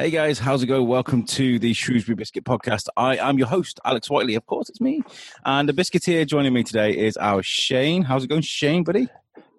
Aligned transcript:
Hey 0.00 0.08
guys, 0.08 0.38
how's 0.38 0.62
it 0.62 0.66
going? 0.66 0.88
Welcome 0.88 1.24
to 1.24 1.58
the 1.58 1.74
Shrewsbury 1.74 2.16
Biscuit 2.16 2.42
Podcast. 2.42 2.88
I 2.96 3.18
am 3.18 3.36
your 3.36 3.48
host, 3.48 3.78
Alex 3.84 4.08
Whiteley. 4.08 4.34
Of 4.34 4.46
course, 4.46 4.70
it's 4.70 4.80
me. 4.80 5.02
And 5.44 5.68
the 5.68 5.74
biscuiteer 5.74 6.26
joining 6.26 6.54
me 6.54 6.62
today 6.62 6.96
is 6.96 7.18
our 7.18 7.42
Shane. 7.42 8.00
How's 8.04 8.24
it 8.24 8.28
going, 8.28 8.40
Shane, 8.40 8.82
buddy? 8.82 9.08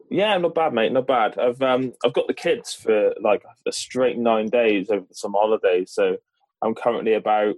Yeah, 0.10 0.36
not 0.40 0.56
bad, 0.56 0.74
mate. 0.74 0.94
Not 0.94 1.06
bad. 1.06 1.38
I've 1.38 1.62
um 1.62 1.94
I've 2.04 2.14
got 2.14 2.26
the 2.26 2.34
kids 2.34 2.74
for 2.74 3.14
like 3.22 3.44
a 3.68 3.72
straight 3.72 4.18
nine 4.18 4.48
days 4.48 4.90
over 4.90 5.06
some 5.12 5.34
holidays, 5.34 5.92
so 5.92 6.18
I'm 6.64 6.74
currently 6.74 7.14
about 7.14 7.54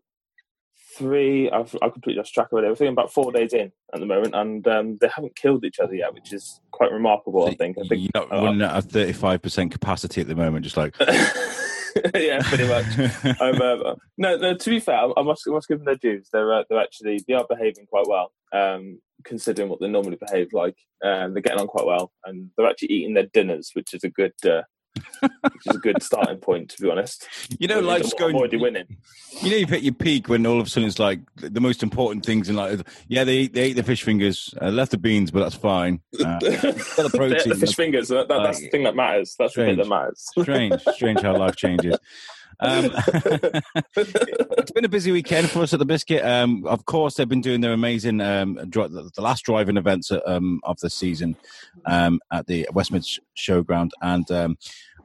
three. 0.98 1.50
I've 1.50 1.74
I 1.82 1.88
completely 1.88 2.18
lost 2.18 2.34
track 2.34 2.50
of 2.52 2.62
it. 2.62 2.70
I 2.70 2.76
think 2.76 2.92
about 2.92 3.14
four 3.14 3.32
days 3.32 3.54
in 3.54 3.72
at 3.94 4.02
the 4.02 4.06
moment, 4.06 4.36
and 4.36 4.68
um, 4.68 4.98
they 5.00 5.08
haven't 5.08 5.38
killed 5.38 5.64
each 5.64 5.80
other 5.80 5.96
yet, 5.96 6.14
which 6.14 6.34
is 6.34 6.60
quite 6.72 6.92
remarkable. 6.92 7.48
I 7.48 7.54
think. 7.54 7.78
I 7.78 7.88
think 7.88 8.02
You're 8.02 8.10
not 8.14 8.30
running 8.30 8.62
at 8.62 8.78
a 8.78 8.86
35% 8.86 9.72
capacity 9.72 10.20
at 10.20 10.28
the 10.28 10.36
moment, 10.36 10.66
just 10.66 10.76
like. 10.76 10.98
yeah, 12.16 12.42
pretty 12.44 12.68
much. 12.68 13.40
I'm, 13.40 13.62
um, 13.62 13.96
no, 14.18 14.38
no, 14.38 14.56
to 14.56 14.70
be 14.70 14.80
fair, 14.80 15.00
I 15.18 15.22
must, 15.22 15.44
I 15.48 15.52
must 15.52 15.68
give 15.68 15.80
them 15.80 15.86
their 15.86 15.96
dues. 15.96 16.30
They're 16.32 16.54
uh, 16.54 16.64
they're 16.70 16.82
actually 16.82 17.24
they 17.28 17.34
are 17.34 17.46
behaving 17.50 17.86
quite 17.88 18.08
well, 18.08 18.32
um, 18.54 19.00
considering 19.24 19.70
what 19.70 19.80
they 19.80 19.88
normally 19.88 20.18
behave 20.18 20.50
like. 20.54 20.78
Um, 21.04 21.34
they're 21.34 21.42
getting 21.42 21.60
on 21.60 21.68
quite 21.68 21.86
well, 21.86 22.12
and 22.26 22.50
they're 22.58 22.70
actually 22.70 22.92
eating 22.92 23.14
their 23.14 23.28
dinners, 23.34 23.72
which 23.74 23.94
is 23.94 24.04
a 24.04 24.10
good. 24.10 24.34
Uh, 24.46 24.64
which 25.22 25.68
is 25.68 25.76
a 25.76 25.80
good 25.80 26.02
starting 26.04 26.38
point, 26.38 26.70
to 26.70 26.82
be 26.82 26.90
honest. 26.90 27.28
You 27.60 27.68
know, 27.68 27.80
life's 27.80 28.14
going. 28.14 28.36
already 28.36 28.58
winning. 28.58 28.98
You 29.42 29.52
know, 29.52 29.58
you've 29.58 29.70
hit 29.70 29.84
your 29.84 29.94
peak 29.94 30.30
when 30.30 30.46
all 30.46 30.60
of 30.60 30.68
a 30.68 30.70
sudden 30.70 30.88
it's 30.88 31.00
like 31.00 31.20
the 31.36 31.62
most 31.62 31.84
important 31.84 32.26
things 32.26 32.50
in 32.50 32.56
life. 32.56 32.82
Yeah, 33.08 33.24
they 33.24 33.38
eat, 33.38 33.54
they 33.54 33.70
eat 33.70 33.74
the 33.74 33.84
fish 33.84 34.04
fingers, 34.04 34.54
uh, 34.62 34.70
left 34.70 34.92
the 34.92 34.98
beans, 34.98 35.32
but 35.32 35.40
that's 35.40 35.56
fine. 35.56 36.02
Uh, 36.14 36.40
the 36.40 37.10
the, 37.12 37.18
protein, 37.18 37.50
the 37.50 37.56
fish 37.56 37.76
fingers. 37.76 38.10
That, 38.10 38.28
that, 38.28 38.44
that's 38.44 38.60
the 38.60 38.70
thing 38.70 38.84
that 38.84 38.96
matters. 38.96 39.36
That's 39.38 39.54
the 39.54 39.62
Strange. 39.62 39.78
bit 39.78 39.84
that 39.84 39.90
matters. 39.90 40.26
strange, 40.40 40.82
strange 40.96 41.22
how 41.22 41.38
life 41.38 41.56
changes. 41.56 41.98
Um, 42.60 42.92
it's 43.96 44.72
been 44.72 44.86
a 44.86 44.90
busy 44.90 45.12
weekend 45.12 45.50
for 45.50 45.62
us 45.62 45.74
at 45.74 45.80
the 45.80 45.86
Biscuit. 45.86 46.24
Um, 46.24 46.66
of 46.66 46.86
course, 46.86 47.16
they've 47.16 47.28
been 47.28 47.42
doing 47.42 47.62
their 47.62 47.74
amazing 47.74 48.22
um, 48.22 48.60
dri- 48.70 48.88
the 48.88 49.22
last 49.22 49.44
driving 49.44 49.78
events 49.78 50.12
um, 50.26 50.62
of 50.64 50.80
the 50.80 50.90
season 50.90 51.36
um, 51.86 52.20
at 52.32 52.48
the 52.48 52.68
Westmid 52.72 53.20
Showground, 53.38 53.92
and 54.02 54.30
um, 54.32 54.58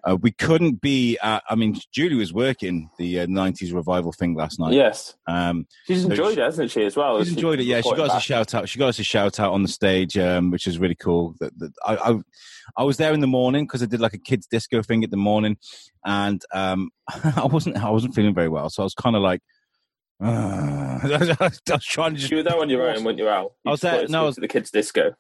uh, 0.05 0.17
we 0.21 0.31
couldn't 0.33 0.81
be. 0.81 1.19
At, 1.23 1.43
I 1.49 1.55
mean, 1.55 1.77
Julie 1.93 2.17
was 2.17 2.33
working 2.33 2.91
the 2.99 3.21
uh, 3.21 3.27
'90s 3.27 3.75
revival 3.75 4.13
thing 4.13 4.35
last 4.35 4.59
night. 4.61 4.73
yes, 4.73 5.17
Um, 5.27 5.67
she's 5.87 6.03
So 6.03 6.11
enjoyed 6.11 6.35
she- 6.35 6.41
it, 6.41 6.45
hasn't 6.45 6.71
she? 6.71 6.85
As 6.85 6.97
well. 6.97 7.19
She's 7.23 7.33
enjoyed 7.33 7.61
it. 7.61 7.65
Yeah, 7.65 7.81
she 7.81 7.91
got 7.91 8.11
us 8.11 8.17
a 8.17 8.21
shout 8.21 8.55
out. 8.55 8.69
She 8.69 8.79
got 8.79 8.89
us 8.89 8.99
a 8.99 9.05
shout 9.05 9.39
out 9.41 9.53
on 9.53 9.63
the 9.63 9.69
stage, 9.69 10.17
um, 10.19 10.51
which 10.51 10.67
is 10.67 10.79
really 10.79 10.95
cool. 10.95 11.35
That, 11.41 11.59
that 11.59 11.73
I, 11.85 11.97
I, 11.97 12.19
I 12.79 12.85
was 12.85 12.97
there 12.97 13.13
in 13.13 13.21
the 13.21 13.27
morning 13.27 13.65
because 13.65 13.83
I 13.83 13.87
did 13.87 14.01
like 14.01 14.15
a 14.15 14.19
kids 14.19 14.47
disco 14.47 14.83
thing 14.83 15.05
at 15.05 15.11
the 15.11 15.17
morning, 15.17 15.57
and 16.05 16.43
um, 16.55 16.91
I 17.37 17.47
wasn't 17.47 17.77
I 17.77 17.91
wasn't 17.91 18.15
feeling 18.15 18.35
very 18.35 18.49
well, 18.49 18.71
so 18.71 18.83
I 18.83 18.85
was 18.85 18.95
kind 18.95 19.17
of 19.17 19.23
like. 19.23 19.41
Uh, 20.21 20.99
I 21.41 21.51
was 21.75 21.85
trying 21.85 22.15
to 22.15 22.19
just. 22.21 22.31
You 22.31 22.39
were 22.39 22.43
there 22.43 22.59
on 22.59 22.69
your 22.71 22.89
own, 22.89 23.05
weren't 23.05 23.19
you, 23.19 23.29
Al? 23.29 23.55
I 23.67 23.71
was 23.71 23.81
there- 23.81 24.07
no, 24.09 24.23
I 24.23 24.27
was- 24.27 24.35
to 24.37 24.41
the 24.41 24.49
kids' 24.49 24.71
disco. 24.71 25.15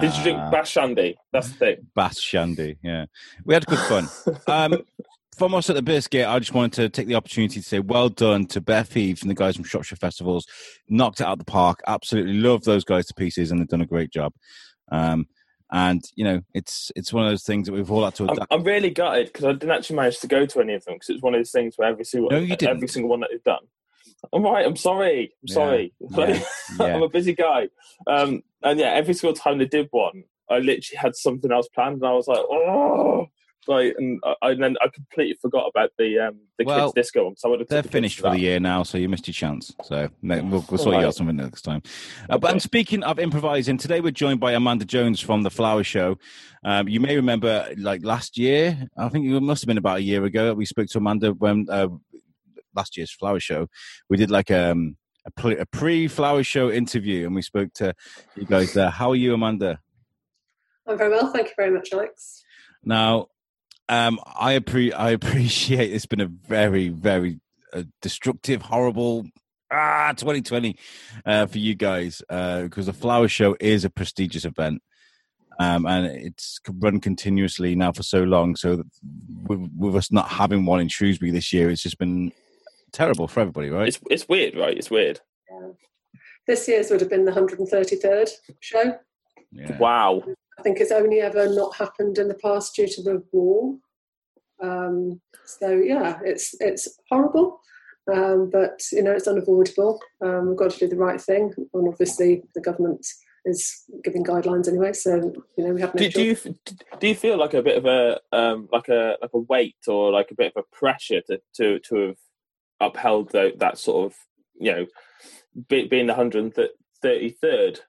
Did 0.00 0.14
you 0.14 0.22
drink 0.22 0.38
Bash 0.52 0.70
Shandy? 0.70 1.16
That's 1.32 1.48
the 1.48 1.54
thing. 1.54 1.76
Bass 1.94 2.20
Shandy. 2.20 2.78
Yeah, 2.82 3.06
we 3.44 3.54
had 3.54 3.66
good 3.66 3.78
fun. 3.80 4.08
Um, 4.46 4.82
from 5.36 5.54
us 5.54 5.68
at 5.68 5.76
the 5.76 5.82
Biscuit, 5.82 6.26
I 6.26 6.38
just 6.38 6.54
wanted 6.54 6.72
to 6.74 6.88
take 6.88 7.06
the 7.08 7.16
opportunity 7.16 7.60
to 7.60 7.66
say 7.66 7.80
well 7.80 8.08
done 8.08 8.46
to 8.46 8.60
Beth 8.60 8.92
Heath 8.94 9.20
and 9.22 9.30
the 9.30 9.34
guys 9.34 9.56
from 9.56 9.64
Shropshire 9.64 9.96
Festivals. 9.96 10.46
Knocked 10.88 11.20
it 11.20 11.26
out 11.26 11.32
of 11.32 11.38
the 11.40 11.44
park. 11.44 11.80
Absolutely 11.86 12.34
love 12.34 12.64
those 12.64 12.84
guys 12.84 13.06
to 13.06 13.14
pieces, 13.14 13.50
and 13.50 13.60
they've 13.60 13.68
done 13.68 13.80
a 13.80 13.86
great 13.86 14.10
job. 14.10 14.32
Um, 14.92 15.26
and 15.70 16.02
you 16.14 16.24
know, 16.24 16.40
it's 16.54 16.90
it's 16.96 17.12
one 17.12 17.24
of 17.24 17.30
those 17.30 17.42
things 17.44 17.66
that 17.66 17.72
we've 17.74 17.90
all 17.90 18.04
had 18.04 18.14
to 18.14 18.24
I'm, 18.24 18.30
adapt. 18.30 18.52
I'm 18.52 18.62
really 18.64 18.90
gutted 18.90 19.26
because 19.26 19.44
I 19.44 19.52
didn't 19.52 19.72
actually 19.72 19.96
manage 19.96 20.20
to 20.20 20.28
go 20.28 20.46
to 20.46 20.60
any 20.60 20.74
of 20.74 20.84
them 20.84 20.94
because 20.94 21.10
it's 21.10 21.22
one 21.22 21.34
of 21.34 21.40
those 21.40 21.50
things 21.50 21.74
where 21.76 21.88
every 21.88 22.04
single 22.04 22.30
No, 22.30 22.38
you 22.38 22.56
didn't. 22.56 22.76
every 22.76 22.88
single 22.88 23.10
one 23.10 23.20
that 23.20 23.30
they've 23.32 23.42
done. 23.42 23.66
I'm 24.32 24.42
right. 24.42 24.66
I'm 24.66 24.76
sorry. 24.76 25.32
I'm 25.42 25.48
Yeah, 25.48 25.54
sorry. 25.54 25.94
yeah, 26.00 26.42
yeah. 26.80 26.96
I'm 26.96 27.02
a 27.02 27.08
busy 27.08 27.34
guy. 27.34 27.68
Um, 28.06 28.42
and 28.62 28.78
yeah, 28.78 28.90
every 28.90 29.14
single 29.14 29.34
time 29.34 29.58
they 29.58 29.66
did 29.66 29.88
one, 29.90 30.24
I 30.50 30.58
literally 30.58 30.96
had 30.96 31.14
something 31.14 31.52
else 31.52 31.68
planned, 31.68 31.96
and 31.96 32.06
I 32.06 32.12
was 32.12 32.26
like, 32.26 32.38
oh, 32.38 33.28
like, 33.68 33.94
and, 33.98 34.18
I, 34.24 34.50
and 34.50 34.62
then 34.62 34.76
I 34.80 34.88
completely 34.88 35.36
forgot 35.40 35.66
about 35.68 35.90
the 35.98 36.18
um, 36.18 36.38
the 36.58 36.64
Well, 36.64 36.86
kids 36.86 36.94
disco 36.94 37.26
one. 37.26 37.36
So 37.36 37.48
I 37.48 37.50
would 37.50 37.60
have 37.60 37.68
They're 37.68 37.82
the 37.82 37.88
finished 37.88 38.18
for 38.18 38.30
the 38.30 38.38
year 38.38 38.58
now, 38.58 38.82
so 38.82 38.96
you 38.96 39.08
missed 39.08 39.28
your 39.28 39.34
chance. 39.34 39.74
So 39.84 40.08
we'll, 40.22 40.42
we'll 40.50 40.78
sort 40.78 40.96
you 40.96 41.06
out 41.06 41.14
something 41.14 41.36
next 41.36 41.62
time. 41.62 41.82
Uh, 42.30 42.38
but 42.38 42.52
and 42.52 42.62
speaking 42.62 43.02
of 43.02 43.18
improvising, 43.18 43.76
today 43.76 44.00
we're 44.00 44.10
joined 44.10 44.40
by 44.40 44.52
Amanda 44.52 44.86
Jones 44.86 45.20
from 45.20 45.42
the 45.42 45.50
Flower 45.50 45.84
Show. 45.84 46.18
Um, 46.64 46.88
you 46.88 46.98
may 46.98 47.14
remember, 47.14 47.68
like 47.76 48.02
last 48.04 48.38
year, 48.38 48.88
I 48.96 49.08
think 49.10 49.26
it 49.26 49.40
must 49.40 49.62
have 49.62 49.68
been 49.68 49.78
about 49.78 49.98
a 49.98 50.02
year 50.02 50.24
ago, 50.24 50.54
we 50.54 50.64
spoke 50.64 50.88
to 50.88 50.98
Amanda 50.98 51.32
when 51.32 51.66
uh, 51.70 51.88
last 52.74 52.96
year's 52.96 53.12
Flower 53.12 53.40
Show. 53.40 53.68
We 54.08 54.16
did 54.16 54.30
like 54.30 54.50
um, 54.50 54.96
a, 55.26 55.48
a 55.50 55.66
pre-Flower 55.66 56.42
Show 56.42 56.70
interview, 56.70 57.26
and 57.26 57.34
we 57.34 57.42
spoke 57.42 57.72
to 57.74 57.94
you 58.36 58.44
guys 58.44 58.72
there. 58.72 58.90
How 58.90 59.10
are 59.10 59.16
you, 59.16 59.34
Amanda? 59.34 59.80
I'm 60.86 60.96
very 60.96 61.10
well, 61.10 61.30
thank 61.32 61.48
you 61.48 61.54
very 61.56 61.70
much, 61.70 61.92
Alex. 61.92 62.42
Now, 62.82 63.26
um, 63.88 64.20
I 64.26 64.58
appre- 64.58 64.94
I 64.94 65.10
appreciate 65.10 65.92
it's 65.92 66.06
been 66.06 66.20
a 66.20 66.26
very, 66.26 66.88
very 66.88 67.40
uh, 67.72 67.82
destructive, 68.00 68.62
horrible 68.62 69.26
ah 69.70 70.14
2020 70.16 70.76
uh, 71.26 71.44
for 71.46 71.58
you 71.58 71.74
guys 71.74 72.22
because 72.28 72.86
the 72.86 72.92
Flower 72.92 73.28
Show 73.28 73.56
is 73.60 73.84
a 73.84 73.90
prestigious 73.90 74.44
event. 74.44 74.82
Um, 75.60 75.86
and 75.86 76.06
it's 76.06 76.60
run 76.70 77.00
continuously 77.00 77.74
now 77.74 77.90
for 77.90 78.04
so 78.04 78.22
long. 78.22 78.54
So 78.54 78.84
with, 79.44 79.68
with 79.76 79.96
us 79.96 80.12
not 80.12 80.28
having 80.28 80.64
one 80.64 80.80
in 80.80 80.88
Shrewsbury 80.88 81.32
this 81.32 81.52
year, 81.52 81.68
it's 81.68 81.82
just 81.82 81.98
been 81.98 82.32
terrible 82.92 83.28
for 83.28 83.40
everybody, 83.40 83.70
right? 83.70 83.88
It's 83.88 84.00
it's 84.10 84.28
weird, 84.28 84.56
right? 84.56 84.76
It's 84.76 84.90
weird. 84.90 85.20
Yeah. 85.50 85.68
This 86.46 86.68
year's 86.68 86.90
would 86.90 87.00
have 87.00 87.10
been 87.10 87.24
the 87.24 87.32
133rd 87.32 88.30
show. 88.60 88.98
Yeah. 89.52 89.76
Wow. 89.78 90.22
I 90.58 90.62
think 90.62 90.80
it's 90.80 90.92
only 90.92 91.20
ever 91.20 91.48
not 91.54 91.76
happened 91.76 92.18
in 92.18 92.28
the 92.28 92.34
past 92.34 92.74
due 92.74 92.88
to 92.88 93.02
the 93.02 93.22
war. 93.32 93.76
Um, 94.62 95.20
so 95.44 95.70
yeah, 95.70 96.18
it's 96.24 96.54
it's 96.60 96.88
horrible, 97.08 97.60
um, 98.12 98.50
but 98.50 98.80
you 98.92 99.02
know 99.02 99.12
it's 99.12 99.28
unavoidable. 99.28 100.00
Um, 100.24 100.48
we've 100.48 100.56
got 100.56 100.72
to 100.72 100.78
do 100.78 100.88
the 100.88 100.96
right 100.96 101.20
thing, 101.20 101.52
and 101.74 101.88
obviously 101.88 102.42
the 102.54 102.60
government 102.60 103.06
is 103.44 103.84
giving 104.02 104.24
guidelines 104.24 104.68
anyway. 104.68 104.92
So 104.92 105.32
you 105.56 105.64
know 105.64 105.72
we 105.74 105.80
have 105.80 105.94
no 105.94 106.00
Do, 106.00 106.10
do 106.10 106.22
you 106.24 106.34
choice. 106.34 106.54
do 106.98 107.08
you 107.08 107.14
feel 107.14 107.38
like 107.38 107.54
a 107.54 107.62
bit 107.62 107.78
of 107.78 107.86
a 107.86 108.20
um, 108.32 108.68
like 108.72 108.88
a 108.88 109.16
like 109.22 109.30
a 109.32 109.38
weight 109.38 109.76
or 109.86 110.10
like 110.10 110.30
a 110.32 110.34
bit 110.34 110.52
of 110.56 110.64
a 110.64 110.76
pressure 110.76 111.20
to 111.28 111.40
to, 111.54 111.78
to 111.80 111.96
have 112.06 112.16
upheld 112.80 113.30
tho- 113.32 113.52
that 113.56 113.78
sort 113.78 114.06
of 114.06 114.16
you 114.58 114.72
know 114.72 114.86
be, 115.68 115.86
being 115.86 116.06
the 116.06 116.14
hundred 116.14 116.44
and 116.44 116.68
thirty 117.02 117.30
third 117.30 117.80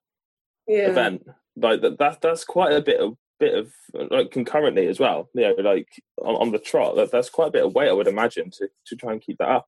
yeah. 0.68 0.90
event 0.90 1.26
like 1.56 1.82
that, 1.82 1.98
that 2.00 2.22
that's 2.22 2.44
quite 2.44 2.74
a 2.74 2.82
bit 2.82 3.00
of 3.00 3.16
bit 3.40 3.54
of 3.54 3.72
like 4.12 4.32
concurrently 4.32 4.88
as 4.88 5.00
well 5.00 5.30
you 5.34 5.42
know 5.42 5.56
like 5.64 5.88
on, 6.22 6.36
on 6.36 6.52
the 6.52 6.60
trot 6.60 6.96
that, 6.96 7.12
that's 7.12 7.30
quite 7.30 7.48
a 7.48 7.52
bit 7.52 7.66
of 7.66 7.74
weight 7.74 7.90
I 7.90 7.94
would 7.94 8.08
imagine 8.08 8.50
to 8.52 8.68
to 8.88 8.96
try 8.96 9.14
and 9.14 9.22
keep 9.22 9.38
that 9.38 9.50
up 9.50 9.68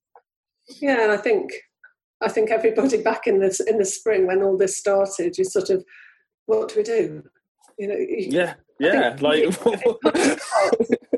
Yeah, 0.81 1.04
and 1.04 1.12
I 1.12 1.18
think 1.18 1.52
I 2.22 2.30
think 2.30 2.52
everybody 2.52 3.01
back 3.01 3.28
in 3.28 3.40
this 3.40 3.60
in 3.60 3.78
the 3.80 3.86
spring 3.86 4.28
when 4.28 4.44
all 4.44 4.57
this 4.57 4.78
started, 4.78 5.38
you 5.38 5.44
sort 5.44 5.69
of, 5.72 5.84
what 6.45 6.69
do 6.69 6.75
we 6.78 6.84
do? 6.84 7.24
You 7.80 7.88
know, 7.88 7.95
you- 7.95 8.28
yeah 8.30 8.54
yeah 8.80 9.16
like 9.19 9.44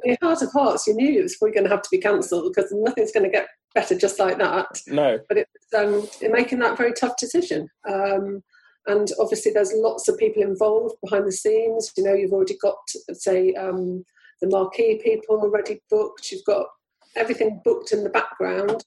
in 0.04 0.18
heart 0.22 0.42
of 0.42 0.52
hearts, 0.52 0.88
you 0.88 0.94
knew 0.94 1.20
it 1.20 1.24
was 1.24 1.36
probably 1.38 1.54
going 1.54 1.66
to 1.66 1.70
have 1.70 1.82
to 1.82 1.90
be 1.92 1.98
cancelled 1.98 2.54
because 2.54 2.72
nothing's 2.72 3.12
going 3.12 3.24
to 3.24 3.30
get 3.30 3.48
better 3.74 3.98
just 3.98 4.20
like 4.20 4.38
that. 4.38 4.82
no 4.88 5.20
But 5.28 5.40
it's 5.40 5.74
um, 5.76 6.08
in 6.22 6.32
making 6.32 6.60
that 6.60 6.78
very 6.78 6.94
tough 6.94 7.18
decision. 7.18 7.68
Um, 7.90 8.44
and 8.86 9.10
obviously, 9.20 9.52
there's 9.52 9.74
lots 9.74 10.08
of 10.08 10.18
people 10.18 10.44
involved 10.44 10.96
behind 11.02 11.26
the 11.26 11.32
scenes. 11.32 11.92
You 11.96 12.04
know, 12.04 12.14
you've 12.14 12.34
already 12.34 12.58
got, 12.62 12.76
say, 13.14 13.54
um, 13.54 14.04
the 14.42 14.50
marquee 14.50 15.00
people 15.04 15.38
already 15.38 15.82
booked. 15.90 16.32
You've 16.32 16.44
got 16.46 16.68
everything 17.16 17.62
booked 17.64 17.94
in 17.94 18.04
the 18.04 18.10
background 18.10 18.84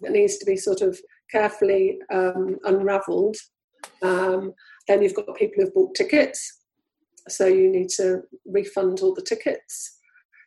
that 0.00 0.12
needs 0.12 0.36
to 0.38 0.44
be 0.44 0.56
sort 0.56 0.82
of 0.82 0.98
carefully 1.30 1.98
um, 2.12 2.58
unravelled. 2.64 3.36
Um, 4.02 4.52
then 4.86 5.02
you've 5.02 5.14
got 5.14 5.34
people 5.36 5.64
who've 5.64 5.74
bought 5.74 5.94
tickets, 5.94 6.62
so 7.28 7.46
you 7.46 7.70
need 7.70 7.88
to 7.90 8.22
refund 8.46 9.00
all 9.00 9.14
the 9.14 9.22
tickets. 9.22 9.98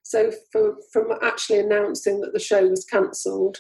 So 0.04 0.32
for, 0.52 0.76
from 0.92 1.14
actually 1.22 1.60
announcing 1.60 2.22
that 2.22 2.34
the 2.34 2.40
show 2.40 2.68
was 2.68 2.86
cancelled 2.86 3.58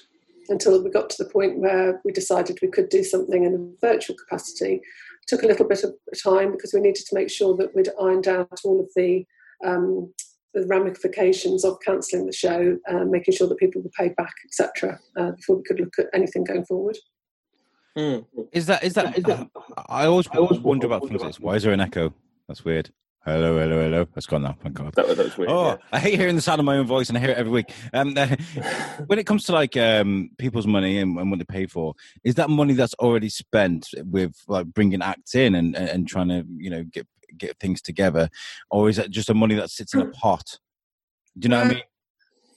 until 0.49 0.83
we 0.83 0.89
got 0.89 1.09
to 1.09 1.23
the 1.23 1.29
point 1.29 1.59
where 1.59 2.01
we 2.03 2.11
decided 2.11 2.59
we 2.61 2.67
could 2.67 2.89
do 2.89 3.03
something 3.03 3.43
in 3.43 3.53
a 3.53 3.85
virtual 3.85 4.15
capacity, 4.15 4.81
took 5.27 5.43
a 5.43 5.47
little 5.47 5.67
bit 5.67 5.83
of 5.83 5.93
time 6.21 6.51
because 6.51 6.73
we 6.73 6.81
needed 6.81 7.05
to 7.07 7.15
make 7.15 7.29
sure 7.29 7.55
that 7.57 7.75
we'd 7.75 7.89
ironed 7.99 8.27
out 8.27 8.59
all 8.63 8.79
of 8.79 8.89
the 8.95 9.25
um, 9.63 10.13
the 10.53 10.65
ramifications 10.67 11.63
of 11.63 11.77
cancelling 11.85 12.25
the 12.25 12.33
show, 12.33 12.77
uh, 12.89 13.05
making 13.05 13.33
sure 13.33 13.47
that 13.47 13.57
people 13.57 13.81
were 13.81 13.89
paid 13.97 14.13
back, 14.17 14.33
etc., 14.45 14.99
uh, 15.17 15.31
before 15.31 15.55
we 15.57 15.63
could 15.63 15.79
look 15.79 15.93
at 15.97 16.07
anything 16.13 16.43
going 16.43 16.65
forward. 16.65 16.97
Hmm. 17.95 18.19
Is 18.51 18.65
that 18.67 18.83
is 18.83 18.93
that? 18.93 19.17
Is 19.17 19.23
that 19.25 19.49
I 19.87 20.05
always 20.05 20.27
I 20.29 20.37
always 20.37 20.59
wonder 20.59 20.87
about 20.87 21.07
things 21.07 21.21
like 21.21 21.29
this. 21.29 21.39
Why 21.39 21.55
is 21.55 21.63
there 21.63 21.73
an 21.73 21.81
echo? 21.81 22.13
That's 22.47 22.63
weird. 22.63 22.89
Hello, 23.23 23.59
hello, 23.59 23.79
hello. 23.83 24.07
That's 24.15 24.25
gone 24.25 24.41
now. 24.41 24.57
Thank 24.63 24.75
God. 24.75 24.93
That, 24.95 25.07
was- 25.07 25.17
that 25.17 25.25
was 25.25 25.37
weird. 25.37 25.51
Oh, 25.51 25.65
yeah. 25.67 25.77
I 25.91 25.99
hate 25.99 26.19
hearing 26.19 26.35
the 26.35 26.41
sound 26.41 26.59
of 26.59 26.65
my 26.65 26.77
own 26.77 26.87
voice, 26.87 27.07
and 27.07 27.17
I 27.17 27.21
hear 27.21 27.29
it 27.29 27.37
every 27.37 27.51
week. 27.51 27.71
Um, 27.93 28.15
when 29.05 29.19
it 29.19 29.27
comes 29.27 29.43
to 29.43 29.51
like 29.51 29.77
um, 29.77 30.31
people's 30.39 30.65
money 30.65 30.97
and, 30.97 31.15
and 31.19 31.29
what 31.29 31.37
they 31.37 31.45
pay 31.45 31.67
for, 31.67 31.93
is 32.23 32.33
that 32.35 32.49
money 32.49 32.73
that's 32.73 32.95
already 32.95 33.29
spent 33.29 33.87
with 34.05 34.33
like 34.47 34.65
bringing 34.65 35.03
acts 35.03 35.35
in 35.35 35.53
and, 35.53 35.75
and, 35.75 35.87
and 35.89 36.07
trying 36.07 36.29
to 36.29 36.43
you 36.57 36.71
know 36.71 36.83
get 36.83 37.05
get 37.37 37.59
things 37.59 37.79
together, 37.79 38.27
or 38.71 38.89
is 38.89 38.95
that 38.97 39.11
just 39.11 39.29
a 39.29 39.35
money 39.35 39.53
that 39.53 39.69
sits 39.69 39.93
in 39.93 40.01
a 40.01 40.09
pot? 40.09 40.57
Do 41.37 41.45
you 41.45 41.49
know 41.49 41.57
what 41.57 41.67
I 41.67 41.69
Uh, 41.69 41.73
mean? 41.73 41.83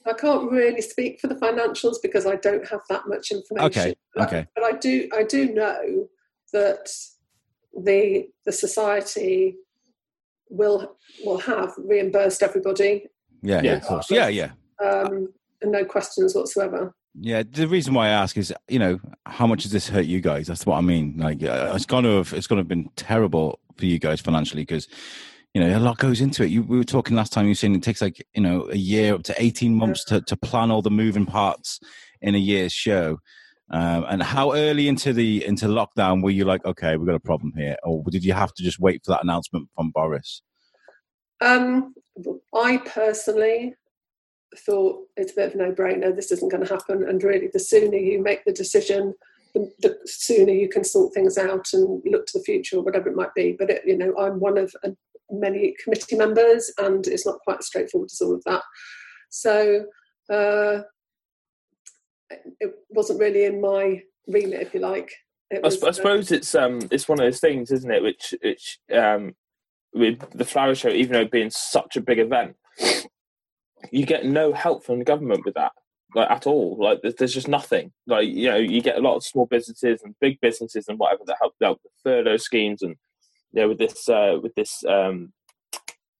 I 0.07 0.13
can't 0.13 0.51
really 0.51 0.81
speak 0.81 1.19
for 1.19 1.27
the 1.27 1.35
financials 1.35 1.97
because 2.01 2.25
I 2.25 2.35
don't 2.37 2.67
have 2.69 2.81
that 2.89 3.03
much 3.07 3.29
information. 3.31 3.65
Okay, 3.67 3.95
But- 4.15 4.27
okay. 4.27 4.47
But 4.55 4.63
I 4.63 4.71
do 4.71 5.07
I 5.15 5.21
do 5.21 5.53
know 5.53 6.09
that 6.53 6.89
the 7.75 8.29
the 8.45 8.51
society 8.51 9.57
will 10.55 10.95
will 11.23 11.37
have 11.39 11.73
reimbursed 11.77 12.43
everybody, 12.43 13.05
Yeah, 13.41 13.57
yeah, 13.57 13.61
yeah. 13.63 13.73
of 13.77 13.83
course. 13.83 14.11
Yeah, 14.11 14.27
yeah. 14.27 14.51
um, 14.83 15.33
and 15.61 15.71
no 15.71 15.85
questions 15.85 16.35
whatsoever. 16.35 16.93
Yeah, 17.19 17.43
the 17.49 17.67
reason 17.67 17.93
why 17.93 18.07
I 18.07 18.09
ask 18.09 18.37
is, 18.37 18.53
you 18.67 18.77
know, 18.77 18.99
how 19.25 19.47
much 19.47 19.63
does 19.63 19.71
this 19.71 19.87
hurt 19.87 20.05
you 20.05 20.19
guys? 20.19 20.47
That's 20.47 20.65
what 20.65 20.77
I 20.77 20.81
mean. 20.81 21.15
Like, 21.17 21.41
uh, 21.43 21.71
it's 21.73 21.85
going 21.85 22.03
to 22.03 22.17
have, 22.17 22.33
it's 22.33 22.45
going 22.47 22.57
to 22.57 22.61
have 22.61 22.67
been 22.67 22.89
terrible 22.97 23.59
for 23.77 23.85
you 23.85 23.99
guys 23.99 24.19
financially 24.19 24.63
because, 24.63 24.89
you 25.53 25.61
know, 25.61 25.77
a 25.77 25.79
lot 25.79 25.97
goes 25.97 26.19
into 26.19 26.43
it. 26.43 26.49
You, 26.49 26.63
we 26.63 26.77
were 26.77 26.83
talking 26.83 27.15
last 27.15 27.31
time. 27.31 27.45
You 27.45 27.51
were 27.51 27.55
saying 27.55 27.75
it 27.75 27.83
takes 27.83 28.01
like, 28.01 28.25
you 28.33 28.41
know, 28.41 28.67
a 28.69 28.75
year 28.75 29.13
up 29.13 29.23
to 29.23 29.35
eighteen 29.41 29.75
months 29.75 30.03
to 30.05 30.19
to 30.21 30.35
plan 30.35 30.71
all 30.71 30.81
the 30.81 30.91
moving 30.91 31.25
parts 31.25 31.79
in 32.21 32.35
a 32.35 32.39
year's 32.39 32.73
show. 32.73 33.19
Um, 33.71 34.05
and 34.07 34.21
how 34.21 34.53
early 34.53 34.87
into 34.87 35.11
the 35.11 35.43
into 35.43 35.65
lockdown 35.65 36.21
were 36.21 36.29
you 36.29 36.45
like, 36.45 36.63
okay, 36.65 36.97
we've 36.97 37.07
got 37.07 37.15
a 37.15 37.19
problem 37.19 37.51
here, 37.57 37.75
or 37.83 38.03
did 38.09 38.23
you 38.23 38.33
have 38.33 38.53
to 38.53 38.63
just 38.63 38.79
wait 38.79 39.01
for 39.03 39.11
that 39.11 39.23
announcement 39.23 39.69
from 39.75 39.89
Boris? 39.89 40.43
Um, 41.41 41.95
I 42.53 42.77
personally 42.77 43.73
thought 44.55 44.99
it's 45.17 45.31
a 45.31 45.35
bit 45.35 45.47
of 45.49 45.55
a 45.55 45.57
no-brainer. 45.57 46.15
This 46.15 46.31
isn't 46.31 46.51
going 46.51 46.63
to 46.63 46.73
happen, 46.73 47.07
and 47.09 47.23
really, 47.23 47.49
the 47.51 47.59
sooner 47.59 47.97
you 47.97 48.21
make 48.21 48.45
the 48.45 48.53
decision, 48.53 49.15
the, 49.55 49.71
the 49.79 49.97
sooner 50.05 50.53
you 50.53 50.69
can 50.69 50.83
sort 50.83 51.13
things 51.13 51.37
out 51.37 51.73
and 51.73 52.03
look 52.05 52.27
to 52.27 52.37
the 52.37 52.43
future 52.43 52.77
or 52.77 52.83
whatever 52.83 53.09
it 53.09 53.15
might 53.15 53.33
be. 53.33 53.55
But 53.57 53.71
it, 53.71 53.81
you 53.85 53.97
know, 53.97 54.15
I'm 54.17 54.39
one 54.39 54.59
of 54.59 54.75
uh, 54.83 54.91
many 55.31 55.75
committee 55.83 56.17
members, 56.17 56.71
and 56.77 57.07
it's 57.07 57.25
not 57.25 57.39
quite 57.39 57.57
as 57.59 57.65
straightforward 57.65 58.11
as 58.11 58.21
all 58.21 58.35
of 58.35 58.43
that. 58.43 58.61
So 59.29 59.85
uh, 60.31 60.81
it 62.29 62.73
wasn't 62.89 63.19
really 63.19 63.45
in 63.45 63.61
my 63.61 64.01
remit, 64.27 64.61
if 64.61 64.73
you 64.73 64.79
like. 64.79 65.11
I, 65.53 65.59
was, 65.59 65.81
I 65.83 65.89
uh, 65.89 65.91
suppose 65.91 66.31
it's 66.31 66.55
um 66.55 66.79
it's 66.91 67.07
one 67.07 67.19
of 67.19 67.25
those 67.25 67.39
things, 67.39 67.71
isn't 67.71 67.91
it? 67.91 68.01
Which 68.03 68.33
which 68.41 68.79
um 68.93 69.35
with 69.93 70.19
the 70.31 70.45
flower 70.45 70.75
show, 70.75 70.89
even 70.89 71.13
though 71.13 71.21
it 71.21 71.31
being 71.31 71.51
such 71.51 71.95
a 71.95 72.01
big 72.01 72.19
event, 72.19 72.55
you 73.91 74.05
get 74.05 74.25
no 74.25 74.53
help 74.53 74.83
from 74.83 74.99
the 74.99 75.05
government 75.05 75.45
with 75.45 75.53
that, 75.53 75.71
like 76.15 76.29
at 76.29 76.47
all. 76.47 76.77
Like 76.79 77.01
there's, 77.01 77.15
there's 77.15 77.33
just 77.33 77.47
nothing. 77.47 77.91
Like 78.07 78.27
you 78.27 78.49
know, 78.49 78.57
you 78.57 78.81
get 78.81 78.97
a 78.97 79.01
lot 79.01 79.15
of 79.15 79.23
small 79.23 79.45
businesses 79.45 80.01
and 80.03 80.15
big 80.19 80.41
businesses 80.41 80.87
and 80.87 80.97
whatever 80.97 81.23
that 81.27 81.37
help 81.39 81.53
out 81.63 81.79
with 81.83 81.93
furlough 82.03 82.37
schemes 82.37 82.81
and 82.81 82.95
you 83.55 83.61
know 83.61 83.69
with 83.69 83.79
this 83.79 84.07
uh 84.09 84.37
with 84.41 84.53
this 84.55 84.83
um 84.85 85.31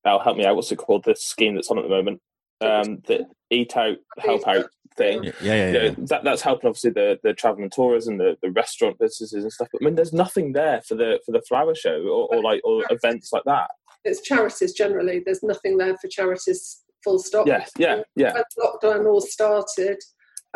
oh 0.06 0.19
help 0.19 0.38
me 0.38 0.46
out 0.46 0.56
what's 0.56 0.72
it 0.72 0.78
called 0.78 1.04
the 1.04 1.16
scheme 1.16 1.56
that's 1.56 1.69
on 1.69 1.78
at 1.78 1.84
the 1.84 1.90
moment 1.90 2.22
um 2.62 3.02
the 3.07 3.28
eat 3.50 3.75
out 3.75 3.98
help 4.18 4.48
out 4.48 4.66
thing 4.97 5.24
Yeah, 5.24 5.31
yeah, 5.42 5.56
yeah. 5.56 5.68
you 5.68 5.74
know, 5.74 5.83
yeah. 5.83 5.94
that 5.97 6.24
that's 6.24 6.42
helping 6.42 6.68
obviously 6.68 6.92
the 6.92 7.19
the 7.24 7.33
travel 7.33 7.63
and 7.63 7.71
tourism, 7.71 8.18
the, 8.18 8.38
the 8.42 8.51
restaurant 8.51 8.97
businesses 9.00 9.44
and 9.44 9.51
stuff. 9.51 9.68
But 9.71 9.81
I 9.81 9.86
mean, 9.86 9.95
there's 9.95 10.13
nothing 10.13 10.53
there 10.53 10.81
for 10.81 10.95
the 10.95 11.19
for 11.25 11.31
the 11.31 11.42
flower 11.47 11.75
show 11.75 12.01
or, 12.03 12.33
or 12.33 12.42
like 12.42 12.62
or 12.63 12.83
events 12.89 13.31
like 13.31 13.44
that. 13.45 13.71
it's 14.03 14.21
charities 14.21 14.74
generally. 14.74 15.21
There's 15.24 15.44
nothing 15.44 15.77
there 15.77 15.95
for 15.97 16.07
charities. 16.07 16.83
Full 17.03 17.19
stop. 17.19 17.45
Yes, 17.45 17.71
yeah, 17.77 18.01
yeah, 18.15 18.33
when 18.33 18.44
lockdown 18.57 19.06
all 19.06 19.21
started, 19.21 20.00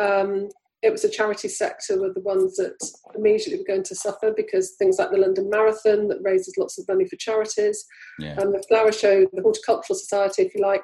um, 0.00 0.48
it 0.82 0.90
was 0.90 1.02
the 1.02 1.08
charity 1.08 1.48
sector 1.48 2.00
were 2.00 2.12
the 2.12 2.22
ones 2.22 2.56
that 2.56 2.74
immediately 3.14 3.58
were 3.58 3.74
going 3.74 3.84
to 3.84 3.94
suffer 3.94 4.32
because 4.34 4.74
things 4.78 4.98
like 4.98 5.10
the 5.10 5.18
London 5.18 5.48
Marathon 5.50 6.08
that 6.08 6.18
raises 6.22 6.56
lots 6.56 6.78
of 6.78 6.88
money 6.88 7.06
for 7.06 7.16
charities, 7.16 7.84
yeah. 8.18 8.34
and 8.40 8.52
the 8.52 8.64
Flower 8.68 8.90
Show, 8.90 9.26
the 9.32 9.42
Horticultural 9.42 9.96
Society, 9.96 10.42
if 10.42 10.54
you 10.54 10.62
like, 10.62 10.82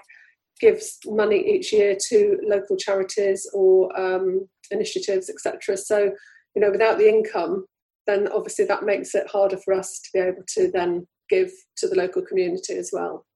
gives 0.61 0.99
money 1.07 1.39
each 1.39 1.73
year 1.73 1.97
to 2.09 2.39
local 2.43 2.77
charities 2.77 3.49
or 3.53 3.99
um, 3.99 4.49
initiatives, 4.71 5.29
etc. 5.31 5.77
So, 5.77 6.13
you 6.55 6.63
know, 6.63 6.71
without 6.71 6.99
the 6.99 7.09
income, 7.09 7.67
then 8.07 8.29
obviously 8.29 8.65
that 8.67 8.85
makes 8.85 9.15
it 9.15 9.29
harder 9.29 9.57
for 9.59 9.75
us 9.75 10.01
to 10.01 10.09
be 10.13 10.21
able 10.21 10.43
to 10.55 10.71
then 10.71 11.07
give 11.29 11.51
to 11.77 11.89
the 11.89 11.97
local 11.97 12.23
community 12.23 12.75
as 12.75 12.91
well. 12.93 13.27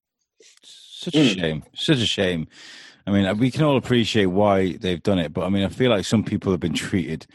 Such 0.62 1.14
a 1.14 1.19
Mm. 1.19 1.34
shame. 1.34 1.62
Such 1.75 1.99
a 1.99 2.06
shame. 2.06 2.46
I 3.06 3.11
mean, 3.11 3.38
we 3.38 3.50
can 3.50 3.62
all 3.64 3.76
appreciate 3.76 4.26
why 4.26 4.76
they've 4.76 5.02
done 5.02 5.19
it, 5.19 5.32
but 5.32 5.44
I 5.44 5.49
mean, 5.49 5.64
I 5.64 5.69
feel 5.69 5.90
like 5.90 6.05
some 6.05 6.22
people 6.22 6.52
have 6.52 6.61
been 6.61 6.75
treated 6.75 7.26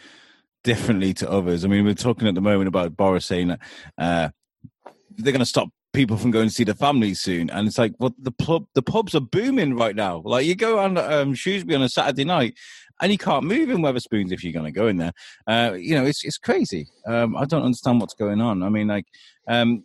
differently 0.64 1.14
to 1.16 1.30
others. 1.30 1.66
I 1.66 1.68
mean, 1.68 1.86
we're 1.86 1.94
talking 1.94 2.28
at 2.28 2.36
the 2.36 2.42
moment 2.42 2.68
about 2.68 2.96
Boris 2.96 3.26
saying 3.26 3.48
that 3.50 3.60
uh, 3.98 4.30
they're 5.18 5.32
going 5.34 5.40
to 5.40 5.46
stop 5.46 5.70
people 5.96 6.18
from 6.18 6.32
going 6.32 6.48
to 6.48 6.54
see 6.54 6.64
their 6.64 6.76
families 6.76 7.22
soon, 7.22 7.50
and 7.50 7.68
it's 7.68 7.78
like, 7.78 7.94
well, 8.00 8.14
the 8.20 8.32
pub, 8.32 8.68
the 8.76 8.82
pubs 8.82 9.16
are 9.16 9.22
booming 9.22 9.76
right 9.76 9.96
now. 9.96 10.22
Like, 10.26 10.46
you 10.46 10.56
go 10.56 10.80
on 10.80 10.98
um, 10.98 11.34
Shrewsbury 11.34 11.76
on 11.76 11.82
a 11.82 11.90
Saturday 11.90 12.26
night, 12.26 12.56
and 13.02 13.12
you 13.12 13.18
can't 13.18 13.46
move 13.46 13.70
in 13.70 13.78
Wetherspoons 13.78 14.32
if 14.32 14.44
you're 14.44 14.54
going 14.54 14.66
to 14.66 14.72
go 14.72 14.88
in 14.88 14.98
there. 14.98 15.14
Uh, 15.48 15.74
you 15.74 15.96
know, 15.96 16.06
it's 16.06 16.24
it's 16.24 16.38
crazy. 16.38 16.88
Um, 17.08 17.36
I 17.36 17.46
don't 17.46 17.64
understand 17.64 18.02
what's 18.02 18.14
going 18.14 18.42
on. 18.42 18.62
I 18.64 18.70
mean, 18.70 18.88
like. 18.88 19.06
Um, 19.48 19.84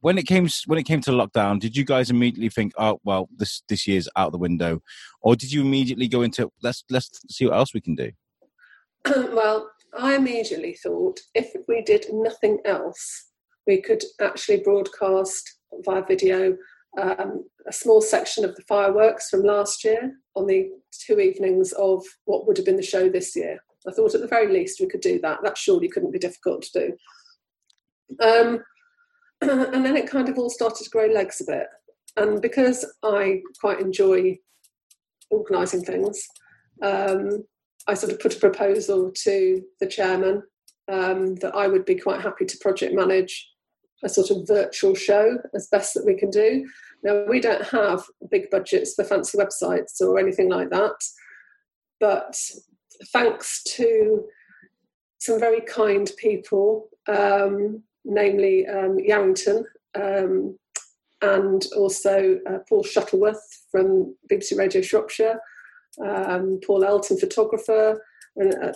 when 0.00 0.18
it 0.18 0.26
came 0.26 0.48
when 0.66 0.80
it 0.80 0.82
came 0.82 1.00
to 1.02 1.12
lockdown, 1.12 1.60
did 1.60 1.76
you 1.76 1.84
guys 1.84 2.10
immediately 2.10 2.48
think, 2.48 2.72
"Oh, 2.76 2.98
well, 3.04 3.28
this 3.36 3.62
this 3.68 3.86
year's 3.86 4.08
out 4.16 4.32
the 4.32 4.38
window," 4.38 4.82
or 5.20 5.36
did 5.36 5.52
you 5.52 5.60
immediately 5.60 6.08
go 6.08 6.22
into 6.22 6.50
let's 6.60 6.82
let's 6.90 7.20
see 7.30 7.46
what 7.46 7.54
else 7.54 7.72
we 7.72 7.80
can 7.80 7.94
do? 7.94 8.10
well, 9.06 9.70
I 9.96 10.16
immediately 10.16 10.74
thought 10.74 11.20
if 11.34 11.52
we 11.68 11.82
did 11.82 12.06
nothing 12.12 12.58
else, 12.64 13.26
we 13.66 13.80
could 13.80 14.02
actually 14.20 14.62
broadcast 14.62 15.58
via 15.84 16.02
video 16.06 16.56
um, 17.00 17.44
a 17.66 17.72
small 17.72 18.00
section 18.00 18.44
of 18.44 18.54
the 18.54 18.62
fireworks 18.62 19.28
from 19.28 19.42
last 19.42 19.84
year 19.84 20.12
on 20.36 20.46
the 20.46 20.70
two 20.92 21.18
evenings 21.18 21.72
of 21.72 22.04
what 22.24 22.46
would 22.46 22.56
have 22.56 22.66
been 22.66 22.76
the 22.76 22.82
show 22.82 23.08
this 23.08 23.34
year. 23.34 23.58
I 23.86 23.92
thought 23.92 24.14
at 24.14 24.20
the 24.20 24.28
very 24.28 24.52
least 24.52 24.80
we 24.80 24.86
could 24.86 25.00
do 25.00 25.18
that. 25.22 25.40
That 25.42 25.58
surely 25.58 25.88
couldn't 25.88 26.12
be 26.12 26.18
difficult 26.18 26.62
to 26.62 26.80
do. 26.80 28.24
Um, 28.24 28.60
and 29.40 29.84
then 29.84 29.96
it 29.96 30.08
kind 30.08 30.28
of 30.28 30.38
all 30.38 30.50
started 30.50 30.84
to 30.84 30.90
grow 30.90 31.06
legs 31.06 31.40
a 31.40 31.50
bit. 31.50 31.66
And 32.16 32.40
because 32.40 32.84
I 33.02 33.42
quite 33.60 33.80
enjoy 33.80 34.38
organising 35.30 35.82
things, 35.82 36.26
um, 36.82 37.44
I 37.86 37.94
sort 37.94 38.12
of 38.12 38.20
put 38.20 38.36
a 38.36 38.40
proposal 38.40 39.10
to 39.24 39.62
the 39.80 39.86
chairman 39.86 40.42
um, 40.90 41.34
that 41.36 41.54
I 41.54 41.66
would 41.66 41.84
be 41.84 41.96
quite 41.96 42.20
happy 42.20 42.44
to 42.44 42.58
project 42.58 42.94
manage 42.94 43.48
a 44.04 44.08
sort 44.08 44.30
of 44.30 44.46
virtual 44.46 44.94
show 44.94 45.38
as 45.54 45.68
best 45.68 45.94
that 45.94 46.04
we 46.04 46.14
can 46.14 46.30
do. 46.30 46.68
Now, 47.02 47.24
we 47.28 47.40
don't 47.40 47.66
have 47.68 48.04
big 48.30 48.50
budgets 48.50 48.94
for 48.94 49.04
fancy 49.04 49.38
websites 49.38 50.00
or 50.00 50.18
anything 50.18 50.48
like 50.48 50.70
that, 50.70 50.96
but 52.00 52.38
thanks 53.12 53.62
to 53.76 54.24
some 55.18 55.40
very 55.40 55.62
kind 55.62 56.10
people, 56.18 56.88
um, 57.08 57.82
namely 58.04 58.66
um, 58.66 58.98
Yarrington 58.98 59.64
um, 59.94 60.58
and 61.22 61.66
also 61.76 62.38
uh, 62.48 62.58
Paul 62.68 62.82
Shuttleworth 62.82 63.42
from 63.70 64.14
BBC 64.30 64.58
Radio 64.58 64.82
Shropshire, 64.82 65.40
um, 66.04 66.60
Paul 66.66 66.84
Elton, 66.84 67.18
photographer, 67.18 68.02
and 68.36 68.54
uh, 68.62 68.72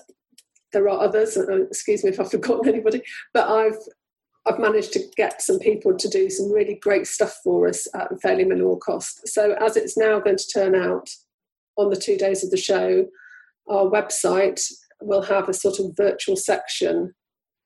there 0.72 0.88
are 0.88 1.00
others. 1.00 1.36
Uh, 1.36 1.62
excuse 1.62 2.04
me 2.04 2.10
if 2.10 2.20
I've 2.20 2.30
forgotten 2.30 2.68
anybody, 2.68 3.02
but 3.34 3.48
I've 3.48 3.78
I've 4.46 4.58
managed 4.58 4.92
to 4.94 5.04
get 5.16 5.42
some 5.42 5.58
people 5.58 5.96
to 5.96 6.08
do 6.08 6.30
some 6.30 6.50
really 6.50 6.78
great 6.80 7.06
stuff 7.06 7.38
for 7.44 7.68
us 7.68 7.86
at 7.94 8.20
fairly 8.22 8.44
minimal 8.44 8.78
cost. 8.78 9.28
So 9.28 9.54
as 9.60 9.76
it's 9.76 9.98
now 9.98 10.20
going 10.20 10.38
to 10.38 10.48
turn 10.54 10.74
out 10.74 11.08
on 11.76 11.90
the 11.90 11.96
two 11.96 12.16
days 12.16 12.42
of 12.42 12.50
the 12.50 12.56
show, 12.56 13.06
our 13.68 13.84
website 13.84 14.60
will 15.02 15.22
have 15.22 15.48
a 15.48 15.54
sort 15.54 15.78
of 15.78 15.96
virtual 15.96 16.36
section, 16.36 17.14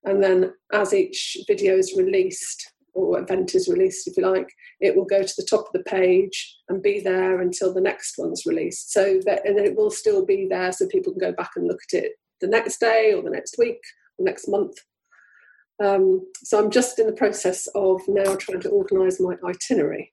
and 0.04 0.22
then 0.22 0.52
as 0.72 0.92
each 0.92 1.36
video 1.46 1.76
is 1.76 1.94
released 1.96 2.72
or 2.94 3.18
event 3.18 3.54
is 3.54 3.68
released, 3.68 4.06
if 4.06 4.16
you 4.18 4.28
like, 4.28 4.48
it 4.80 4.94
will 4.94 5.06
go 5.06 5.22
to 5.22 5.34
the 5.38 5.46
top 5.48 5.60
of 5.60 5.72
the 5.72 5.82
page 5.84 6.58
and 6.68 6.82
be 6.82 7.00
there 7.00 7.40
until 7.40 7.72
the 7.72 7.80
next 7.80 8.16
one's 8.18 8.44
released. 8.44 8.92
So 8.92 9.18
that 9.24 9.46
and 9.46 9.58
it 9.58 9.76
will 9.76 9.90
still 9.90 10.26
be 10.26 10.46
there, 10.50 10.72
so 10.72 10.86
people 10.88 11.12
can 11.12 11.20
go 11.20 11.32
back 11.32 11.52
and 11.56 11.66
look 11.66 11.80
at 11.92 12.02
it 12.02 12.12
the 12.40 12.48
next 12.48 12.80
day 12.80 13.14
or 13.14 13.22
the 13.22 13.30
next 13.30 13.56
week 13.58 13.80
or 14.18 14.26
next 14.26 14.48
month. 14.48 14.74
Um, 15.82 16.26
so 16.44 16.62
I'm 16.62 16.70
just 16.70 16.98
in 16.98 17.06
the 17.06 17.12
process 17.12 17.66
of 17.74 18.00
now 18.06 18.36
trying 18.36 18.60
to 18.60 18.68
organise 18.68 19.20
my 19.20 19.36
itinerary. 19.44 20.12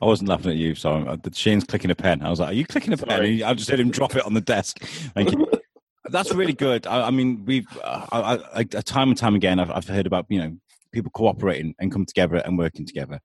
I 0.00 0.06
wasn't 0.06 0.28
laughing 0.28 0.50
at 0.50 0.56
you, 0.56 0.74
so 0.74 0.90
uh, 0.92 1.16
Shane's 1.32 1.64
clicking 1.64 1.90
a 1.90 1.94
pen. 1.94 2.22
I 2.22 2.28
was 2.28 2.40
like, 2.40 2.50
"Are 2.50 2.54
you 2.54 2.66
clicking 2.66 2.92
a 2.92 2.96
pen?" 2.96 3.08
Sorry. 3.08 3.26
And 3.26 3.34
he- 3.36 3.44
I 3.44 3.54
just 3.54 3.70
heard 3.70 3.80
him 3.80 3.90
drop 3.90 4.16
it 4.16 4.26
on 4.26 4.34
the 4.34 4.40
desk. 4.40 4.80
Thank 5.14 5.32
you. 5.32 5.46
That's 6.10 6.34
really 6.34 6.52
good. 6.52 6.86
I, 6.86 7.06
I 7.06 7.10
mean, 7.10 7.44
we've 7.46 7.66
uh, 7.82 8.06
I, 8.12 8.20
I, 8.20 8.58
I, 8.58 8.64
time 8.64 9.08
and 9.08 9.16
time 9.16 9.34
again, 9.34 9.58
I've, 9.58 9.70
I've 9.70 9.88
heard 9.88 10.06
about 10.06 10.26
you 10.28 10.38
know 10.40 10.56
people 10.92 11.10
cooperating 11.12 11.74
and 11.78 11.92
come 11.92 12.04
together 12.04 12.36
and 12.36 12.58
working 12.58 12.86
together. 12.86 13.20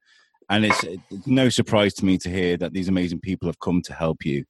And 0.50 0.66
it's, 0.66 0.84
it's 0.84 1.28
no 1.28 1.50
surprise 1.50 1.94
to 1.96 2.06
me 2.06 2.18
to 2.20 2.30
hear 2.30 2.58
that 2.58 2.74
these 2.74 2.88
amazing 2.88 3.20
people 3.20 3.48
have 3.48 3.60
come 3.60 3.84
to 3.84 3.94
help 3.94 4.26
you, 4.26 4.46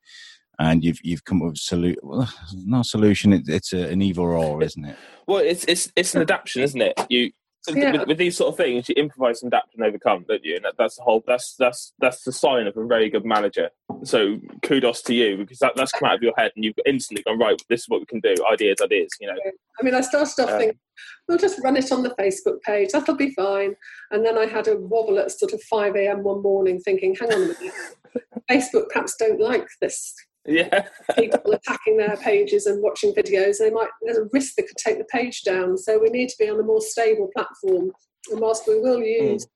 and 0.60 0.84
you've 0.84 1.00
you've 1.04 1.25
come 1.25 1.42
up 1.42 1.50
with 1.50 1.56
a 1.58 1.60
solution. 1.60 2.00
Well, 2.04 2.34
not 2.54 2.86
solution. 2.86 3.34
It, 3.34 3.48
it's 3.50 3.74
a, 3.74 3.89
an 3.89 4.01
either 4.01 4.22
or, 4.22 4.62
isn't 4.63 4.86
it? 4.86 4.96
Well, 5.28 5.39
it's 5.39 5.66
it's 5.66 5.92
it's 5.96 6.16
an 6.16 6.22
adaptation, 6.22 6.63
isn't 6.63 6.82
it? 6.82 7.00
You 7.10 7.32
so 7.62 7.74
Yeah. 7.75 7.92
with, 7.92 8.08
with 8.08 8.18
these 8.18 8.38
sort 8.38 8.54
of 8.54 8.58
things, 8.58 8.88
you 8.88 8.96
improvise 8.96 9.44
and 9.44 9.51
adapt 9.51 9.75
and 9.75 9.84
overcome, 9.84 10.24
don't 10.28 10.44
you? 10.46 10.56
And 10.56 10.63
that, 10.63 10.75
that's 10.78 10.96
the 10.96 11.04
whole. 11.04 11.24
That's 11.28 11.56
that's 11.56 11.94
that's 12.00 12.24
the 12.24 12.32
sign 12.32 12.68
of 12.68 12.78
a 12.78 12.86
very 12.86 13.10
good 13.10 13.25
manager. 13.25 13.70
So 14.04 14.39
kudos 14.63 15.01
to 15.04 15.13
you 15.13 15.38
because 15.38 15.60
that, 15.60 15.74
that's 15.75 15.92
come 15.92 16.08
out 16.10 16.16
of 16.16 16.22
your 16.24 16.34
head 16.38 16.51
and 16.56 16.63
you've 16.63 16.80
instantly 16.86 17.24
gone 17.24 17.38
right. 17.38 17.62
This 17.68 17.82
is 17.82 17.89
what 17.89 18.00
we 18.00 18.06
can 18.06 18.22
do. 18.22 18.34
Ideas, 18.51 18.78
ideas. 18.82 19.10
You 19.20 19.28
know. 19.28 19.36
I 19.80 19.84
mean, 19.84 19.94
I 19.94 20.01
started 20.01 20.42
off 20.42 20.50
Um, 20.51 20.58
thinking, 20.60 20.80
we'll 21.28 21.38
just 21.38 21.62
run 21.63 21.75
it 21.78 21.92
on 21.92 22.04
the 22.04 22.12
Facebook 22.12 22.62
page, 22.62 22.89
that'll 22.92 23.16
be 23.16 23.32
fine. 23.32 23.75
And 24.12 24.25
then 24.25 24.38
I 24.38 24.46
had 24.46 24.68
a 24.68 24.78
wobble 24.78 25.20
at 25.20 25.32
sort 25.32 25.54
of 25.54 25.62
5 25.63 25.96
a.m. 25.96 26.24
one 26.24 26.42
morning 26.42 26.80
thinking, 26.80 27.16
hang 27.16 27.32
on 27.32 27.42
a 27.44 27.46
minute, 27.48 27.74
Facebook 28.51 28.89
perhaps 28.89 29.16
don't 29.18 29.39
like 29.39 29.68
this. 29.82 30.13
Yeah. 30.46 30.88
People 31.17 31.53
are 31.53 31.55
attacking 31.55 31.98
their 31.98 32.17
pages 32.17 32.65
and 32.65 32.81
watching 32.81 33.13
videos, 33.13 33.58
they 33.60 33.69
might, 33.69 33.89
there's 34.01 34.17
a 34.17 34.29
risk 34.31 34.55
they 34.55 34.63
could 34.63 34.77
take 34.77 34.98
the 34.98 35.05
page 35.05 35.43
down. 35.43 35.77
So 35.77 36.00
we 36.00 36.10
need 36.10 36.29
to 36.29 36.36
be 36.39 36.50
on 36.50 36.60
a 36.60 36.63
more 36.63 36.81
stable 36.81 37.29
platform. 37.36 37.91
And 38.31 38.39
whilst 38.39 38.67
we 38.67 38.79
will 38.79 39.01
use 39.01 39.48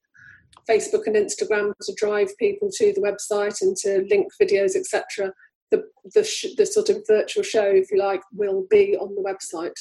Facebook 0.69 1.07
and 1.07 1.15
Instagram 1.15 1.73
to 1.81 1.93
drive 1.97 2.37
people 2.37 2.69
to 2.73 2.93
the 2.93 3.01
website 3.01 3.61
and 3.61 3.75
to 3.77 4.05
link 4.09 4.27
videos, 4.41 4.75
etc., 4.75 5.33
the, 5.71 5.83
the, 6.13 6.23
sh- 6.23 6.55
the 6.57 6.65
sort 6.65 6.89
of 6.89 7.03
virtual 7.07 7.43
show, 7.43 7.65
if 7.65 7.89
you 7.91 7.97
like, 7.97 8.21
will 8.31 8.65
be 8.69 8.95
on 8.97 9.15
the 9.15 9.21
website. 9.21 9.73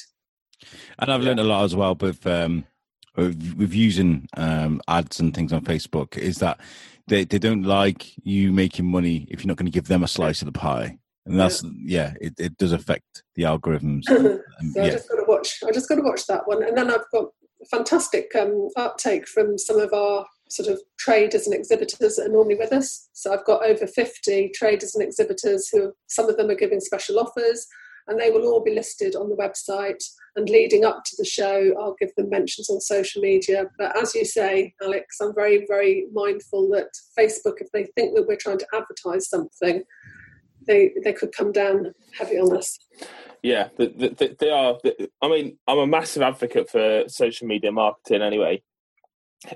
And 0.99 1.11
I've 1.11 1.21
learned 1.21 1.39
a 1.39 1.43
lot 1.43 1.65
as 1.65 1.75
well 1.75 1.95
with 1.95 2.25
um, 2.25 2.65
with, 3.15 3.55
with 3.57 3.73
using 3.73 4.27
um, 4.37 4.81
ads 4.87 5.19
and 5.19 5.33
things 5.33 5.53
on 5.53 5.61
Facebook. 5.61 6.17
Is 6.17 6.37
that 6.37 6.59
they 7.07 7.25
they 7.25 7.39
don't 7.39 7.63
like 7.63 8.13
you 8.23 8.51
making 8.51 8.89
money 8.89 9.27
if 9.29 9.41
you're 9.43 9.49
not 9.49 9.57
going 9.57 9.65
to 9.65 9.71
give 9.71 9.87
them 9.87 10.03
a 10.03 10.07
slice 10.07 10.41
of 10.41 10.45
the 10.45 10.57
pie, 10.57 10.97
and 11.25 11.39
that's 11.39 11.63
yeah, 11.77 12.13
it, 12.21 12.33
it 12.37 12.57
does 12.57 12.71
affect 12.71 13.23
the 13.35 13.43
algorithms. 13.43 14.03
So 14.73 14.81
I 14.81 14.89
just 14.89 15.09
got 15.09 15.15
to 15.15 15.25
watch. 15.27 15.59
I 15.67 15.71
just 15.71 15.89
got 15.89 15.95
to 15.95 16.01
watch 16.01 16.25
that 16.27 16.47
one, 16.47 16.63
and 16.63 16.77
then 16.77 16.89
I've 16.89 17.09
got 17.11 17.25
fantastic 17.69 18.33
um, 18.35 18.69
uptake 18.77 19.27
from 19.27 19.57
some 19.57 19.77
of 19.77 19.91
our 19.91 20.25
sort 20.49 20.69
of 20.69 20.79
traders 20.97 21.45
and 21.45 21.55
exhibitors 21.55 22.15
that 22.15 22.27
are 22.27 22.31
normally 22.31 22.55
with 22.55 22.71
us. 22.71 23.09
So 23.13 23.33
I've 23.33 23.45
got 23.45 23.65
over 23.65 23.85
fifty 23.85 24.51
traders 24.55 24.95
and 24.95 25.03
exhibitors 25.03 25.67
who 25.69 25.91
some 26.07 26.29
of 26.29 26.37
them 26.37 26.49
are 26.49 26.55
giving 26.55 26.79
special 26.79 27.19
offers, 27.19 27.67
and 28.07 28.19
they 28.19 28.29
will 28.29 28.47
all 28.47 28.63
be 28.63 28.73
listed 28.73 29.15
on 29.15 29.29
the 29.29 29.35
website. 29.35 30.03
And 30.35 30.49
leading 30.49 30.83
up 30.83 31.03
to 31.05 31.15
the 31.17 31.25
show, 31.25 31.73
I'll 31.79 31.95
give 31.99 32.13
them 32.15 32.29
mentions 32.29 32.69
on 32.69 32.81
social 32.81 33.21
media. 33.21 33.65
But 33.77 33.95
as 34.01 34.15
you 34.15 34.25
say, 34.25 34.73
Alex, 34.81 35.17
I'm 35.21 35.33
very, 35.35 35.65
very 35.67 36.07
mindful 36.11 36.69
that 36.69 36.89
Facebook, 37.17 37.61
if 37.61 37.71
they 37.71 37.85
think 37.95 38.15
that 38.15 38.25
we're 38.27 38.35
trying 38.35 38.57
to 38.57 38.67
advertise 38.73 39.29
something, 39.29 39.83
they 40.65 40.91
they 41.03 41.13
could 41.13 41.31
come 41.33 41.51
down 41.51 41.93
heavy 42.17 42.39
on 42.39 42.55
us. 42.55 42.79
Yeah, 43.41 43.69
the, 43.77 43.87
the, 43.87 44.09
the, 44.09 44.35
they 44.39 44.49
are. 44.49 44.77
I 45.21 45.27
mean, 45.27 45.57
I'm 45.67 45.79
a 45.79 45.87
massive 45.87 46.21
advocate 46.21 46.69
for 46.69 47.03
social 47.07 47.47
media 47.47 47.71
marketing. 47.71 48.21
Anyway, 48.21 48.63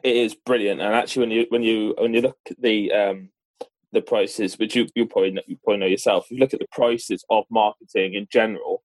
it 0.04 0.16
is 0.16 0.36
brilliant, 0.36 0.82
and 0.82 0.94
actually, 0.94 1.22
when 1.22 1.32
you 1.32 1.46
when 1.50 1.64
you 1.64 1.96
when 1.98 2.14
you 2.14 2.22
look 2.22 2.38
at 2.50 2.62
the 2.62 2.92
um, 2.92 3.30
the 3.94 4.02
prices, 4.02 4.58
which 4.60 4.76
you 4.76 4.88
you 4.96 5.06
probably 5.06 5.32
know, 5.32 5.42
you 5.48 5.58
probably 5.64 5.80
know 5.80 5.86
yourself, 5.86 6.26
if 6.26 6.32
you 6.32 6.38
look 6.38 6.54
at 6.54 6.60
the 6.60 6.68
prices 6.72 7.24
of 7.30 7.46
marketing 7.50 8.14
in 8.14 8.28
general 8.32 8.84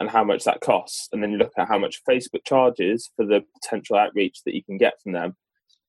and 0.00 0.10
how 0.10 0.22
much 0.22 0.44
that 0.44 0.60
costs, 0.60 1.08
and 1.12 1.22
then 1.22 1.32
you 1.32 1.38
look 1.38 1.52
at 1.56 1.68
how 1.68 1.78
much 1.78 2.02
Facebook 2.08 2.44
charges 2.44 3.10
for 3.16 3.24
the 3.26 3.42
potential 3.60 3.96
outreach 3.96 4.40
that 4.44 4.54
you 4.54 4.62
can 4.62 4.78
get 4.78 5.00
from 5.02 5.12
them, 5.12 5.36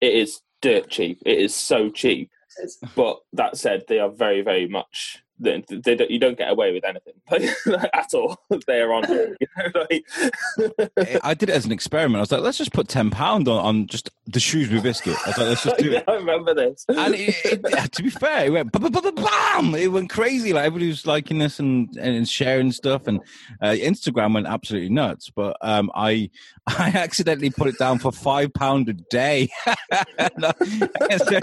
it 0.02 0.14
is 0.14 0.42
dirt 0.62 0.90
cheap. 0.90 1.22
It 1.26 1.38
is 1.38 1.54
so 1.54 1.90
cheap. 1.90 2.32
But 2.96 3.20
that 3.34 3.58
said, 3.58 3.84
they 3.88 4.00
are 4.00 4.10
very, 4.10 4.42
very 4.42 4.68
much. 4.68 5.24
They, 5.42 5.64
they 5.70 5.96
don't, 5.96 6.12
you 6.12 6.20
don't 6.20 6.38
get 6.38 6.52
away 6.52 6.74
with 6.74 6.84
anything 6.84 7.14
at 7.94 8.14
all. 8.14 8.38
They 8.68 8.82
are 8.82 8.92
on. 8.94 9.04
You 9.10 9.36
know, 9.58 9.86
like, 9.90 11.20
I 11.24 11.34
did 11.34 11.50
it 11.50 11.54
as 11.56 11.66
an 11.66 11.72
experiment. 11.72 12.18
I 12.18 12.20
was 12.22 12.32
like, 12.32 12.42
let's 12.42 12.58
just 12.58 12.74
put 12.74 12.88
ten 12.88 13.10
pound 13.10 13.48
on, 13.48 13.58
on 13.64 13.88
just 13.88 14.10
the 14.28 14.40
Shrewsbury 14.40 14.82
Biscuit. 14.82 15.16
I 15.26 15.30
was 15.30 15.38
like, 15.38 15.48
let's 15.48 15.64
just 15.64 15.78
do 15.78 15.94
it. 15.94 16.04
I 16.08 16.14
remember 16.16 16.54
this. 16.54 16.86
and 16.90 17.16
it, 17.16 17.36
it, 17.46 17.92
to 17.94 18.04
be 18.04 18.10
fair, 18.10 18.46
it 18.46 18.50
went 18.52 18.72
ba- 18.72 18.80
ba- 18.80 18.90
ba- 18.90 19.02
ba- 19.02 19.12
bam! 19.14 19.74
It 19.76 19.88
went 19.92 20.10
crazy. 20.10 20.52
Like 20.54 20.66
everybody 20.66 20.90
was 20.90 21.06
liking 21.08 21.40
this 21.40 21.60
and, 21.60 21.90
and 21.98 22.28
sharing 22.28 22.72
stuff, 22.72 23.08
and 23.08 23.22
uh, 23.62 23.68
Instagram 23.70 24.34
went 24.34 24.48
absolutely 24.48 24.90
nuts. 24.90 25.30
But 25.30 25.56
um, 25.62 25.90
I 25.96 26.30
I 26.68 26.90
accidentally 26.90 27.50
put 27.50 27.68
it 27.70 27.78
down 27.80 28.00
for 28.00 28.12
five 28.12 28.54
pound 28.54 28.90
a 28.90 28.94
day. 28.94 29.50
And, 30.18 30.44
uh, 30.46 30.54
so 31.18 31.40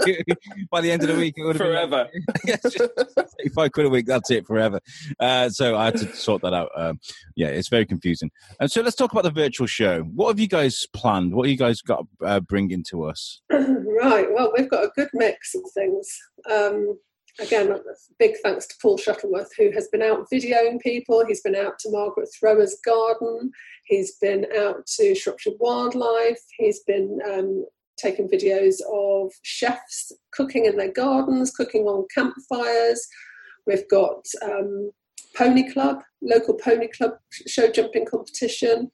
by 0.71 0.81
the 0.81 0.91
end 0.91 1.03
of 1.03 1.09
the 1.09 1.15
week, 1.17 1.35
it 1.37 1.43
would 1.43 1.55
have 1.55 1.67
Forever. 1.67 2.07
Been 2.45 2.51
like, 2.53 2.61
Thirty-five 2.61 3.71
quid 3.71 3.86
a 3.87 3.89
week. 3.89 4.05
That's 4.05 4.31
it 4.31 4.45
forever. 4.45 4.79
Uh, 5.19 5.49
so 5.49 5.75
I 5.75 5.85
had 5.85 5.97
to 5.97 6.15
sort 6.15 6.41
that 6.43 6.53
out. 6.53 6.69
Um, 6.75 6.99
yeah, 7.35 7.47
it's 7.47 7.69
very 7.69 7.85
confusing. 7.85 8.31
And 8.59 8.71
so 8.71 8.81
let's 8.81 8.95
talk 8.95 9.11
about 9.11 9.23
the 9.23 9.31
virtual 9.31 9.67
show. 9.67 10.01
What 10.01 10.29
have 10.29 10.39
you 10.39 10.47
guys 10.47 10.85
planned? 10.93 11.33
What 11.33 11.47
have 11.47 11.51
you 11.51 11.57
guys 11.57 11.81
got 11.81 12.05
uh, 12.23 12.39
bringing 12.41 12.83
to 12.89 13.05
us? 13.05 13.41
right. 13.51 14.27
Well, 14.31 14.51
we've 14.55 14.69
got 14.69 14.83
a 14.83 14.91
good 14.95 15.09
mix 15.13 15.55
of 15.55 15.61
things. 15.73 16.07
Um, 16.51 16.97
again, 17.39 17.75
big 18.19 18.35
thanks 18.43 18.67
to 18.67 18.75
Paul 18.81 18.97
Shuttleworth, 18.97 19.51
who 19.57 19.71
has 19.71 19.87
been 19.89 20.01
out 20.01 20.27
videoing 20.31 20.79
people. 20.81 21.25
He's 21.25 21.41
been 21.41 21.55
out 21.55 21.79
to 21.79 21.91
Margaret 21.91 22.29
Thrower's 22.39 22.77
garden. 22.85 23.51
He's 23.85 24.15
been 24.17 24.45
out 24.57 24.85
to 24.97 25.15
Shropshire 25.15 25.53
Wildlife. 25.59 26.41
He's 26.57 26.81
been 26.81 27.19
um, 27.29 27.65
taking 27.97 28.29
videos 28.29 28.75
of 28.91 29.31
chefs 29.43 30.11
cooking 30.31 30.65
in 30.65 30.77
their 30.77 30.91
gardens, 30.91 31.51
cooking 31.51 31.83
on 31.83 32.05
campfires. 32.13 33.07
We've 33.67 33.87
got 33.89 34.25
um, 34.43 34.91
Pony 35.35 35.71
Club, 35.71 36.01
local 36.21 36.55
Pony 36.55 36.87
Club 36.87 37.11
show 37.45 37.69
jumping 37.69 38.05
competition. 38.05 38.89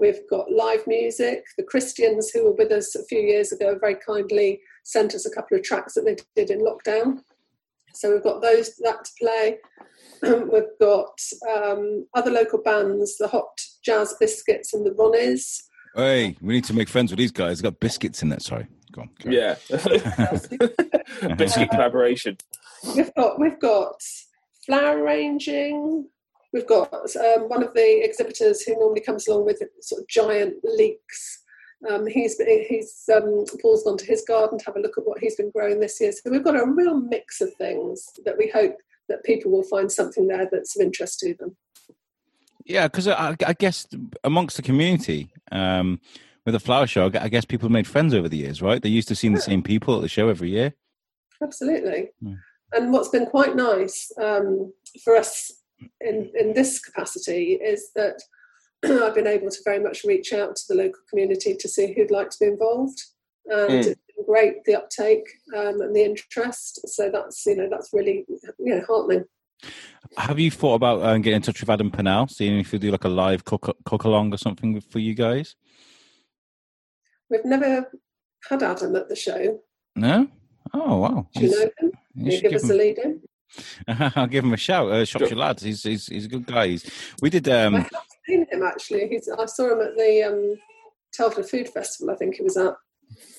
We've 0.00 0.28
got 0.28 0.50
live 0.50 0.86
music. 0.86 1.44
The 1.56 1.64
Christians 1.64 2.30
who 2.30 2.44
were 2.44 2.52
with 2.52 2.72
us 2.72 2.94
a 2.94 3.04
few 3.04 3.20
years 3.20 3.52
ago 3.52 3.78
very 3.80 3.96
kindly 3.96 4.60
sent 4.84 5.14
us 5.14 5.24
a 5.24 5.30
couple 5.30 5.56
of 5.56 5.62
tracks 5.62 5.94
that 5.94 6.04
they 6.04 6.16
did 6.36 6.50
in 6.50 6.60
lockdown. 6.60 7.20
So 7.94 8.12
we've 8.12 8.22
got 8.22 8.42
those 8.42 8.74
that 8.76 9.04
to 9.04 9.10
play. 9.18 9.58
we've 10.52 10.78
got 10.80 11.18
um, 11.52 12.06
other 12.14 12.30
local 12.30 12.60
bands, 12.60 13.16
the 13.18 13.28
Hot 13.28 13.60
Jazz 13.84 14.14
Biscuits 14.20 14.74
and 14.74 14.84
the 14.84 14.90
Ronnies. 14.90 15.62
Hey, 15.94 16.36
we 16.40 16.54
need 16.54 16.64
to 16.64 16.74
make 16.74 16.88
friends 16.88 17.10
with 17.10 17.18
these 17.18 17.32
guys. 17.32 17.58
They've 17.58 17.72
got 17.72 17.80
biscuits 17.80 18.22
in 18.22 18.30
it. 18.30 18.42
Sorry, 18.42 18.66
go 18.92 19.02
on. 19.02 19.10
carry 19.18 19.42
on. 19.42 19.56
Yeah. 19.68 21.34
Biscuit 21.36 21.70
collaboration. 21.70 22.36
We've 22.96 23.14
got 23.14 23.40
we've 23.40 23.60
got 23.60 24.00
flower 24.64 25.02
arranging. 25.02 26.06
We've 26.52 26.66
got 26.66 26.92
um, 26.92 27.48
one 27.48 27.62
of 27.62 27.74
the 27.74 28.04
exhibitors 28.04 28.62
who 28.62 28.74
normally 28.78 29.02
comes 29.02 29.28
along 29.28 29.44
with 29.44 29.62
sort 29.80 30.02
of 30.02 30.08
giant 30.08 30.54
leeks. 30.64 31.42
Um, 31.88 32.06
he's 32.06 32.38
he's 32.68 33.08
um, 33.14 33.44
Paul's 33.60 33.84
gone 33.84 33.98
to 33.98 34.06
his 34.06 34.24
garden 34.26 34.58
to 34.58 34.64
have 34.66 34.76
a 34.76 34.80
look 34.80 34.98
at 34.98 35.06
what 35.06 35.20
he's 35.20 35.36
been 35.36 35.50
growing 35.50 35.80
this 35.80 36.00
year. 36.00 36.12
So 36.12 36.30
we've 36.30 36.44
got 36.44 36.60
a 36.60 36.66
real 36.66 36.96
mix 36.96 37.40
of 37.40 37.52
things 37.54 38.04
that 38.24 38.36
we 38.36 38.48
hope 38.48 38.76
that 39.08 39.24
people 39.24 39.50
will 39.50 39.62
find 39.62 39.90
something 39.90 40.26
there 40.26 40.48
that's 40.50 40.76
of 40.76 40.84
interest 40.84 41.20
to 41.20 41.34
them. 41.34 41.56
Yeah, 42.64 42.88
because 42.88 43.08
I, 43.08 43.36
I 43.46 43.52
guess 43.54 43.86
amongst 44.24 44.56
the 44.56 44.62
community, 44.62 45.32
um, 45.50 46.00
with 46.44 46.52
the 46.52 46.60
flower 46.60 46.86
show, 46.86 47.10
I 47.18 47.28
guess 47.28 47.44
people 47.44 47.68
made 47.68 47.86
friends 47.86 48.12
over 48.12 48.28
the 48.28 48.36
years, 48.36 48.60
right? 48.60 48.82
They 48.82 48.88
used 48.88 49.08
to 49.08 49.14
seeing 49.14 49.34
the 49.34 49.40
same 49.40 49.62
people 49.62 49.96
at 49.96 50.02
the 50.02 50.08
show 50.08 50.28
every 50.28 50.50
year. 50.50 50.74
Absolutely. 51.42 52.08
Hmm. 52.22 52.34
And 52.72 52.92
what's 52.92 53.08
been 53.08 53.26
quite 53.26 53.56
nice 53.56 54.10
um, 54.20 54.72
for 55.02 55.16
us 55.16 55.50
in, 56.00 56.30
in 56.38 56.52
this 56.54 56.80
capacity 56.80 57.54
is 57.54 57.90
that 57.94 58.20
I've 58.84 59.14
been 59.14 59.26
able 59.26 59.50
to 59.50 59.58
very 59.64 59.80
much 59.80 60.04
reach 60.04 60.32
out 60.32 60.56
to 60.56 60.62
the 60.68 60.74
local 60.74 61.00
community 61.08 61.56
to 61.56 61.68
see 61.68 61.94
who'd 61.94 62.10
like 62.10 62.30
to 62.30 62.36
be 62.40 62.46
involved. 62.46 63.00
And 63.46 63.70
Mm. 63.70 63.78
it's 63.78 63.86
been 63.88 64.26
great 64.26 64.64
the 64.66 64.76
uptake 64.76 65.26
um, 65.56 65.80
and 65.80 65.96
the 65.96 66.02
interest. 66.04 66.86
So 66.86 67.10
that's 67.10 67.46
you 67.46 67.56
know 67.56 67.68
that's 67.70 67.88
really 67.94 68.26
you 68.58 68.74
know 68.74 68.84
heartening. 68.86 69.24
Have 70.18 70.38
you 70.38 70.50
thought 70.50 70.74
about 70.74 71.00
uh, 71.02 71.16
getting 71.16 71.36
in 71.36 71.42
touch 71.42 71.60
with 71.60 71.70
Adam 71.70 71.90
Pennell, 71.90 72.28
seeing 72.28 72.58
if 72.58 72.72
you 72.74 72.78
do 72.78 72.90
like 72.90 73.04
a 73.04 73.08
live 73.08 73.44
cook, 73.46 73.74
cook 73.86 74.04
along 74.04 74.34
or 74.34 74.36
something 74.36 74.80
for 74.82 74.98
you 74.98 75.14
guys? 75.14 75.56
We've 77.30 77.44
never 77.44 77.90
had 78.48 78.62
Adam 78.62 78.94
at 78.96 79.08
the 79.08 79.16
show. 79.16 79.60
No. 79.96 80.28
Oh 80.74 80.98
wow! 80.98 81.26
Do 81.34 81.46
you 81.46 81.50
know 81.50 81.70
him? 81.78 81.92
You 82.26 82.32
you 82.32 82.40
give 82.42 82.50
give 82.52 82.62
us 82.62 82.64
him- 82.64 82.70
a 82.70 82.74
lead 82.74 82.98
in? 82.98 83.20
I'll 84.14 84.26
give 84.26 84.44
him 84.44 84.52
a 84.52 84.58
shout. 84.58 84.90
Uh, 84.90 85.04
Shropshire 85.04 85.36
lads, 85.36 85.62
he's, 85.62 85.82
he's 85.82 86.06
he's 86.06 86.26
a 86.26 86.28
good 86.28 86.46
guy. 86.46 86.68
He's, 86.68 86.90
we 87.22 87.30
did 87.30 87.48
I 87.48 87.64
um 87.64 87.74
have 87.74 87.90
seen 88.26 88.46
him 88.50 88.62
actually. 88.62 89.08
He's, 89.08 89.28
I 89.28 89.46
saw 89.46 89.72
him 89.72 89.80
at 89.80 89.96
the 89.96 90.22
um, 90.22 90.56
Telford 91.12 91.48
Food 91.48 91.68
Festival. 91.70 92.12
I 92.12 92.16
think 92.16 92.36
he 92.36 92.42
was 92.42 92.56
at. 92.58 92.74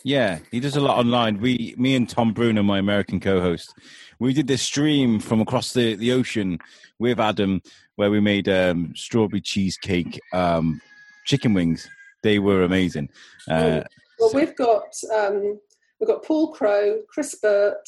yeah 0.03 0.39
he 0.51 0.59
does 0.59 0.75
a 0.75 0.81
lot 0.81 0.97
online. 0.97 1.39
We 1.39 1.75
me 1.77 1.95
and 1.95 2.09
Tom 2.09 2.33
Bruno, 2.33 2.63
my 2.63 2.79
American 2.79 3.19
co-host, 3.19 3.73
we 4.19 4.33
did 4.33 4.47
this 4.47 4.63
stream 4.63 5.19
from 5.19 5.41
across 5.41 5.73
the 5.73 5.95
the 5.95 6.11
ocean 6.11 6.57
with 6.97 7.19
Adam 7.19 7.61
where 7.95 8.09
we 8.09 8.19
made 8.19 8.49
um 8.49 8.93
strawberry 8.95 9.41
cheesecake 9.41 10.19
um 10.33 10.81
chicken 11.25 11.53
wings. 11.53 11.87
They 12.23 12.39
were 12.39 12.63
amazing. 12.63 13.09
Uh, 13.47 13.83
Well, 14.19 14.31
we've 14.33 14.55
got 14.55 14.87
um, 15.15 15.59
we've 15.99 16.07
got 16.07 16.23
Paul 16.25 16.51
Crow, 16.51 17.01
Chris 17.07 17.35
Burt, 17.35 17.87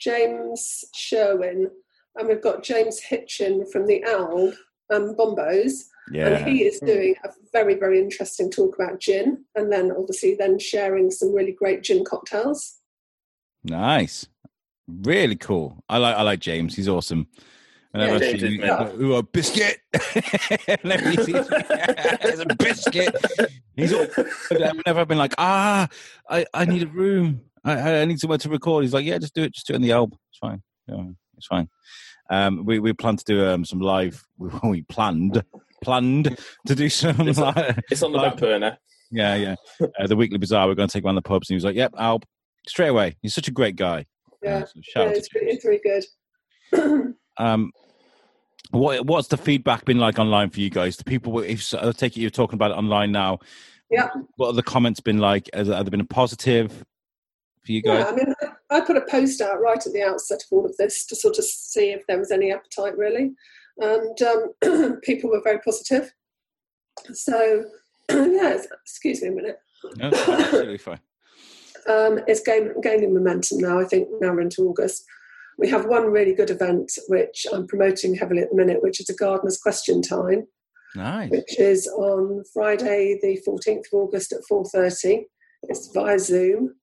James 0.00 0.84
Sherwin, 0.94 1.70
and 2.16 2.28
we've 2.28 2.42
got 2.42 2.62
James 2.62 3.00
Hitchin 3.00 3.66
from 3.70 3.86
the 3.86 4.04
Owl 4.04 4.52
um, 4.92 5.14
Bombos. 5.14 5.84
Yeah. 6.12 6.28
And 6.28 6.48
he 6.48 6.64
is 6.64 6.80
doing 6.80 7.14
a 7.24 7.28
very, 7.52 7.74
very 7.74 8.00
interesting 8.00 8.50
talk 8.50 8.74
about 8.74 8.98
gin, 8.98 9.44
and 9.54 9.70
then 9.72 9.92
obviously 9.92 10.34
then 10.34 10.58
sharing 10.58 11.10
some 11.10 11.32
really 11.34 11.52
great 11.52 11.82
gin 11.82 12.04
cocktails. 12.04 12.78
Nice. 13.62 14.26
Really 14.88 15.36
cool. 15.36 15.84
I 15.88 15.98
like 15.98 16.16
I 16.16 16.22
like 16.22 16.40
James. 16.40 16.74
He's 16.74 16.88
awesome. 16.88 17.28
Yeah, 17.94 18.00
Whenever 18.00 18.18
James 18.20 18.40
see 18.40 18.60
is 18.60 19.00
ooh, 19.00 19.14
a 19.16 19.22
biscuit. 19.22 19.78
Whenever 20.82 21.10
he 21.10 21.16
sees- 21.22 21.48
There's 21.48 22.40
a 22.40 22.46
biscuit. 22.58 23.14
He's 23.76 23.92
all, 23.92 24.06
whenever 24.50 25.00
I've 25.00 25.08
been 25.08 25.18
like, 25.18 25.34
ah, 25.38 25.88
I, 26.28 26.46
I 26.54 26.64
need 26.64 26.82
a 26.82 26.86
room. 26.86 27.42
I, 27.64 28.00
I 28.00 28.04
need 28.04 28.20
somewhere 28.20 28.38
to 28.38 28.48
record. 28.48 28.84
He's 28.84 28.94
like, 28.94 29.04
yeah, 29.04 29.18
just 29.18 29.34
do 29.34 29.42
it. 29.42 29.52
Just 29.52 29.66
do 29.66 29.72
it 29.74 29.76
in 29.76 29.82
the 29.82 29.92
album. 29.92 30.18
It's 30.30 30.38
fine. 30.38 30.62
Yeah, 30.88 31.04
it's 31.36 31.46
fine. 31.46 31.68
Um, 32.30 32.64
we 32.64 32.78
we 32.78 32.92
plan 32.92 33.16
to 33.16 33.24
do 33.24 33.46
um, 33.46 33.64
some 33.64 33.80
live. 33.80 34.24
We, 34.38 34.48
we 34.64 34.82
planned 34.82 35.42
planned 35.82 36.36
to 36.66 36.74
do 36.74 36.88
some. 36.88 37.28
It's 37.28 37.38
on- 37.38 37.54
live, 37.54 37.78
It's 37.90 38.02
on 38.02 38.12
the 38.12 38.18
back 38.18 38.36
burner. 38.36 38.78
yeah, 39.10 39.34
yeah. 39.34 39.54
Uh, 39.98 40.06
the 40.06 40.16
weekly 40.16 40.38
bazaar. 40.38 40.66
We're 40.68 40.74
going 40.74 40.88
to 40.88 40.92
take 40.92 41.04
around 41.04 41.16
the 41.16 41.22
pubs, 41.22 41.48
and 41.50 41.54
he 41.54 41.56
was 41.56 41.64
like, 41.64 41.76
"Yep, 41.76 41.94
I'll 41.96 42.20
straight 42.68 42.88
away." 42.88 43.16
He's 43.22 43.34
such 43.34 43.48
a 43.48 43.52
great 43.52 43.76
guy. 43.76 44.06
Yeah, 44.42 44.58
Uh, 44.58 44.66
so 44.66 45.02
yeah 45.02 45.08
it's, 45.10 45.28
really, 45.34 45.50
it's 45.50 45.64
really 45.64 45.80
good. 46.72 47.14
um, 47.38 47.72
what 48.70 49.04
what's 49.06 49.28
the 49.28 49.36
feedback 49.36 49.84
been 49.84 49.98
like 49.98 50.18
online 50.18 50.50
for 50.50 50.60
you 50.60 50.70
guys? 50.70 50.96
The 50.96 51.04
people, 51.04 51.40
if 51.40 51.74
I 51.74 51.90
take 51.92 52.16
it 52.16 52.20
you're 52.20 52.30
talking 52.30 52.54
about 52.54 52.70
it 52.70 52.74
online 52.78 53.12
now. 53.12 53.38
Yeah. 53.90 54.08
What 54.36 54.46
have 54.48 54.56
the 54.56 54.62
comments 54.62 55.00
been 55.00 55.18
like? 55.18 55.50
Has, 55.52 55.66
have 55.66 55.84
they 55.84 55.90
been 55.90 56.06
positive 56.06 56.84
for 57.64 57.72
you 57.72 57.82
Yeah. 57.84 58.04
I 58.06 58.14
mean, 58.14 58.34
I- 58.42 58.76
I 58.76 58.80
put 58.80 58.96
a 58.96 59.00
post 59.06 59.40
out 59.40 59.60
right 59.60 59.84
at 59.84 59.92
the 59.92 60.02
outset 60.02 60.42
of 60.44 60.48
all 60.52 60.64
of 60.64 60.76
this 60.76 61.04
to 61.06 61.16
sort 61.16 61.38
of 61.38 61.44
see 61.44 61.90
if 61.90 62.06
there 62.06 62.18
was 62.18 62.30
any 62.30 62.52
appetite, 62.52 62.96
really, 62.96 63.32
and 63.78 64.22
um, 64.22 64.98
people 65.02 65.30
were 65.30 65.42
very 65.42 65.58
positive. 65.60 66.12
So, 67.12 67.64
yeah, 68.10 68.50
it's- 68.50 68.68
excuse 68.84 69.22
me 69.22 69.28
a 69.28 69.32
minute. 69.32 69.58
No, 69.96 70.06
absolutely 70.08 70.78
fine. 70.78 71.00
Um, 71.88 72.20
it's 72.28 72.42
gain, 72.42 72.78
gaining 72.82 73.14
momentum 73.14 73.56
now. 73.58 73.80
I 73.80 73.84
think 73.84 74.06
now 74.20 74.32
we're 74.34 74.42
into 74.42 74.68
August. 74.68 75.02
We 75.56 75.66
have 75.70 75.86
one 75.86 76.10
really 76.10 76.34
good 76.34 76.50
event 76.50 76.92
which 77.08 77.46
I'm 77.50 77.66
promoting 77.66 78.14
heavily 78.14 78.42
at 78.42 78.50
the 78.50 78.56
minute, 78.56 78.82
which 78.82 79.00
is 79.00 79.08
a 79.08 79.14
gardener's 79.14 79.56
question 79.56 80.02
time, 80.02 80.46
Nice. 80.94 81.30
which 81.30 81.58
is 81.58 81.86
on 81.88 82.44
Friday, 82.52 83.18
the 83.22 83.40
14th 83.48 83.86
of 83.90 83.94
August 83.94 84.32
at 84.32 84.40
4:30. 84.52 85.24
It's 85.70 85.90
via 85.94 86.18
Zoom, 86.18 86.74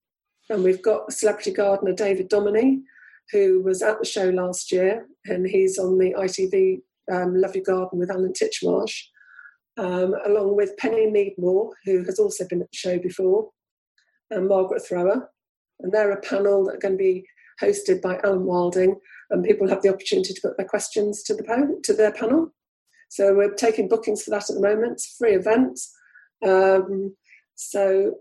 and 0.49 0.63
we've 0.63 0.81
got 0.81 1.11
celebrity 1.11 1.51
gardener 1.51 1.93
David 1.93 2.29
Domoney, 2.29 2.81
who 3.31 3.61
was 3.61 3.81
at 3.81 3.99
the 3.99 4.05
show 4.05 4.29
last 4.29 4.71
year, 4.71 5.05
and 5.25 5.47
he's 5.47 5.77
on 5.77 5.97
the 5.97 6.13
ITV 6.13 6.81
um, 7.11 7.35
Love 7.35 7.55
Your 7.55 7.63
Garden 7.63 7.99
with 7.99 8.11
Alan 8.11 8.33
Titchmarsh, 8.33 9.01
um, 9.77 10.15
along 10.25 10.55
with 10.55 10.77
Penny 10.77 11.07
Meadmore, 11.07 11.71
who 11.85 12.03
has 12.05 12.19
also 12.19 12.45
been 12.47 12.61
at 12.61 12.71
the 12.71 12.77
show 12.77 12.99
before, 12.99 13.49
and 14.31 14.47
Margaret 14.47 14.85
Thrower. 14.85 15.29
And 15.79 15.91
they're 15.91 16.11
a 16.11 16.21
panel 16.21 16.65
that 16.65 16.75
are 16.75 16.79
going 16.79 16.97
to 16.97 17.03
be 17.03 17.25
hosted 17.61 18.01
by 18.01 18.19
Alan 18.23 18.45
Wilding, 18.45 18.95
and 19.29 19.43
people 19.43 19.67
have 19.67 19.81
the 19.81 19.93
opportunity 19.93 20.33
to 20.33 20.41
put 20.41 20.57
their 20.57 20.67
questions 20.67 21.23
to 21.23 21.35
the 21.35 21.79
to 21.83 21.93
their 21.93 22.11
panel. 22.11 22.53
So 23.09 23.35
we're 23.35 23.53
taking 23.53 23.87
bookings 23.87 24.23
for 24.23 24.31
that 24.31 24.49
at 24.49 24.55
the 24.55 24.61
moment. 24.61 24.93
It's 24.93 25.15
free 25.17 25.33
event. 25.33 25.79
Um, 26.45 27.15
so 27.55 28.15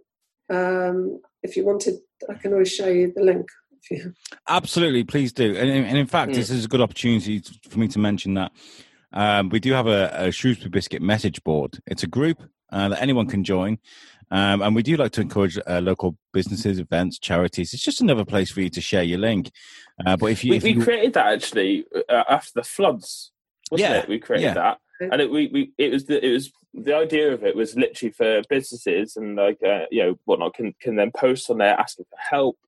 um, 0.51 1.21
if 1.47 1.57
you 1.57 1.65
wanted, 1.65 1.95
I 2.29 2.35
can 2.35 2.53
always 2.53 2.73
show 2.73 2.89
you 2.89 3.13
the 3.15 3.23
link. 3.23 3.47
You, 3.91 4.13
Absolutely, 4.49 5.05
please 5.05 5.33
do. 5.33 5.55
And, 5.57 5.71
and 5.71 5.97
in 5.97 6.07
fact, 6.07 6.33
Mm. 6.33 6.35
this 6.35 6.51
is 6.51 6.65
a 6.65 6.69
good 6.69 6.81
opportunity 6.81 7.43
for 7.71 7.79
me 7.79 7.89
to 7.89 7.99
mention 7.99 8.35
that 8.35 8.51
um, 9.13 9.49
we 9.49 9.61
do 9.61 9.73
have 9.73 9.87
a, 9.87 10.11
a 10.13 10.33
Shrewsbury 10.33 10.71
Biscuit 10.71 11.03
message 11.03 11.43
board. 11.45 11.79
It's 11.87 12.03
a 12.03 12.09
group 12.09 12.39
uh, 12.73 12.89
that 12.91 13.01
anyone 13.01 13.29
can 13.29 13.45
join. 13.45 13.79
Um, 14.33 14.61
and 14.61 14.75
we 14.75 14.83
do 14.83 14.97
like 14.97 15.13
to 15.13 15.21
encourage 15.21 15.57
uh, 15.69 15.81
local 15.81 16.17
businesses, 16.33 16.81
events, 16.81 17.21
charities. 17.21 17.73
It's 17.73 17.83
just 17.85 18.01
another 18.01 18.25
place 18.25 18.51
for 18.51 18.61
you 18.61 18.71
to 18.71 18.81
share 18.81 19.05
your 19.05 19.21
link. 19.21 19.53
Uh, 20.05 20.17
but 20.17 20.27
if 20.27 20.43
you, 20.45 20.51
We, 20.51 20.57
if 20.57 20.65
we 20.65 20.73
you 20.73 20.83
created 20.83 21.13
that 21.15 21.33
actually 21.35 21.85
uh, 22.09 22.25
after 22.29 22.51
the 22.57 22.65
floods, 22.65 23.31
wasn't 23.71 23.89
Yeah, 23.91 23.99
it? 24.01 24.09
We 24.09 24.19
created 24.19 24.47
yeah. 24.47 24.55
that, 24.55 24.79
and 25.13 25.21
it, 25.21 25.31
we, 25.31 25.47
we 25.55 25.73
it 25.79 25.93
was 25.93 26.07
the, 26.07 26.17
it 26.27 26.33
was 26.33 26.51
the 26.77 26.95
idea 26.95 27.33
of 27.33 27.43
it 27.43 27.57
was 27.57 27.75
literally 27.77 28.13
for 28.13 28.43
businesses 28.49 29.17
and 29.17 29.37
like 29.37 29.59
uh, 29.65 29.87
you 29.91 30.03
know 30.03 30.19
whatnot 30.25 30.55
can 30.55 30.75
can 30.81 30.97
then 30.97 31.11
post 31.11 31.51
on 31.51 31.59
there 31.59 31.79
asking 31.79 32.05
for 32.11 32.19
help, 32.19 32.59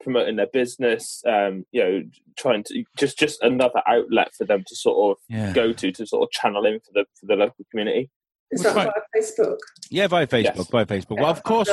promoting 0.00 0.36
their 0.36 0.46
business, 0.46 1.22
um, 1.26 1.66
you 1.72 1.82
know, 1.82 2.02
trying 2.36 2.62
to 2.64 2.84
just 2.96 3.18
just 3.18 3.42
another 3.42 3.82
outlet 3.86 4.34
for 4.36 4.44
them 4.44 4.62
to 4.66 4.76
sort 4.76 5.16
of 5.16 5.22
yeah. 5.28 5.52
go 5.52 5.72
to 5.72 5.90
to 5.92 6.06
sort 6.06 6.22
of 6.22 6.30
channel 6.30 6.64
in 6.64 6.78
for 6.80 6.92
the 6.94 7.04
for 7.18 7.26
the 7.26 7.34
local 7.34 7.64
community. 7.70 8.10
is 8.52 8.62
Which 8.62 8.72
that 8.72 8.92
via 9.14 9.22
Facebook? 9.22 9.58
Yeah, 9.90 10.06
via 10.06 10.26
Facebook. 10.26 10.56
Yes. 10.56 10.70
Via 10.70 10.86
Facebook. 10.86 11.20
Well, 11.20 11.30
of 11.30 11.42
course, 11.42 11.70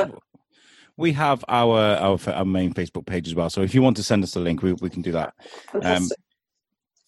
we 0.97 1.13
have 1.13 1.45
our, 1.47 1.79
our 1.79 2.19
our 2.27 2.45
main 2.45 2.73
Facebook 2.73 3.05
page 3.05 3.27
as 3.27 3.35
well. 3.35 3.49
So 3.49 3.61
if 3.61 3.75
you 3.75 3.81
want 3.83 3.97
to 3.97 4.03
send 4.03 4.23
us 4.23 4.35
a 4.35 4.39
link, 4.39 4.63
we 4.63 4.73
we 4.73 4.89
can 4.89 5.03
do 5.03 5.11
that. 5.11 5.33
Fantastic. 5.71 6.17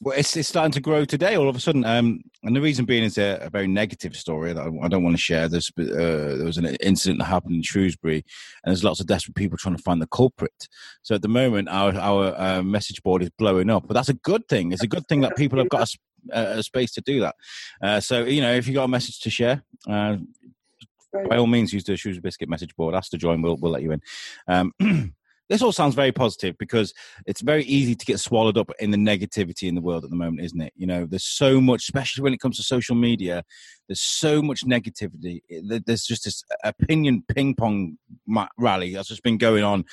Well, 0.06 0.15
it's 0.15 0.38
it's 0.38 0.48
starting 0.48 0.72
to 0.74 0.82
grow 0.82 1.04
today. 1.04 1.36
All 1.36 1.50
of 1.50 1.56
a 1.56 1.60
sudden, 1.60 1.84
um, 1.84 2.22
and 2.44 2.56
the 2.56 2.62
reason 2.62 2.86
being 2.86 3.04
is 3.04 3.18
a, 3.18 3.39
a 3.41 3.50
very 3.50 3.65
negative 3.65 4.15
story 4.15 4.54
that 4.54 4.62
I, 4.62 4.86
I 4.86 4.88
don't 4.88 5.04
want 5.04 5.15
to 5.15 5.22
share. 5.22 5.50
There's 5.50 5.72
uh, 5.80 5.84
there 5.84 6.46
was 6.46 6.60
an 6.60 6.76
incident 6.76 7.18
that 7.18 7.26
happened 7.26 7.56
in 7.56 7.63
Shrewsbury, 7.63 8.18
and 8.18 8.72
there's 8.72 8.84
lots 8.84 9.00
of 9.00 9.08
desperate 9.08 9.34
people 9.34 9.58
trying 9.58 9.76
to 9.76 9.82
find 9.82 10.00
the 10.00 10.06
culprit. 10.06 10.68
So 11.02 11.15
at 11.15 11.24
the 11.24 11.28
moment, 11.28 11.70
our 11.70 11.96
our 11.96 12.39
uh, 12.39 12.62
message 12.62 13.02
board 13.02 13.24
is 13.24 13.32
blowing 13.32 13.72
up, 13.72 13.88
but 13.88 13.96
that's 13.96 14.10
a 14.10 14.13
good 14.13 14.48
thing. 14.48 14.74
It's 14.74 14.84
a 14.84 14.88
good 14.88 15.08
thing 15.08 15.22
that 15.22 15.36
people 15.36 15.58
have 15.58 15.70
got 15.70 15.89
a 16.32 16.62
space 16.62 16.91
to 16.91 17.02
do 17.02 17.22
that. 17.22 17.36
Uh, 17.82 18.00
so 18.00 18.26
you 18.26 18.41
know, 18.41 18.54
if 18.54 18.68
you've 18.68 18.76
got 18.76 18.84
a 18.84 18.88
message 18.88 19.22
to 19.22 19.32
share, 19.32 19.63
uh, 19.89 20.18
by 21.28 21.38
all 21.38 21.48
means, 21.48 21.74
use 21.74 21.84
the 21.84 21.98
Shoes 21.98 22.20
Biscuit 22.20 22.48
message 22.48 22.76
board. 22.76 22.94
Ask 22.94 23.10
to 23.10 23.18
join. 23.18 23.41
We'll 23.41 23.58
we'll 23.58 23.72
let 23.72 23.82
you 23.82 23.94
in. 23.94 24.02
Um, 24.48 24.72
this 25.50 25.62
all 25.62 25.72
sounds 25.72 25.96
very 25.96 26.12
positive 26.12 26.58
because 26.58 26.94
it's 27.26 27.42
very 27.42 27.64
easy 27.66 27.96
to 27.96 28.06
get 28.06 28.20
swallowed 28.20 28.58
up 28.58 28.72
in 28.80 28.92
the 28.92 28.98
negativity 28.98 29.68
in 29.68 29.76
the 29.76 29.82
world 29.82 30.04
at 30.04 30.10
the 30.10 30.16
moment, 30.16 30.44
isn't 30.44 30.62
it? 30.62 30.74
You 30.76 30.88
know, 30.88 31.06
there's 31.06 31.24
so 31.24 31.62
much, 31.62 31.84
especially 31.84 32.24
when 32.24 32.34
it 32.34 32.40
comes 32.40 32.58
to 32.58 32.64
social 32.64 32.96
media. 32.96 33.44
There's 33.88 34.02
so 34.02 34.42
much 34.42 34.66
negativity. 34.66 35.42
There's 35.86 36.06
just 36.06 36.24
this 36.24 36.44
opinion 36.64 37.24
ping 37.28 37.54
pong 37.54 37.98
rally 38.58 38.94
that's 38.94 39.10
just 39.10 39.22
been 39.22 39.38
going 39.38 39.64
on 39.64 39.86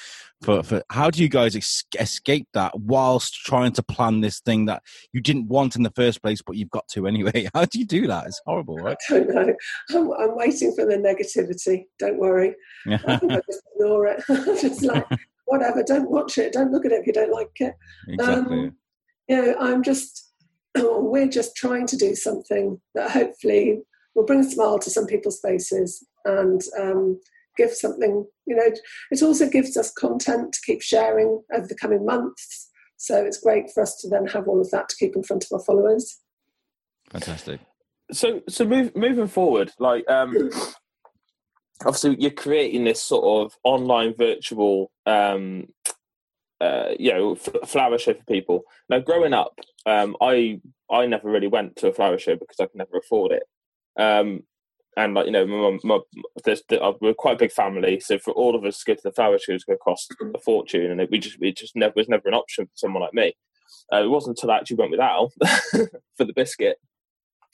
for. 0.43 0.63
for 0.63 0.83
how 0.91 1.11
do 1.11 1.23
you 1.23 1.29
guys 1.29 1.55
escape 1.99 2.49
that 2.55 2.73
whilst 2.79 3.35
trying 3.35 3.73
to 3.73 3.83
plan 3.83 4.23
this 4.23 4.41
thing 4.41 4.65
that 4.67 4.83
you 5.13 5.21
didn't 5.21 5.49
want 5.49 5.77
in 5.77 5.83
the 5.83 5.93
first 5.95 6.23
place, 6.23 6.41
but 6.41 6.57
you've 6.57 6.71
got 6.71 6.89
to 6.89 7.07
anyway? 7.07 7.49
How 7.55 7.67
do 7.67 7.79
you 7.79 7.85
do 7.85 8.07
that? 8.07 8.27
It's 8.27 8.41
horrible, 8.47 8.77
right? 8.77 8.97
I 9.11 9.13
don't 9.13 9.29
know. 9.29 9.55
I'm, 9.91 10.13
I'm 10.13 10.37
waiting 10.37 10.75
for 10.75 10.87
the 10.87 10.97
negativity. 10.97 11.85
Don't 11.99 12.19
worry. 12.19 12.55
I 12.87 13.17
think 13.19 13.33
I 13.33 13.41
just 13.51 13.63
ignore 13.75 14.07
it. 14.07 14.23
just 14.61 14.83
like, 14.83 15.07
whatever, 15.47 15.83
don't 15.83 16.11
watch 16.11 16.39
it. 16.39 16.53
Don't 16.53 16.73
look 16.73 16.85
at 16.85 16.93
it 16.93 17.01
if 17.01 17.07
you 17.07 17.13
don't 17.13 17.33
like 17.33 17.51
it. 17.57 17.75
exactly. 18.09 18.59
Um, 18.59 18.77
You 19.29 19.43
know, 19.43 19.57
I'm 19.59 19.83
just, 19.83 20.33
we're 20.77 21.29
just 21.29 21.57
trying 21.57 21.87
to 21.89 21.97
do 21.97 22.15
something 22.15 22.81
that 22.95 23.11
hopefully 23.11 23.83
will 24.15 24.27
bring 24.27 24.41
a 24.41 24.45
smile 24.45 24.79
to 24.79 24.91
some 24.91 25.07
people's 25.07 25.41
faces 25.41 26.07
and 26.25 26.61
um, 26.79 27.21
give 27.57 27.73
something, 27.73 28.27
you 28.47 28.57
know, 28.57 28.71
it 29.11 29.23
also 29.23 29.49
gives 29.49 29.77
us 29.77 29.93
content 29.93 30.53
to 30.53 30.61
keep 30.65 30.83
sharing 30.83 31.43
over 31.55 31.67
the 31.67 31.75
coming 31.75 32.05
months. 32.05 32.71
So 32.97 33.23
it's 33.25 33.39
great 33.39 33.71
for 33.73 33.83
us 33.83 33.97
to 33.97 34.09
then 34.09 34.27
have 34.27 34.47
all 34.47 34.61
of 34.61 34.71
that 34.71 34.89
to 34.89 34.97
keep 34.97 35.17
in 35.17 35.23
front 35.23 35.45
of 35.45 35.53
our 35.53 35.65
followers. 35.65 36.21
Fantastic. 37.11 37.61
So 38.13 38.41
so 38.49 38.65
move, 38.65 38.95
moving 38.95 39.27
forward, 39.27 39.73
like 39.79 40.09
um, 40.09 40.51
obviously 41.87 42.17
you're 42.19 42.31
creating 42.31 42.85
this 42.85 43.03
sort 43.03 43.47
of 43.47 43.57
online 43.65 44.15
virtual 44.17 44.91
um, 45.07 45.69
uh, 46.61 46.91
you 46.99 47.13
know 47.13 47.33
f- 47.33 47.69
flower 47.69 47.99
show 47.99 48.15
for 48.15 48.25
people. 48.25 48.63
Now 48.89 49.01
growing 49.01 49.33
up, 49.33 49.59
um, 49.87 50.17
I 50.21 50.61
I 50.91 51.07
never 51.07 51.31
really 51.31 51.49
went 51.49 51.77
to 51.77 51.89
a 51.89 51.93
flower 51.93 52.19
show 52.19 52.35
because 52.35 52.61
I 52.61 52.67
could 52.67 52.77
never 52.77 52.99
afford 52.99 53.33
it. 53.33 53.43
Um, 53.99 54.45
and 54.97 55.15
like 55.15 55.27
you 55.27 55.33
know, 55.33 55.47
my, 55.47 55.79
my, 55.85 55.99
there's, 56.45 56.63
uh, 56.71 56.93
we're 57.01 57.15
quite 57.15 57.37
a 57.37 57.39
big 57.39 57.53
family, 57.53 57.99
so 58.01 58.19
for 58.19 58.33
all 58.33 58.55
of 58.55 58.65
us 58.65 58.79
to 58.79 58.85
go 58.85 58.95
to 58.95 59.01
the 59.03 59.13
flower 59.13 59.39
show 59.39 59.53
is 59.53 59.65
going 59.65 59.79
to 59.79 59.83
cost 59.83 60.15
a 60.35 60.39
fortune, 60.39 60.91
and 60.91 61.01
it, 61.01 61.11
we 61.11 61.19
just 61.19 61.39
it 61.41 61.57
just 61.57 61.75
never 61.75 61.95
was 61.97 62.09
never 62.09 62.29
an 62.29 62.35
option 62.35 62.67
for 62.67 62.73
someone 62.75 63.03
like 63.03 63.15
me. 63.15 63.35
Uh, 63.93 64.03
it 64.03 64.11
wasn't 64.11 64.37
until 64.37 64.51
I 64.51 64.59
actually 64.59 64.77
went 64.77 64.91
with 64.91 65.01
Al 65.01 65.33
for 66.17 66.25
the 66.25 66.35
biscuit 66.35 66.77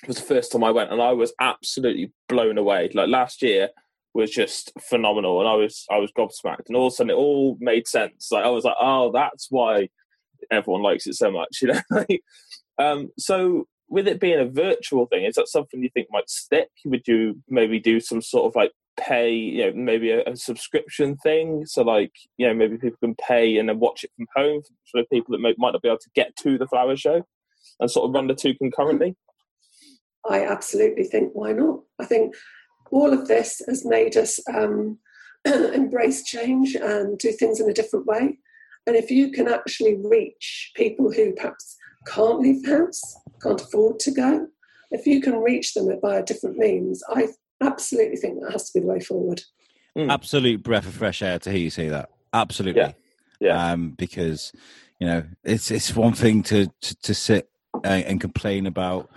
it 0.02 0.08
was 0.08 0.18
the 0.18 0.22
first 0.22 0.52
time 0.52 0.62
I 0.62 0.70
went, 0.70 0.92
and 0.92 1.02
I 1.02 1.12
was 1.12 1.32
absolutely 1.40 2.12
blown 2.28 2.56
away. 2.56 2.90
Like 2.94 3.08
last 3.08 3.42
year 3.42 3.70
was 4.14 4.30
just 4.30 4.72
phenomenal, 4.80 5.40
and 5.40 5.48
I 5.48 5.54
was 5.54 5.84
I 5.90 5.98
was 5.98 6.12
gobsmacked, 6.12 6.68
and 6.68 6.76
all 6.76 6.86
of 6.88 6.92
a 6.92 6.96
sudden 6.96 7.10
it 7.10 7.14
all 7.14 7.56
made 7.60 7.86
sense. 7.86 8.30
Like 8.30 8.44
I 8.44 8.50
was 8.50 8.64
like, 8.64 8.76
oh, 8.80 9.12
that's 9.12 9.48
why 9.50 9.88
everyone 10.50 10.82
likes 10.82 11.06
it 11.06 11.14
so 11.14 11.30
much, 11.30 11.58
you 11.62 11.72
know. 11.72 12.04
Um, 12.78 13.10
so 13.18 13.66
with 13.88 14.06
it 14.06 14.20
being 14.20 14.38
a 14.38 14.44
virtual 14.44 15.06
thing, 15.06 15.24
is 15.24 15.34
that 15.34 15.48
something 15.48 15.82
you 15.82 15.90
think 15.92 16.08
might 16.10 16.28
stick? 16.28 16.68
Would 16.84 17.08
you 17.08 17.42
maybe 17.48 17.80
do 17.80 18.00
some 18.00 18.20
sort 18.20 18.46
of 18.46 18.54
like 18.54 18.72
pay, 18.98 19.32
you 19.32 19.66
know, 19.66 19.72
maybe 19.74 20.10
a, 20.10 20.22
a 20.24 20.36
subscription 20.36 21.16
thing? 21.16 21.64
So 21.66 21.82
like, 21.82 22.12
you 22.36 22.46
know, 22.46 22.54
maybe 22.54 22.76
people 22.76 22.98
can 23.02 23.14
pay 23.14 23.56
and 23.56 23.68
then 23.68 23.78
watch 23.78 24.04
it 24.04 24.10
from 24.16 24.26
home 24.36 24.62
for 24.90 25.00
the 25.00 25.06
people 25.10 25.32
that 25.32 25.40
might, 25.40 25.58
might 25.58 25.72
not 25.72 25.82
be 25.82 25.88
able 25.88 25.98
to 25.98 26.10
get 26.14 26.36
to 26.36 26.58
the 26.58 26.68
flower 26.68 26.96
show, 26.96 27.26
and 27.80 27.90
sort 27.90 28.08
of 28.08 28.14
run 28.14 28.26
the 28.26 28.34
two 28.34 28.54
concurrently. 28.54 29.16
I 30.28 30.44
absolutely 30.44 31.04
think 31.04 31.32
why 31.32 31.52
not? 31.52 31.80
I 31.98 32.04
think 32.04 32.34
all 32.90 33.12
of 33.12 33.28
this 33.28 33.62
has 33.68 33.84
made 33.84 34.16
us 34.16 34.40
um, 34.52 34.98
embrace 35.44 36.22
change 36.24 36.74
and 36.74 37.18
do 37.18 37.32
things 37.32 37.60
in 37.60 37.70
a 37.70 37.74
different 37.74 38.06
way. 38.06 38.38
And 38.86 38.96
if 38.96 39.10
you 39.10 39.30
can 39.30 39.48
actually 39.48 39.96
reach 40.02 40.72
people 40.74 41.12
who 41.12 41.32
perhaps 41.32 41.76
can't 42.06 42.40
leave 42.40 42.62
the 42.62 42.78
house, 42.78 43.16
can't 43.42 43.60
afford 43.60 43.98
to 44.00 44.10
go, 44.10 44.48
if 44.90 45.06
you 45.06 45.20
can 45.20 45.36
reach 45.36 45.74
them 45.74 45.88
by 46.00 46.16
a 46.16 46.24
different 46.24 46.56
means, 46.56 47.02
I 47.08 47.28
absolutely 47.62 48.16
think 48.16 48.40
that 48.40 48.52
has 48.52 48.70
to 48.70 48.78
be 48.78 48.82
the 48.84 48.90
way 48.90 49.00
forward. 49.00 49.42
Mm. 49.96 50.10
Absolute 50.10 50.62
breath 50.62 50.86
of 50.86 50.94
fresh 50.94 51.22
air 51.22 51.38
to 51.40 51.50
hear 51.50 51.60
you 51.60 51.70
say 51.70 51.88
that. 51.88 52.10
Absolutely. 52.32 52.82
Yeah. 52.82 52.92
yeah. 53.40 53.72
Um, 53.72 53.90
because 53.90 54.52
you 55.00 55.06
know 55.06 55.24
it's 55.44 55.70
it's 55.70 55.94
one 55.94 56.12
thing 56.12 56.42
to 56.44 56.68
to, 56.80 56.96
to 57.02 57.14
sit 57.14 57.50
and, 57.84 58.04
and 58.04 58.20
complain 58.20 58.66
about 58.66 59.10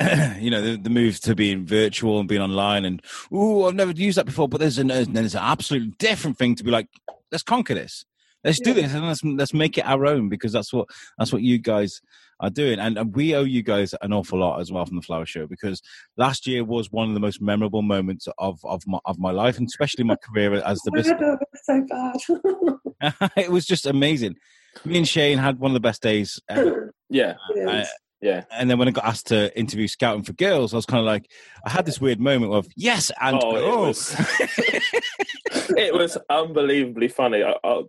you 0.40 0.50
know 0.50 0.60
the, 0.60 0.76
the 0.76 0.90
move 0.90 1.20
to 1.20 1.36
being 1.36 1.64
virtual 1.64 2.18
and 2.18 2.28
being 2.28 2.42
online 2.42 2.84
and 2.84 3.00
oh 3.30 3.66
i've 3.66 3.76
never 3.76 3.92
used 3.92 4.18
that 4.18 4.26
before 4.26 4.48
but 4.48 4.58
there's 4.58 4.78
an 4.78 4.88
there's 4.88 5.34
an 5.36 5.40
absolutely 5.40 5.92
different 5.98 6.36
thing 6.36 6.56
to 6.56 6.64
be 6.64 6.70
like 6.72 6.88
let's 7.34 7.42
conquer 7.42 7.74
this. 7.74 8.04
Let's 8.44 8.60
do 8.60 8.74
this 8.74 8.92
and 8.92 9.06
let's 9.06 9.24
let's 9.24 9.54
make 9.54 9.78
it 9.78 9.86
our 9.86 10.04
own 10.04 10.28
because 10.28 10.52
that's 10.52 10.70
what 10.70 10.86
that's 11.18 11.32
what 11.32 11.40
you 11.40 11.58
guys 11.58 12.02
are 12.40 12.50
doing. 12.50 12.78
And, 12.78 12.98
and 12.98 13.16
we 13.16 13.34
owe 13.34 13.42
you 13.42 13.62
guys 13.62 13.94
an 14.02 14.12
awful 14.12 14.38
lot 14.38 14.60
as 14.60 14.70
well 14.70 14.84
from 14.84 14.96
the 14.96 15.02
flower 15.02 15.24
show 15.24 15.46
because 15.46 15.80
last 16.18 16.46
year 16.46 16.62
was 16.62 16.92
one 16.92 17.08
of 17.08 17.14
the 17.14 17.20
most 17.20 17.40
memorable 17.40 17.80
moments 17.80 18.28
of 18.36 18.60
of 18.64 18.82
my, 18.86 18.98
of 19.06 19.18
my 19.18 19.30
life 19.30 19.56
and 19.56 19.66
especially 19.66 20.04
my 20.04 20.16
career 20.16 20.54
as 20.54 20.78
the 20.82 20.92
business. 20.94 21.38
so 21.64 21.86
bad. 21.88 23.30
It 23.36 23.50
was 23.50 23.64
just 23.66 23.86
amazing. 23.86 24.36
Me 24.84 24.98
and 24.98 25.08
shane 25.08 25.38
had 25.38 25.58
one 25.58 25.70
of 25.70 25.74
the 25.74 25.80
best 25.80 26.02
days 26.02 26.40
ever. 26.48 26.92
yeah. 27.08 27.34
Uh, 27.66 27.84
yeah. 28.24 28.44
And 28.50 28.70
then 28.70 28.78
when 28.78 28.88
I 28.88 28.90
got 28.90 29.04
asked 29.04 29.26
to 29.26 29.54
interview 29.56 29.86
Scouting 29.86 30.22
for 30.22 30.32
Girls, 30.32 30.72
I 30.72 30.76
was 30.76 30.86
kind 30.86 31.00
of 31.00 31.04
like, 31.04 31.30
I 31.62 31.68
had 31.68 31.84
this 31.84 32.00
weird 32.00 32.20
moment 32.20 32.54
of 32.54 32.66
yes 32.74 33.10
and 33.20 33.36
oh, 33.36 33.54
oh. 33.54 33.84
It, 33.84 33.86
was, 33.86 34.16
it 35.76 35.94
was 35.94 36.16
unbelievably 36.30 37.08
funny. 37.08 37.44
I, 37.44 37.82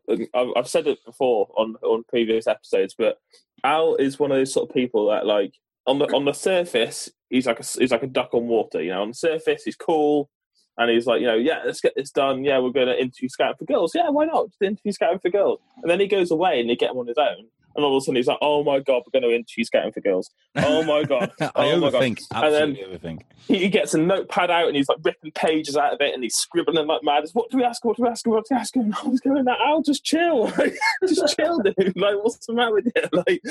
I've 0.57 0.67
said 0.67 0.87
it 0.87 0.99
before 1.05 1.47
on 1.55 1.75
on 1.83 2.03
previous 2.09 2.47
episodes, 2.47 2.95
but 2.97 3.17
Al 3.63 3.95
is 3.95 4.19
one 4.19 4.31
of 4.31 4.37
those 4.37 4.51
sort 4.51 4.69
of 4.69 4.75
people 4.75 5.07
that 5.07 5.25
like 5.25 5.53
on 5.87 5.99
the 5.99 6.05
on 6.13 6.25
the 6.25 6.33
surface 6.33 7.09
he's 7.29 7.47
like 7.47 7.61
a 7.61 7.63
he's 7.79 7.91
like 7.91 8.03
a 8.03 8.07
duck 8.07 8.33
on 8.33 8.47
water. 8.47 8.81
You 8.81 8.91
know, 8.91 9.03
on 9.03 9.09
the 9.09 9.15
surface 9.15 9.63
he's 9.63 9.77
cool. 9.77 10.29
And 10.77 10.91
he's 10.91 11.05
like, 11.05 11.21
you 11.21 11.27
know, 11.27 11.35
yeah, 11.35 11.61
let's 11.65 11.79
get 11.79 11.93
this 11.95 12.11
done. 12.11 12.43
Yeah, 12.43 12.59
we're 12.59 12.71
going 12.71 12.87
to 12.87 13.01
interview 13.01 13.29
Scouting 13.29 13.55
for 13.57 13.63
Girls. 13.63 13.95
Yeah, 13.95 14.09
why 14.09 14.25
not? 14.25 14.49
Just 14.49 14.61
interview 14.61 14.91
Scouting 14.91 15.19
for 15.19 15.29
Girls. 15.29 15.61
And 15.81 15.89
then 15.89 16.01
he 16.01 16.07
goes 16.07 16.31
away 16.31 16.59
and 16.59 16.69
they 16.69 16.75
get 16.75 16.91
him 16.91 16.97
on 16.97 17.07
his 17.07 17.17
own 17.17 17.47
and 17.75 17.83
all 17.83 17.97
of 17.97 18.01
a 18.01 18.05
sudden 18.05 18.15
he's 18.15 18.27
like, 18.27 18.37
"Oh 18.41 18.63
my 18.63 18.79
god, 18.79 19.03
we're 19.05 19.19
going 19.19 19.29
to 19.29 19.35
interview 19.35 19.63
Scouting 19.63 19.91
for 19.91 20.01
Girls." 20.01 20.29
Oh 20.55 20.83
my 20.83 21.03
god! 21.03 21.31
I 21.41 21.51
oh 21.55 21.81
overthink. 21.81 22.21
And 22.31 22.53
then 22.53 22.75
overthink. 22.75 23.21
He 23.47 23.69
gets 23.69 23.93
a 23.93 23.97
notepad 23.97 24.49
out 24.49 24.67
and 24.67 24.75
he's 24.75 24.87
like 24.87 24.99
ripping 25.03 25.31
pages 25.31 25.75
out 25.75 25.93
of 25.93 26.01
it 26.01 26.13
and 26.13 26.23
he's 26.23 26.35
scribbling 26.35 26.87
like 26.87 27.03
mad. 27.03 27.25
What 27.33 27.51
do 27.51 27.57
we 27.57 27.63
ask? 27.63 27.83
What 27.83 27.97
do 27.97 28.03
we 28.03 28.09
ask? 28.09 28.25
What 28.25 28.45
do 28.45 28.55
we 28.55 28.57
ask? 28.59 28.75
And 28.75 28.93
I 29.03 29.07
was 29.07 29.19
going, 29.19 29.45
"I'll 29.47 29.81
just 29.81 30.03
chill, 30.03 30.47
just 31.07 31.35
chill, 31.37 31.59
dude. 31.59 31.93
Like, 31.95 32.15
what's 32.23 32.45
the 32.45 32.53
matter 32.53 32.73
with 32.73 32.85
you?" 32.95 33.01
Like, 33.11 33.41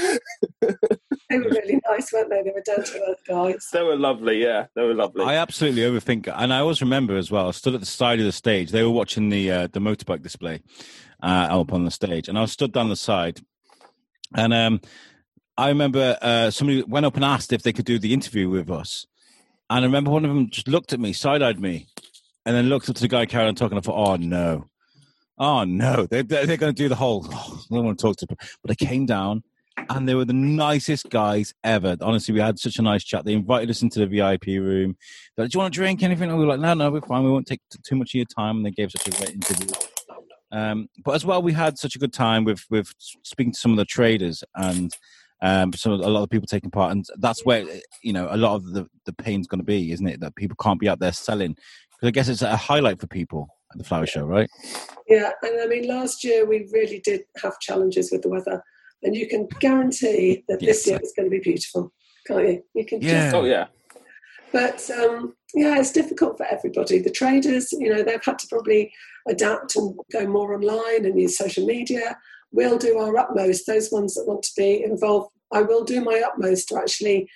they 1.31 1.39
were 1.39 1.51
really 1.51 1.81
nice, 1.89 2.13
weren't 2.13 2.31
they? 2.31 2.43
They 2.43 2.51
were 2.51 2.63
down 2.63 2.85
to 2.85 3.03
earth 3.09 3.21
guys. 3.27 3.69
They 3.73 3.83
were 3.83 3.97
lovely. 3.97 4.43
Yeah, 4.43 4.67
they 4.75 4.83
were 4.83 4.95
lovely. 4.95 5.25
I 5.25 5.35
absolutely 5.37 5.83
overthink, 5.83 6.33
and 6.35 6.53
I 6.53 6.61
always 6.61 6.81
remember 6.81 7.17
as 7.17 7.31
well. 7.31 7.49
I 7.49 7.51
stood 7.53 7.75
at 7.75 7.81
the 7.81 7.87
side 7.87 8.21
of 8.21 8.27
the 8.27 8.33
stage. 8.33 8.71
They 8.71 8.83
were 8.83 8.91
watching 8.91 9.29
the 9.29 9.51
uh, 9.51 9.69
the 9.71 9.81
motorbike 9.81 10.23
display 10.23 10.63
uh, 11.23 11.49
up 11.51 11.73
on 11.73 11.85
the 11.85 11.91
stage, 11.91 12.29
and 12.29 12.39
I 12.39 12.43
was 12.43 12.53
stood 12.53 12.73
down 12.73 12.89
the 12.89 12.97
side 12.97 13.41
and 14.35 14.55
um, 14.55 14.81
I 15.57 15.69
remember 15.69 16.19
uh, 16.21 16.51
somebody 16.51 16.83
went 16.83 17.07
up 17.07 17.17
and 17.17 17.25
asked 17.25 17.53
if 17.53 17.63
they 17.63 17.73
could 17.73 17.85
do 17.85 17.99
the 17.99 18.13
interview 18.13 18.49
with 18.49 18.71
us. 18.71 19.07
And 19.71 19.85
I 19.85 19.87
remember 19.87 20.11
one 20.11 20.25
of 20.25 20.31
them 20.31 20.51
just 20.51 20.69
looked 20.69 20.93
at 20.93 21.01
me, 21.01 21.13
side 21.13 21.43
eyed 21.43 21.61
me, 21.61 21.89
and 22.45 22.55
then 22.55 22.69
looked 22.69 22.89
up 22.89 22.97
to 22.97 23.03
the 23.03 23.09
guy 23.09 23.27
carrying 23.27 23.49
on 23.49 23.55
talking. 23.55 23.79
I 23.79 23.81
thought, 23.81 24.09
oh 24.09 24.17
no, 24.17 24.67
oh 25.39 25.65
no, 25.65 26.07
they, 26.07 26.23
they're, 26.23 26.47
they're 26.47 26.57
going 26.57 26.75
to 26.75 26.83
do 26.83 26.89
the 26.89 26.95
whole, 26.95 27.27
oh, 27.31 27.63
I 27.71 27.75
don't 27.75 27.85
want 27.85 27.99
to 27.99 28.03
talk 28.03 28.17
to 28.19 28.27
them. 28.27 28.37
But 28.63 28.77
they 28.77 28.87
came 28.87 29.07
down 29.07 29.43
and 29.89 30.09
they 30.09 30.15
were 30.15 30.25
the 30.25 30.33
nicest 30.33 31.11
guys 31.11 31.55
ever. 31.63 31.97
Honestly, 32.01 32.35
we 32.35 32.41
had 32.41 32.59
such 32.59 32.79
a 32.79 32.83
nice 32.83 33.05
chat. 33.05 33.25
They 33.25 33.33
invited 33.33 33.71
us 33.71 33.83
into 33.83 34.01
the 34.01 34.07
VIP 34.07 34.47
room. 34.47 34.97
Like, 35.37 35.51
do 35.51 35.57
you 35.57 35.61
want 35.61 35.73
to 35.73 35.79
drink 35.79 36.03
anything? 36.03 36.31
And 36.31 36.39
we 36.39 36.45
were 36.45 36.53
like, 36.53 36.61
no, 36.61 36.75
no, 36.75 36.91
we're 36.91 37.01
fine. 37.01 37.25
We 37.25 37.31
won't 37.31 37.47
take 37.47 37.61
too 37.85 37.97
much 37.97 38.11
of 38.11 38.15
your 38.15 38.27
time. 38.27 38.57
And 38.57 38.67
they 38.67 38.71
gave 38.71 38.89
us 38.89 39.07
a 39.07 39.11
great 39.11 39.35
interview. 39.35 39.75
Um, 40.53 40.89
but 41.05 41.15
as 41.15 41.25
well, 41.25 41.43
we 41.43 41.53
had 41.53 41.79
such 41.79 41.97
a 41.97 41.99
good 41.99 42.13
time 42.13 42.45
with 42.45 42.65
with 42.71 42.93
speaking 42.99 43.53
to 43.53 43.59
some 43.59 43.73
of 43.73 43.77
the 43.77 43.85
traders 43.85 44.45
and 44.55 44.93
um, 45.43 45.73
some 45.75 45.93
a 45.93 45.97
lot 45.97 46.23
of 46.23 46.31
people 46.31 46.47
taking 46.47 46.71
part, 46.71 46.93
and 46.93 47.05
that's 47.19 47.45
where 47.45 47.65
you 48.03 48.13
know 48.13 48.29
a 48.31 48.37
lot 48.37 48.55
of 48.55 48.73
the 48.73 48.87
the 49.05 49.13
pain's 49.13 49.47
going 49.47 49.59
to 49.59 49.65
be, 49.65 49.93
isn't 49.93 50.07
it? 50.07 50.21
That 50.21 50.37
people 50.37 50.57
can't 50.61 50.81
be 50.81 50.89
out 50.89 51.01
there 51.01 51.13
selling 51.13 51.57
because 51.91 52.09
I 52.09 52.11
guess 52.13 52.29
it's 52.29 52.43
a 52.43 52.57
highlight 52.57 53.01
for 53.01 53.07
people 53.07 53.49
at 53.73 53.79
the 53.79 53.85
flower 53.85 54.07
show, 54.07 54.25
right? 54.25 54.49
Yeah, 55.09 55.33
and 55.43 55.61
I 55.61 55.67
mean, 55.67 55.87
last 55.87 56.25
year 56.25 56.47
we 56.47 56.69
really 56.73 57.01
did 57.05 57.23
have 57.43 57.59
challenges 57.61 58.11
with 58.11 58.23
the 58.23 58.29
weather, 58.29 58.63
and 59.03 59.15
you 59.15 59.29
can 59.29 59.49
guarantee 59.61 60.45
that 60.49 60.63
yes. 60.63 60.77
this 60.77 60.87
year 60.87 61.01
is 61.03 61.13
going 61.17 61.27
to 61.27 61.37
be 61.37 61.43
beautiful, 61.43 61.93
can't 62.27 62.49
you? 62.49 62.63
You 62.75 62.87
can 62.87 63.01
yeah. 63.03 63.25
just 63.25 63.35
oh 63.35 63.45
yeah. 63.45 63.67
But 64.53 64.89
um, 64.91 65.35
yeah, 65.55 65.79
it's 65.79 65.93
difficult 65.93 66.37
for 66.37 66.47
everybody. 66.47 66.99
The 66.99 67.11
traders, 67.11 67.73
you 67.73 67.89
know, 67.89 68.03
they've 68.03 68.25
had 68.25 68.39
to 68.41 68.47
probably 68.49 68.93
adapt 69.29 69.77
and 69.77 69.97
go 70.13 70.27
more 70.27 70.55
online 70.55 71.05
and 71.05 71.19
use 71.19 71.39
social 71.39 71.65
media. 71.65 72.17
We'll 72.53 72.79
do 72.79 72.99
our 72.99 73.17
utmost. 73.17 73.67
Those 73.67 73.91
ones 73.91 74.15
that 74.15 74.27
want 74.27 74.43
to 74.45 74.53
be 74.57 74.83
involved, 74.83 75.31
I 75.53 75.63
will 75.63 75.85
do 75.85 76.01
my 76.03 76.23
utmost 76.27 76.69
to 76.69 76.77
actually 76.79 77.29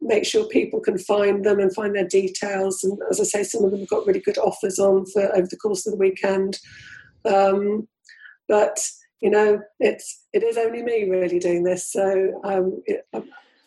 make 0.00 0.24
sure 0.24 0.46
people 0.48 0.80
can 0.80 0.98
find 0.98 1.44
them 1.44 1.60
and 1.60 1.74
find 1.74 1.94
their 1.94 2.08
details. 2.08 2.82
And 2.82 2.98
as 3.10 3.20
I 3.20 3.24
say, 3.24 3.42
some 3.42 3.64
of 3.64 3.70
them 3.70 3.80
have 3.80 3.88
got 3.88 4.06
really 4.06 4.20
good 4.20 4.38
offers 4.38 4.78
on 4.78 5.06
for 5.06 5.34
over 5.36 5.46
the 5.46 5.56
course 5.56 5.86
of 5.86 5.92
the 5.92 5.98
weekend. 5.98 6.58
Um, 7.24 7.88
but 8.48 8.78
you 9.20 9.30
know, 9.30 9.60
it's 9.80 10.24
it 10.32 10.42
is 10.42 10.56
only 10.58 10.82
me 10.82 11.08
really 11.08 11.38
doing 11.38 11.64
this, 11.64 11.90
so 11.90 12.40
um, 12.44 12.82
it, 12.84 13.06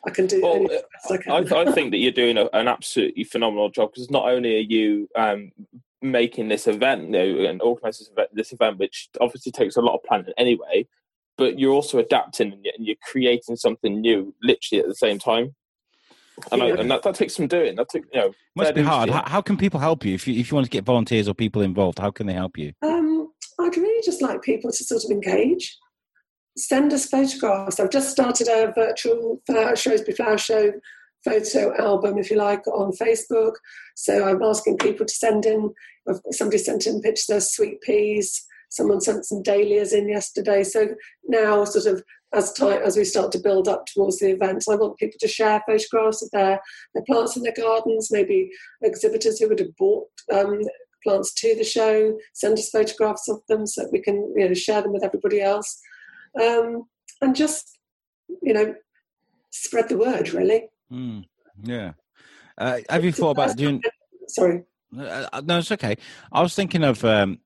I 0.06 0.12
can 0.12 0.28
do. 0.28 0.42
Well, 0.42 0.68
I, 1.10 1.18
can. 1.18 1.32
I, 1.32 1.62
I, 1.62 1.72
think 1.72 1.92
that 1.92 1.98
you're 1.98 2.12
doing 2.12 2.38
a, 2.38 2.46
an 2.54 2.68
absolutely 2.68 3.26
phenomenal 3.26 3.70
job 3.70 3.92
because 3.94 4.10
not 4.10 4.30
only 4.30 4.56
are 4.56 4.60
you 4.60 5.10
um, 5.16 5.52
making 6.02 6.48
this 6.48 6.68
event 6.68 7.04
you 7.04 7.10
know, 7.10 7.50
and 7.50 7.62
organising 7.62 8.06
this 8.06 8.12
event, 8.12 8.30
this 8.34 8.54
event, 8.54 8.80
which 8.80 9.10
obviously 9.20 9.52
takes 9.52 9.76
a 9.76 9.82
lot 9.82 9.96
of 9.96 10.04
planning 10.04 10.34
anyway, 10.38 10.88
but 11.38 11.60
you're 11.60 11.74
also 11.74 11.98
adapting 11.98 12.54
and 12.54 12.88
you're 12.88 12.96
creating 13.04 13.56
something 13.56 14.00
new 14.00 14.34
literally 14.42 14.82
at 14.82 14.88
the 14.88 14.96
same 14.96 15.20
time. 15.20 15.56
And, 16.52 16.62
yeah. 16.62 16.68
I, 16.68 16.72
and 16.78 16.92
that, 16.92 17.04
that, 17.04 17.16
takes 17.16 17.36
some 17.36 17.48
doing. 17.48 17.76
That 17.76 17.90
took, 17.90 18.04
you 18.14 18.20
know, 18.22 18.34
must 18.56 18.74
be 18.74 18.82
hard. 18.82 19.10
How, 19.10 19.24
how, 19.28 19.42
can 19.42 19.58
people 19.58 19.80
help 19.80 20.06
you 20.06 20.14
if 20.14 20.26
you 20.26 20.40
if 20.40 20.50
you 20.50 20.56
want 20.56 20.66
to 20.66 20.72
get 20.72 20.86
volunteers 20.86 21.28
or 21.28 21.34
people 21.34 21.62
involved? 21.62 22.00
How 22.00 22.12
can 22.12 22.28
they 22.28 22.34
help 22.34 22.58
you? 22.58 22.72
Um, 22.82 23.30
I'd 23.60 23.76
really 23.76 24.02
just 24.06 24.22
like 24.22 24.42
people 24.42 24.72
to 24.72 24.84
sort 24.84 25.04
of 25.04 25.12
engage 25.12 25.78
send 26.60 26.94
us 26.94 27.06
photographs. 27.06 27.80
I've 27.80 27.90
just 27.90 28.12
started 28.12 28.48
a 28.48 28.72
virtual 28.76 29.42
flower, 29.46 29.76
Shrewsbury 29.76 30.16
Flower 30.16 30.38
Show 30.38 30.74
photo 31.24 31.76
album, 31.78 32.18
if 32.18 32.30
you 32.30 32.38
like, 32.38 32.66
on 32.68 32.92
Facebook. 32.94 33.54
So 33.96 34.28
I'm 34.28 34.42
asking 34.42 34.78
people 34.78 35.06
to 35.06 35.14
send 35.14 35.46
in. 35.46 35.74
Somebody 36.32 36.58
sent 36.58 36.88
in 36.88 37.02
pictures 37.02 37.30
of 37.30 37.44
sweet 37.44 37.82
peas. 37.82 38.46
Someone 38.70 39.02
sent 39.02 39.26
some 39.26 39.42
dahlias 39.42 39.94
in 39.94 40.08
yesterday. 40.08 40.64
So 40.64 40.90
now, 41.28 41.66
sort 41.66 41.86
of 41.86 42.04
as 42.34 42.54
time 42.54 42.82
as 42.86 42.96
we 42.96 43.04
start 43.04 43.32
to 43.32 43.40
build 43.40 43.68
up 43.68 43.86
towards 43.88 44.20
the 44.20 44.32
event, 44.32 44.64
I 44.70 44.76
want 44.76 44.98
people 44.98 45.18
to 45.20 45.28
share 45.28 45.64
photographs 45.66 46.22
of 46.22 46.30
their, 46.32 46.60
their 46.94 47.04
plants 47.06 47.36
in 47.36 47.44
their 47.44 47.54
gardens. 47.54 48.10
Maybe 48.12 48.52
exhibitors 48.84 49.40
who 49.40 49.50
would 49.50 49.60
have 49.60 49.76
bought 49.78 50.08
um, 50.32 50.62
plants 51.04 51.34
to 51.34 51.56
the 51.56 51.64
show 51.64 52.18
send 52.34 52.58
us 52.58 52.70
photographs 52.70 53.30
of 53.30 53.40
them 53.48 53.66
so 53.66 53.84
that 53.84 53.92
we 53.92 54.02
can 54.02 54.16
you 54.36 54.46
know 54.46 54.54
share 54.54 54.82
them 54.82 54.92
with 54.92 55.02
everybody 55.02 55.42
else 55.42 55.80
um, 56.42 56.84
and 57.22 57.36
just 57.36 57.78
you 58.42 58.54
know 58.54 58.76
spread 59.50 59.90
the 59.90 59.98
word 59.98 60.34
really. 60.34 60.70
Mm, 60.92 61.26
yeah. 61.64 61.94
Uh, 62.58 62.80
have 62.90 63.06
you 63.06 63.12
thought 63.12 63.32
about 63.32 63.56
doing? 63.58 63.82
Sorry. 64.28 64.64
Uh, 64.98 65.28
uh, 65.32 65.42
no, 65.46 65.60
it's 65.60 65.72
okay. 65.72 65.98
I 66.32 66.42
was 66.42 66.56
thinking 66.56 66.84
of. 66.84 67.04
Um, 67.06 67.40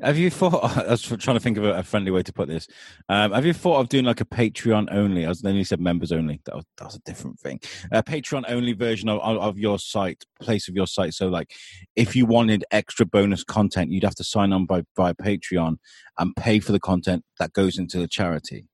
have 0.00 0.18
you 0.18 0.30
thought? 0.30 0.64
I 0.76 0.90
was 0.90 1.02
trying 1.02 1.36
to 1.36 1.40
think 1.40 1.56
of 1.56 1.64
a, 1.64 1.82
friendly 1.82 2.10
way 2.10 2.22
to 2.22 2.32
put 2.32 2.48
this. 2.48 2.66
Um, 3.08 3.32
have 3.32 3.46
you 3.46 3.52
thought 3.52 3.80
of 3.80 3.88
doing 3.88 4.04
like 4.04 4.20
a 4.20 4.24
Patreon 4.24 4.88
only? 4.90 5.24
I 5.24 5.28
was 5.28 5.40
then 5.40 5.54
you 5.54 5.64
said 5.64 5.80
members 5.80 6.12
only. 6.12 6.40
That 6.44 6.56
was, 6.56 6.64
that 6.78 6.84
was 6.84 6.96
a 6.96 7.00
different 7.00 7.38
thing. 7.38 7.60
A 7.92 8.02
Patreon 8.02 8.44
only 8.48 8.72
version 8.72 9.08
of, 9.08 9.20
of 9.20 9.58
your 9.58 9.78
site, 9.78 10.24
place 10.40 10.68
of 10.68 10.74
your 10.74 10.86
site. 10.86 11.14
So, 11.14 11.28
like, 11.28 11.52
if 11.96 12.16
you 12.16 12.26
wanted 12.26 12.64
extra 12.70 13.06
bonus 13.06 13.44
content, 13.44 13.90
you'd 13.90 14.04
have 14.04 14.16
to 14.16 14.24
sign 14.24 14.52
on 14.52 14.66
by 14.66 14.82
by 14.96 15.12
Patreon 15.12 15.76
and 16.18 16.36
pay 16.36 16.60
for 16.60 16.72
the 16.72 16.80
content 16.80 17.24
that 17.38 17.52
goes 17.52 17.78
into 17.78 17.98
the 17.98 18.08
charity. 18.08 18.66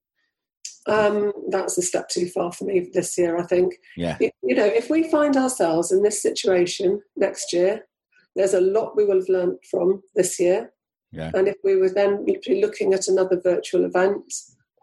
Um, 0.86 1.32
that's 1.48 1.78
a 1.78 1.82
step 1.82 2.08
too 2.08 2.26
far 2.28 2.52
for 2.52 2.64
me 2.64 2.90
this 2.92 3.16
year, 3.16 3.38
I 3.38 3.44
think. 3.44 3.74
Yeah. 3.96 4.18
You, 4.20 4.30
you 4.42 4.54
know, 4.54 4.66
if 4.66 4.90
we 4.90 5.10
find 5.10 5.36
ourselves 5.36 5.90
in 5.92 6.02
this 6.02 6.20
situation 6.20 7.00
next 7.16 7.52
year, 7.52 7.86
there's 8.36 8.54
a 8.54 8.60
lot 8.60 8.96
we 8.96 9.04
will 9.04 9.20
have 9.20 9.28
learned 9.28 9.58
from 9.70 10.02
this 10.14 10.38
year. 10.40 10.72
Yeah. 11.12 11.30
And 11.34 11.46
if 11.46 11.56
we 11.62 11.76
were 11.76 11.90
then 11.90 12.26
looking 12.48 12.92
at 12.92 13.06
another 13.06 13.40
virtual 13.40 13.84
event, 13.84 14.24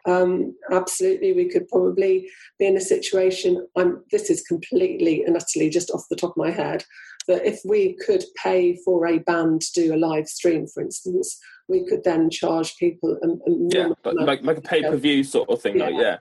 um, 0.07 0.55
absolutely, 0.71 1.33
we 1.33 1.49
could 1.49 1.67
probably 1.67 2.27
be 2.57 2.67
in 2.67 2.77
a 2.77 2.81
situation. 2.81 3.67
I'm, 3.77 4.03
this 4.11 4.29
is 4.29 4.41
completely 4.41 5.23
and 5.23 5.35
utterly 5.35 5.69
just 5.69 5.91
off 5.91 6.05
the 6.09 6.15
top 6.15 6.31
of 6.31 6.37
my 6.37 6.51
head. 6.51 6.83
That 7.27 7.45
if 7.45 7.59
we 7.65 7.97
could 8.05 8.23
pay 8.41 8.79
for 8.83 9.05
a 9.05 9.19
band 9.19 9.61
to 9.61 9.81
do 9.81 9.93
a 9.93 9.97
live 9.97 10.27
stream, 10.27 10.65
for 10.67 10.81
instance, 10.81 11.37
we 11.67 11.85
could 11.85 12.03
then 12.03 12.29
charge 12.31 12.75
people. 12.77 13.17
A, 13.21 13.27
a 13.27 13.55
Yeah, 13.69 13.89
but 14.03 14.15
like, 14.15 14.41
like 14.43 14.57
a 14.57 14.61
pay 14.61 14.81
per 14.81 14.97
view 14.97 15.23
sort 15.23 15.49
of 15.49 15.61
thing. 15.61 15.77
Like, 15.77 15.93
Yeah. 15.93 16.01
yeah. 16.01 16.17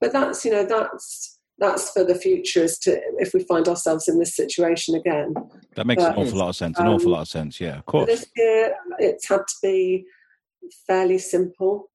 but 0.00 0.12
that's 0.12 0.44
you 0.44 0.50
know 0.50 0.66
that's 0.66 1.31
that's 1.62 1.90
for 1.90 2.04
the 2.04 2.14
future. 2.14 2.64
As 2.64 2.78
to 2.80 3.00
if 3.18 3.32
we 3.32 3.44
find 3.44 3.68
ourselves 3.68 4.08
in 4.08 4.18
this 4.18 4.36
situation 4.36 4.94
again. 4.94 5.34
That 5.76 5.86
makes 5.86 6.02
an 6.02 6.14
awful 6.14 6.38
lot 6.38 6.48
of 6.50 6.56
sense. 6.56 6.78
An 6.78 6.86
awful 6.88 7.08
um, 7.08 7.12
lot 7.12 7.20
of 7.22 7.28
sense. 7.28 7.60
Yeah, 7.60 7.78
of 7.78 7.86
course. 7.86 8.06
This 8.10 8.26
year, 8.36 8.74
it's 8.98 9.28
had 9.28 9.38
to 9.46 9.54
be 9.62 10.04
fairly 10.86 11.18
simple 11.18 11.90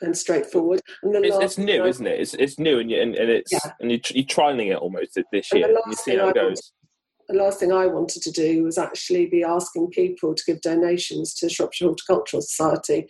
and 0.00 0.16
straightforward. 0.16 0.80
And 1.02 1.14
the 1.14 1.22
It's, 1.22 1.34
last 1.34 1.42
it's 1.44 1.58
new, 1.58 1.84
I- 1.84 1.88
isn't 1.88 2.06
it? 2.06 2.20
It's 2.20 2.34
it's 2.34 2.58
new, 2.58 2.78
and 2.78 2.90
you, 2.90 3.00
and, 3.00 3.14
and 3.14 3.30
it's 3.30 3.52
Yeah. 3.52 3.72
and 3.80 3.90
you're, 3.90 4.00
tr- 4.00 4.14
you're 4.14 4.24
trialing 4.24 4.70
it 4.72 4.76
almost 4.78 5.18
this 5.32 5.52
year. 5.52 5.68
last 5.72 5.86
You 5.86 5.94
see 5.94 6.10
how 6.16 6.16
it 6.16 6.20
I 6.22 6.24
want- 6.24 6.34
goes. 6.36 6.72
The 7.28 7.34
last 7.36 7.58
thing 7.58 7.72
I 7.72 7.86
wanted 7.86 8.22
to 8.22 8.30
do 8.30 8.62
was 8.62 8.78
actually 8.78 9.26
be 9.26 9.42
asking 9.42 9.88
people 9.90 10.32
to 10.32 10.42
give 10.46 10.60
donations 10.60 11.34
to 11.36 11.48
Shropshire 11.48 11.88
Horticultural 11.88 12.40
Society. 12.40 13.08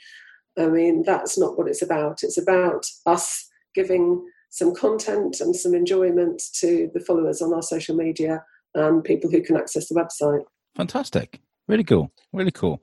I 0.58 0.68
mean, 0.68 1.02
that's 1.02 1.36
not 1.36 1.58
what 1.58 1.68
it's 1.68 1.82
about. 1.82 2.22
It's 2.22 2.38
about 2.38 2.86
us 3.04 3.46
giving 3.74 4.24
some 4.56 4.74
content 4.74 5.38
and 5.40 5.54
some 5.54 5.74
enjoyment 5.74 6.42
to 6.54 6.90
the 6.94 7.00
followers 7.00 7.42
on 7.42 7.52
our 7.52 7.60
social 7.60 7.94
media 7.94 8.42
and 8.74 9.04
people 9.04 9.30
who 9.30 9.42
can 9.42 9.54
access 9.54 9.88
the 9.90 9.94
website. 9.94 10.42
Fantastic. 10.74 11.42
Really 11.68 11.84
cool. 11.84 12.10
Really 12.32 12.52
cool. 12.52 12.82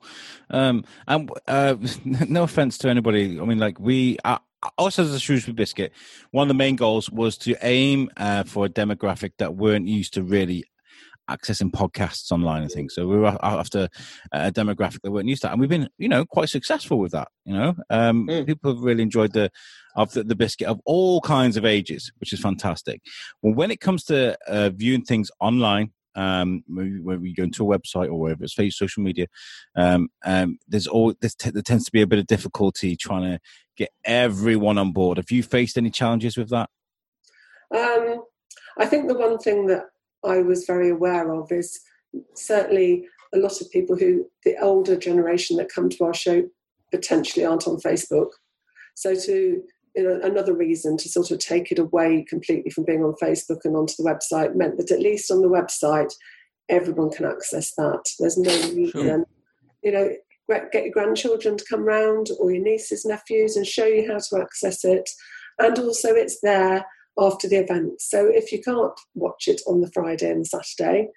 Um, 0.50 0.84
and 1.08 1.28
uh, 1.48 1.74
no 2.04 2.44
offense 2.44 2.78
to 2.78 2.88
anybody. 2.88 3.40
I 3.40 3.44
mean, 3.44 3.58
like 3.58 3.80
we, 3.80 4.18
uh, 4.24 4.38
us 4.78 5.00
as 5.00 5.12
a 5.12 5.18
Shrewsbury 5.18 5.54
Biscuit, 5.54 5.92
one 6.30 6.44
of 6.44 6.48
the 6.48 6.54
main 6.54 6.76
goals 6.76 7.10
was 7.10 7.36
to 7.38 7.56
aim 7.60 8.08
uh, 8.18 8.44
for 8.44 8.66
a 8.66 8.68
demographic 8.68 9.32
that 9.38 9.56
weren't 9.56 9.88
used 9.88 10.14
to 10.14 10.22
really 10.22 10.64
accessing 11.30 11.70
podcasts 11.70 12.30
online 12.30 12.62
and 12.62 12.70
things. 12.70 12.94
So 12.94 13.06
we 13.06 13.16
were 13.16 13.36
after 13.42 13.88
a 14.32 14.52
demographic 14.52 15.00
that 15.02 15.10
weren't 15.10 15.28
used 15.28 15.42
to, 15.42 15.46
that. 15.48 15.52
and 15.52 15.60
we've 15.60 15.70
been, 15.70 15.88
you 15.98 16.08
know, 16.08 16.24
quite 16.24 16.48
successful 16.48 16.98
with 16.98 17.12
that. 17.12 17.28
You 17.44 17.54
know, 17.54 17.74
um, 17.90 18.26
Mm. 18.28 18.46
people 18.46 18.74
have 18.74 18.82
really 18.82 19.02
enjoyed 19.02 19.32
the 19.32 19.50
of 19.96 20.12
the, 20.12 20.24
the 20.24 20.34
biscuit 20.34 20.66
of 20.68 20.80
all 20.84 21.20
kinds 21.20 21.56
of 21.56 21.64
ages, 21.64 22.12
which 22.18 22.32
is 22.32 22.40
fantastic. 22.40 23.00
Well, 23.42 23.54
when 23.54 23.70
it 23.70 23.80
comes 23.80 24.04
to 24.04 24.36
uh, 24.48 24.70
viewing 24.70 25.02
things 25.04 25.30
online, 25.40 25.92
um, 26.16 26.62
when 26.66 26.92
we- 26.94 27.00
when 27.00 27.20
we 27.20 27.32
go 27.34 27.42
into 27.44 27.64
a 27.72 27.78
website 27.78 28.08
or 28.08 28.18
wherever 28.18 28.44
it's 28.44 28.54
Facebook, 28.54 28.74
social 28.74 29.02
media, 29.02 29.26
um, 29.76 30.08
um, 30.24 30.58
there's 30.68 30.86
all 30.86 31.14
there's 31.20 31.34
t- 31.34 31.50
there 31.50 31.62
tends 31.62 31.84
to 31.86 31.92
be 31.92 32.02
a 32.02 32.06
bit 32.06 32.18
of 32.18 32.26
difficulty 32.26 32.96
trying 32.96 33.22
to 33.22 33.40
get 33.76 33.90
everyone 34.04 34.78
on 34.78 34.92
board. 34.92 35.16
Have 35.18 35.30
you 35.30 35.42
faced 35.42 35.76
any 35.78 35.90
challenges 35.90 36.36
with 36.36 36.50
that? 36.50 36.68
Um, 37.74 38.22
I 38.78 38.86
think 38.86 39.08
the 39.08 39.14
one 39.14 39.38
thing 39.38 39.66
that 39.66 39.84
I 40.26 40.42
was 40.42 40.66
very 40.66 40.90
aware 40.90 41.32
of 41.32 41.50
is 41.52 41.80
certainly 42.34 43.06
a 43.34 43.38
lot 43.38 43.60
of 43.60 43.70
people 43.70 43.96
who, 43.96 44.26
the 44.44 44.56
older 44.58 44.96
generation 44.96 45.56
that 45.56 45.72
come 45.72 45.88
to 45.90 46.04
our 46.04 46.14
show, 46.14 46.44
potentially 46.90 47.44
aren't 47.44 47.66
on 47.66 47.80
Facebook. 47.80 48.30
So, 48.94 49.14
to 49.14 49.62
you 49.96 50.02
know, 50.02 50.20
another 50.22 50.54
reason 50.54 50.96
to 50.96 51.08
sort 51.08 51.30
of 51.30 51.38
take 51.38 51.70
it 51.70 51.78
away 51.78 52.24
completely 52.28 52.70
from 52.70 52.84
being 52.84 53.04
on 53.04 53.14
Facebook 53.22 53.60
and 53.64 53.76
onto 53.76 53.94
the 53.98 54.08
website 54.08 54.54
meant 54.54 54.76
that 54.76 54.90
at 54.90 55.00
least 55.00 55.30
on 55.30 55.40
the 55.40 55.48
website, 55.48 56.12
everyone 56.68 57.10
can 57.10 57.26
access 57.26 57.74
that. 57.76 58.04
There's 58.18 58.36
no 58.36 58.52
reason, 58.74 59.24
you 59.82 59.92
know, 59.92 60.10
get 60.48 60.72
get 60.72 60.84
your 60.84 60.92
grandchildren 60.92 61.56
to 61.56 61.64
come 61.68 61.84
round 61.84 62.28
or 62.40 62.50
your 62.50 62.62
nieces, 62.62 63.04
nephews, 63.04 63.56
and 63.56 63.66
show 63.66 63.86
you 63.86 64.10
how 64.10 64.18
to 64.18 64.42
access 64.42 64.84
it. 64.84 65.08
And 65.58 65.78
also, 65.78 66.10
it's 66.10 66.40
there 66.40 66.84
after 67.18 67.48
the 67.48 67.56
event. 67.56 68.00
So 68.00 68.26
if 68.26 68.52
you 68.52 68.60
can't 68.62 68.92
watch 69.14 69.48
it 69.48 69.60
on 69.66 69.80
the 69.80 69.90
Friday 69.92 70.30
and 70.30 70.44
the 70.44 70.62
Saturday, 70.62 71.08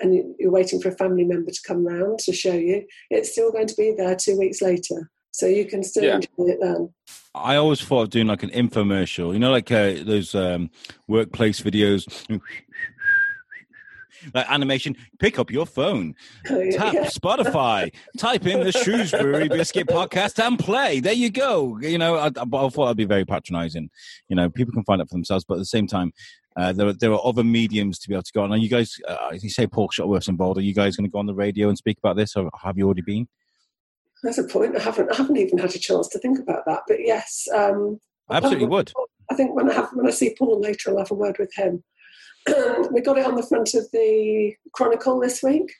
and 0.00 0.14
you- 0.14 0.34
you're 0.38 0.50
waiting 0.50 0.80
for 0.80 0.88
a 0.88 0.96
family 0.96 1.24
member 1.24 1.50
to 1.50 1.60
come 1.66 1.86
round 1.86 2.18
to 2.20 2.32
show 2.32 2.54
you, 2.54 2.86
it's 3.10 3.32
still 3.32 3.52
going 3.52 3.66
to 3.66 3.76
be 3.76 3.92
there 3.96 4.16
two 4.16 4.38
weeks 4.38 4.62
later. 4.62 5.10
So 5.32 5.46
you 5.46 5.64
can 5.66 5.82
still 5.82 6.04
Yeah. 6.04 6.14
enjoy 6.16 6.52
it 6.52 6.58
then. 6.60 6.94
I 7.34 7.56
always 7.56 7.80
thought 7.80 8.02
of 8.02 8.10
doing 8.10 8.26
like 8.26 8.42
an 8.42 8.50
infomercial, 8.50 9.32
you 9.32 9.38
know, 9.38 9.52
like 9.52 9.70
uh, 9.70 10.02
those 10.04 10.34
um, 10.34 10.70
workplace 11.06 11.60
videos, 11.60 12.04
like 14.34 14.50
animation. 14.50 14.96
Pick 15.18 15.38
up 15.38 15.50
your 15.50 15.66
phone, 15.66 16.14
tap 16.44 16.94
Yeah. 16.94 17.06
Spotify, 17.06 17.92
type 18.18 18.46
in 18.46 18.64
the 18.64 18.72
Shrewsbury 18.72 19.48
Biscuit 19.48 19.86
podcast, 19.86 20.44
and 20.44 20.58
play. 20.58 21.00
There 21.00 21.12
you 21.12 21.30
go. 21.30 21.78
You 21.80 21.98
know, 21.98 22.16
I, 22.16 22.26
I, 22.26 22.42
I 22.42 22.68
thought 22.68 22.88
I'd 22.88 22.96
be 22.96 23.04
very 23.04 23.24
patronising. 23.24 23.90
You 24.28 24.36
know, 24.36 24.50
people 24.50 24.72
can 24.72 24.84
find 24.84 25.00
it 25.00 25.08
for 25.08 25.14
themselves, 25.14 25.44
but 25.44 25.54
at 25.54 25.60
the 25.60 25.66
same 25.66 25.86
time. 25.86 26.12
Uh, 26.56 26.72
there, 26.72 26.88
are, 26.88 26.92
there 26.92 27.12
are 27.12 27.20
other 27.24 27.44
mediums 27.44 27.96
to 28.00 28.08
be 28.08 28.14
able 28.14 28.24
to 28.24 28.32
go 28.32 28.42
on. 28.42 28.50
Are 28.50 28.56
you 28.56 28.68
guys, 28.68 28.96
uh, 29.06 29.30
you 29.40 29.48
say 29.48 29.68
Paul 29.68 29.88
Shuttleworth's 29.88 30.26
involved, 30.26 30.58
are 30.58 30.62
you 30.62 30.74
guys 30.74 30.96
going 30.96 31.08
to 31.08 31.10
go 31.10 31.20
on 31.20 31.26
the 31.26 31.32
radio 31.32 31.68
and 31.68 31.78
speak 31.78 31.96
about 31.98 32.16
this, 32.16 32.34
or 32.34 32.50
have 32.60 32.76
you 32.76 32.86
already 32.86 33.02
been? 33.02 33.28
That's 34.22 34.38
a 34.38 34.44
point. 34.44 34.76
I 34.76 34.80
haven't, 34.80 35.12
I 35.12 35.16
haven't 35.16 35.36
even 35.36 35.58
had 35.58 35.74
a 35.74 35.78
chance 35.78 36.08
to 36.08 36.18
think 36.18 36.38
about 36.38 36.64
that. 36.66 36.82
But 36.88 36.98
yes, 37.00 37.46
um, 37.54 38.00
I 38.28 38.36
absolutely 38.36 38.66
would. 38.66 38.92
I 39.30 39.34
think 39.34 39.54
when 39.54 39.70
I 39.70 39.74
have 39.74 39.90
when 39.92 40.06
I 40.06 40.10
see 40.10 40.34
Paul 40.36 40.60
later, 40.60 40.90
I'll 40.90 40.98
have 40.98 41.10
a 41.10 41.14
word 41.14 41.38
with 41.38 41.54
him. 41.54 41.82
we 42.90 43.00
got 43.00 43.18
it 43.18 43.26
on 43.26 43.36
the 43.36 43.46
front 43.48 43.74
of 43.74 43.86
the 43.92 44.54
Chronicle 44.72 45.20
this 45.20 45.42
week. 45.42 45.70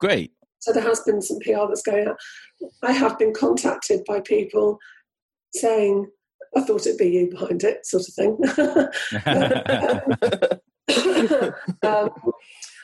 Great. 0.00 0.32
So 0.60 0.72
there 0.72 0.82
has 0.82 1.00
been 1.00 1.22
some 1.22 1.38
PR 1.40 1.66
that's 1.68 1.82
going 1.82 2.08
out. 2.08 2.16
I 2.82 2.92
have 2.92 3.18
been 3.18 3.32
contacted 3.32 4.02
by 4.06 4.20
people 4.20 4.78
saying, 5.54 6.06
I 6.56 6.62
thought 6.62 6.86
it'd 6.86 6.98
be 6.98 7.10
you 7.10 7.30
behind 7.30 7.62
it, 7.62 7.86
sort 7.86 8.08
of 8.08 8.14
thing. 8.14 8.36
um, 11.82 12.10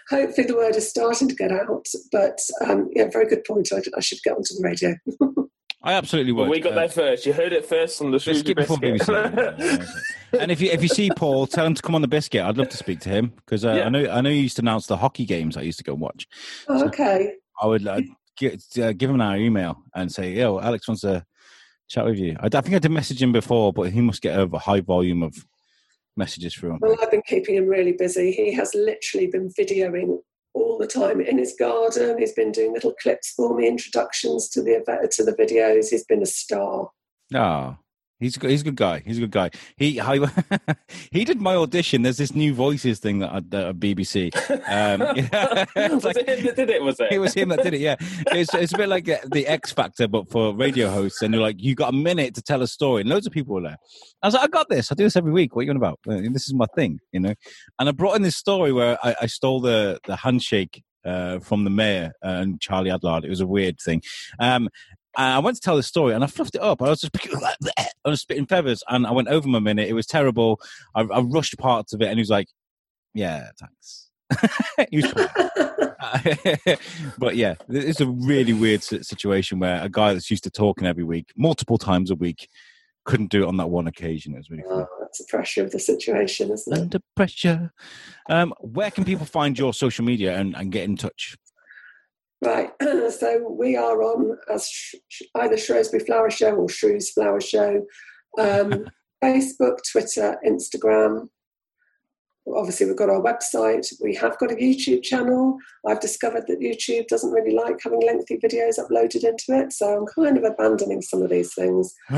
hopefully 0.09 0.47
the 0.47 0.57
word 0.57 0.77
is 0.77 0.89
starting 0.89 1.29
to 1.29 1.35
get 1.35 1.51
out. 1.51 1.87
But 2.13 2.39
um, 2.65 2.89
yeah, 2.95 3.09
very 3.11 3.27
good 3.27 3.43
point. 3.45 3.73
I, 3.73 3.83
I 3.97 4.01
should 4.01 4.23
get 4.23 4.37
onto 4.37 4.55
the 4.55 4.63
radio. 4.63 4.95
I 5.87 5.92
absolutely 5.92 6.33
would. 6.33 6.44
But 6.47 6.51
we 6.51 6.61
got 6.61 6.73
Uh, 6.73 6.77
there 6.77 6.88
first. 6.88 7.27
You 7.27 7.35
heard 7.35 7.53
it 7.53 7.66
first 7.66 8.01
on 8.01 8.11
the 8.11 8.18
Shrewsbury 8.18 8.55
Biscuit 8.55 8.81
before 8.81 9.14
Biscuit. 9.18 9.57
BBC. 9.59 9.88
And 10.40 10.51
if 10.51 10.61
you 10.61 10.68
if 10.73 10.83
you 10.83 10.88
see 10.88 11.11
Paul, 11.16 11.47
tell 11.47 11.64
him 11.64 11.75
to 11.75 11.83
come 11.83 11.94
on 11.94 12.03
the 12.03 12.09
biscuit. 12.09 12.42
I'd 12.42 12.57
love 12.57 12.68
to 12.70 12.77
speak 12.77 12.99
to 13.01 13.09
him 13.09 13.33
because 13.37 13.64
uh, 13.64 13.75
Yeah. 13.75 13.87
I 13.87 13.88
know 13.88 14.11
I 14.11 14.20
know 14.20 14.31
you 14.31 14.40
used 14.42 14.57
to 14.57 14.62
announce 14.62 14.87
the 14.88 14.97
hockey 14.97 15.25
games. 15.27 15.57
I 15.57 15.61
used 15.61 15.79
to 15.79 15.85
go 15.85 15.92
and 15.92 16.01
watch. 16.01 16.27
Oh, 16.68 16.85
okay. 16.87 17.35
I 17.62 17.66
would 17.68 17.87
uh, 17.87 18.01
get, 18.37 18.61
uh, 18.83 18.92
give 18.94 19.11
him 19.11 19.20
our 19.20 19.37
email 19.37 19.83
and 19.94 20.11
say, 20.11 20.33
"Yo, 20.33 20.59
Alex 20.59 20.88
wants 20.88 21.03
to 21.03 21.25
chat 21.88 22.05
with 22.05 22.18
you." 22.18 22.35
I, 22.40 22.47
I 22.47 22.61
think 22.62 22.75
I 22.75 22.81
did 22.81 22.90
message 22.90 23.23
him 23.23 23.31
before, 23.31 23.73
but 23.73 23.90
he 23.92 24.01
must 24.01 24.23
get 24.23 24.37
a 24.37 24.49
high 24.59 24.81
volume 24.81 25.23
of 25.23 25.37
messages 26.16 26.53
through. 26.55 26.79
Well, 26.81 26.97
I've 27.01 27.12
been 27.12 27.23
keeping 27.29 27.55
him 27.55 27.66
really 27.68 27.92
busy. 27.92 28.33
He 28.33 28.53
has 28.55 28.75
literally 28.75 29.29
been 29.29 29.51
videoing 29.51 30.18
all 30.55 30.79
the 30.79 30.87
time 30.87 31.21
in 31.21 31.38
his 31.38 31.55
garden. 31.59 32.19
He's 32.19 32.33
been 32.33 32.53
doing 32.53 32.73
little 32.73 32.95
clips 33.01 33.33
for 33.33 33.55
me, 33.55 33.69
introductions 33.69 34.49
to 34.51 34.62
the 34.62 35.09
to 35.12 35.25
the 35.25 35.33
videos. 35.33 35.90
He's 35.90 36.05
been 36.05 36.23
a 36.23 36.27
star. 36.27 36.90
Ah, 37.35 37.79
he's 38.20 38.37
a 38.37 38.40
good, 38.40 38.50
he's 38.50 38.61
a 38.62 38.64
good 38.64 38.77
guy. 38.77 39.03
He's 39.05 39.18
a 39.18 39.20
good 39.20 39.31
guy. 39.31 39.50
He 39.77 40.00
I, 40.00 40.18
he 41.11 41.24
did 41.24 41.40
my 41.40 41.55
audition. 41.55 42.03
There's 42.03 42.16
this 42.16 42.35
new 42.35 42.55
voices 42.55 42.98
thing 42.98 43.18
that 43.20 43.35
at 43.35 43.50
BBC. 43.50 44.35
Um, 44.68 45.16
yeah, 45.16 45.64
was 45.94 46.05
like- 46.05 46.16
it 46.16 46.29
him 46.29 46.44
that 46.46 46.57
did 46.57 46.70
it? 46.70 46.83
Was 46.83 47.00
it? 47.00 47.12
it 47.12 47.18
was 47.18 47.35
him 47.35 47.48
that 47.50 47.62
did 47.62 47.74
it. 47.74 47.81
Yeah, 47.81 47.96
it's 48.33 48.53
it's 48.55 48.72
a 48.72 48.77
bit 48.77 48.88
like 48.88 49.09
uh, 49.09 49.18
the 49.27 49.46
X 49.46 49.72
Factor, 49.72 50.09
but 50.09 50.31
for 50.31 50.55
radio 50.55 50.90
hosts. 50.90 51.22
And 51.22 51.35
you're 51.35 51.42
like, 51.42 51.61
you 51.61 51.74
got 51.74 51.90
a 51.92 51.96
minute 51.96 52.35
to 52.37 52.42
tell 52.42 52.62
a 52.62 52.66
story, 52.66 53.00
and 53.03 53.11
loads 53.11 53.27
of 53.27 53.33
people 53.33 53.55
were 53.55 53.62
there. 53.62 53.79
I 54.22 54.27
was 54.27 54.35
like, 54.35 54.44
I 54.44 54.48
got 54.48 54.68
this. 54.68 54.90
I 54.90 54.94
do 54.94 55.05
this 55.05 55.16
every 55.16 55.33
week. 55.33 55.55
What 55.55 55.62
are 55.62 55.64
you 55.64 55.70
on 55.70 55.77
about? 55.77 55.98
Uh, 56.09 56.20
This 56.33 56.46
is 56.46 56.55
my 56.55 56.66
thing, 56.74 57.00
you 57.12 57.20
know. 57.20 57.35
And 57.79 57.88
I 57.88 57.92
brought 57.92 58.16
in 58.16 58.22
this 58.22 58.37
story 58.37 58.72
where 58.72 58.98
I, 59.03 59.14
I 59.22 59.27
stole 59.27 59.61
the 59.61 59.98
the 60.07 60.16
handshake 60.16 60.83
uh, 61.05 61.38
from 61.40 61.64
the 61.64 61.70
mayor 61.70 62.12
and 62.22 62.61
Charlie 62.61 62.90
Adlard. 62.90 63.24
It 63.24 63.29
was 63.31 63.40
a 63.40 63.46
weird 63.46 63.79
thing. 63.79 64.03
Um, 64.38 64.68
I 65.16 65.38
went 65.38 65.57
to 65.57 65.61
tell 65.61 65.77
this 65.77 65.87
story, 65.87 66.14
and 66.14 66.24
I 66.24 66.27
fluffed 66.27 66.55
it 66.55 66.62
up. 66.62 66.83
I 66.83 66.88
was 66.88 67.00
just 67.00 67.16
I 68.05 68.09
was 68.09 68.20
spitting 68.20 68.46
feathers, 68.46 68.83
and 68.88 69.07
I 69.07 69.12
went 69.12 69.29
over 69.29 69.48
my 69.48 69.61
minute. 69.61 69.88
It 69.88 69.94
was 69.94 70.07
terrible. 70.07 70.61
I, 70.94 71.03
I 71.03 71.20
rushed 71.20 71.57
parts 71.59 71.92
of 71.92 72.03
it, 72.03 72.07
and 72.07 72.16
he 72.16 72.22
was 72.22 72.31
like, 72.31 72.48
"Yeah, 73.14 73.50
thanks." 73.59 74.11
but 77.18 77.37
yeah, 77.37 77.55
it's 77.68 78.00
a 78.00 78.07
really 78.07 78.53
weird 78.53 78.83
situation 78.83 79.59
where 79.59 79.83
a 79.83 79.88
guy 79.88 80.12
that's 80.12 80.31
used 80.31 80.44
to 80.44 80.50
talking 80.50 80.87
every 80.87 81.05
week, 81.05 81.33
multiple 81.37 81.79
times 81.79 82.11
a 82.11 82.14
week, 82.14 82.48
couldn't 83.05 83.31
do 83.31 83.44
it 83.44 83.48
on 83.48 83.57
that 83.59 83.68
one 83.68 83.87
occasion. 83.87 84.35
It 84.35 84.38
was 84.38 84.50
really 84.50 84.62
funny. 84.62 84.83
Oh, 84.83 84.96
that's 85.00 85.18
the 85.18 85.27
pressure 85.29 85.62
of 85.62 85.70
the 85.70 85.79
situation, 85.79 86.50
isn't 86.50 86.72
it? 86.72 86.81
Under 86.81 87.00
pressure. 87.14 87.72
Um, 88.29 88.55
where 88.61 88.90
can 88.90 89.05
people 89.05 89.27
find 89.27 89.59
your 89.59 89.74
social 89.74 90.05
media 90.05 90.37
and, 90.37 90.57
and 90.57 90.72
get 90.72 90.85
in 90.85 90.96
touch? 90.96 91.37
Right. 92.42 92.70
so 93.11 93.49
we 93.49 93.77
are 93.77 94.03
on 94.03 94.37
as 94.53 94.68
sh- 94.68 94.97
sh- 95.09 95.23
either 95.37 95.57
Shrewsbury 95.57 96.05
Flower 96.05 96.31
Show 96.31 96.55
or 96.55 96.68
Shrews 96.68 97.11
Flower 97.11 97.40
Show. 97.40 97.85
Um, 98.38 98.87
Facebook, 99.25 99.79
Twitter, 99.90 100.37
Instagram. 100.47 101.29
Obviously, 102.47 102.85
we've 102.85 102.97
got 102.97 103.09
our 103.09 103.23
website. 103.23 103.90
We 104.03 104.14
have 104.16 104.38
got 104.38 104.53
a 104.53 104.57
YouTube 104.57 105.03
channel. 105.03 105.57
I've 105.87 106.01
discovered 106.01 106.44
that 106.49 106.61
YouTube 106.61 107.07
doesn't 107.07 107.31
really 107.31 107.55
like 107.55 107.79
having 107.83 108.05
lengthy 108.05 108.37
videos 108.37 108.79
uploaded 108.79 109.25
into 109.25 109.59
it, 109.59 109.73
so 109.73 109.97
I'm 109.97 110.05
kind 110.14 110.37
of 110.37 110.44
abandoning 110.44 111.01
some 111.01 111.23
of 111.23 111.31
these 111.31 111.55
things, 111.55 111.94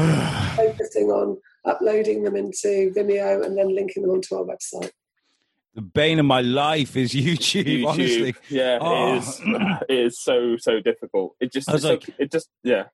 focusing 0.56 1.10
on 1.10 1.38
uploading 1.64 2.24
them 2.24 2.34
into 2.34 2.92
Vimeo 2.96 3.44
and 3.44 3.56
then 3.56 3.72
linking 3.72 4.02
them 4.02 4.10
onto 4.10 4.34
our 4.34 4.44
website. 4.44 4.90
The 5.76 5.82
bane 5.82 6.18
of 6.18 6.26
my 6.26 6.40
life 6.40 6.96
is 6.96 7.12
YouTube. 7.14 7.64
YouTube. 7.66 7.86
Honestly, 7.86 8.34
Yeah, 8.48 8.78
Oh. 8.80 9.14
it 9.14 9.18
is. 9.18 9.40
It 9.88 9.98
is 10.06 10.20
so 10.20 10.56
so 10.58 10.80
difficult. 10.80 11.36
It 11.38 11.52
just 11.52 11.68
I 11.68 11.74
was 11.74 11.84
it's 11.84 12.06
so- 12.06 12.12
it 12.18 12.32
just 12.32 12.48
yeah. 12.64 12.84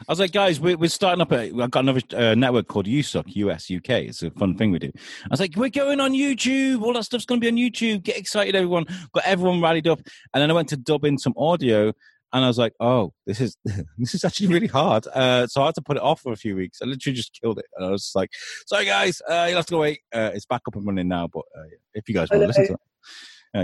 I 0.00 0.04
was 0.10 0.18
like, 0.18 0.32
guys, 0.32 0.58
we're, 0.58 0.76
we're 0.76 0.88
starting 0.90 1.22
up. 1.22 1.30
A, 1.30 1.52
I've 1.62 1.70
got 1.70 1.84
another 1.84 2.00
uh, 2.16 2.34
network 2.34 2.66
called 2.66 2.86
USUC, 2.86 3.36
US 3.36 3.70
UK. 3.70 3.90
It's 4.10 4.24
a 4.24 4.30
fun 4.32 4.56
thing 4.58 4.72
we 4.72 4.80
do. 4.80 4.90
I 4.96 5.28
was 5.30 5.38
like, 5.38 5.54
we're 5.54 5.68
going 5.68 6.00
on 6.00 6.10
YouTube. 6.12 6.82
All 6.82 6.92
that 6.94 7.04
stuff's 7.04 7.24
going 7.24 7.40
to 7.40 7.44
be 7.44 7.48
on 7.48 7.56
YouTube. 7.70 8.02
Get 8.02 8.18
excited, 8.18 8.56
everyone. 8.56 8.86
Got 9.12 9.22
everyone 9.24 9.60
rallied 9.60 9.86
up. 9.86 10.00
And 10.34 10.42
then 10.42 10.50
I 10.50 10.52
went 10.52 10.68
to 10.70 10.76
dub 10.76 11.04
in 11.04 11.16
some 11.16 11.32
audio, 11.36 11.92
and 12.34 12.44
I 12.44 12.48
was 12.48 12.58
like, 12.58 12.74
oh, 12.80 13.12
this 13.26 13.40
is 13.40 13.56
this 13.96 14.14
is 14.14 14.24
actually 14.24 14.48
really 14.48 14.66
hard. 14.66 15.06
Uh, 15.06 15.46
so 15.46 15.62
I 15.62 15.66
had 15.66 15.76
to 15.76 15.82
put 15.82 15.96
it 15.96 16.02
off 16.02 16.20
for 16.20 16.32
a 16.32 16.36
few 16.36 16.56
weeks. 16.56 16.80
I 16.82 16.86
literally 16.86 17.16
just 17.16 17.38
killed 17.40 17.60
it. 17.60 17.66
And 17.76 17.86
I 17.86 17.90
was 17.90 18.10
like, 18.14 18.30
sorry, 18.66 18.84
guys, 18.84 19.22
uh, 19.30 19.46
you'll 19.48 19.56
have 19.56 19.66
to 19.66 19.74
go 19.74 19.80
wait. 19.80 20.00
Uh, 20.12 20.32
it's 20.34 20.44
back 20.44 20.62
up 20.66 20.74
and 20.74 20.84
running 20.84 21.08
now. 21.08 21.28
But 21.28 21.44
uh, 21.56 21.62
if 21.94 22.08
you 22.08 22.14
guys 22.14 22.28
want 22.30 22.42
to 22.42 22.46
listen 22.48 22.66
to 22.66 22.72
it. 22.74 22.80
Uh, 23.56 23.60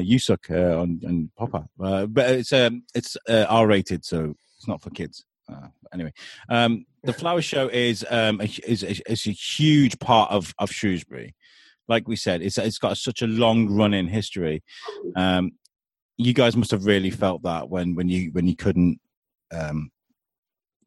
uh, 0.51 0.81
on, 0.81 1.01
on 1.05 1.31
Pop 1.37 1.69
uh, 1.83 2.07
but 2.07 2.31
it's 2.31 2.53
um, 2.53 2.85
it's 2.95 3.17
uh, 3.29 3.47
R 3.49 3.67
rated, 3.67 4.05
so 4.05 4.37
it's 4.57 4.69
not 4.69 4.81
for 4.81 4.91
kids. 4.91 5.25
Uh, 5.51 5.67
anyway, 5.93 6.13
um, 6.49 6.87
the 7.03 7.13
flower 7.13 7.43
show 7.43 7.67
is 7.67 8.07
um, 8.09 8.41
a, 8.41 8.45
is, 8.45 8.85
is, 8.85 9.03
is 9.09 9.27
a 9.27 9.33
huge 9.33 9.99
part 9.99 10.31
of, 10.31 10.55
of 10.61 10.71
Shrewsbury. 10.71 11.35
Like 11.89 12.07
we 12.07 12.15
said, 12.15 12.41
it's 12.41 12.57
it's 12.57 12.79
got 12.79 12.99
such 12.99 13.21
a 13.21 13.27
long 13.27 13.69
running 13.69 14.07
history. 14.07 14.63
Um, 15.17 15.53
you 16.21 16.35
guys 16.35 16.57
must 16.57 16.71
have 16.71 16.85
really 16.85 17.11
felt 17.11 17.43
that 17.43 17.69
when 17.69 17.95
when 17.95 18.09
you 18.09 18.31
when 18.33 18.47
you 18.47 18.55
couldn't 18.55 19.01
um, 19.53 19.91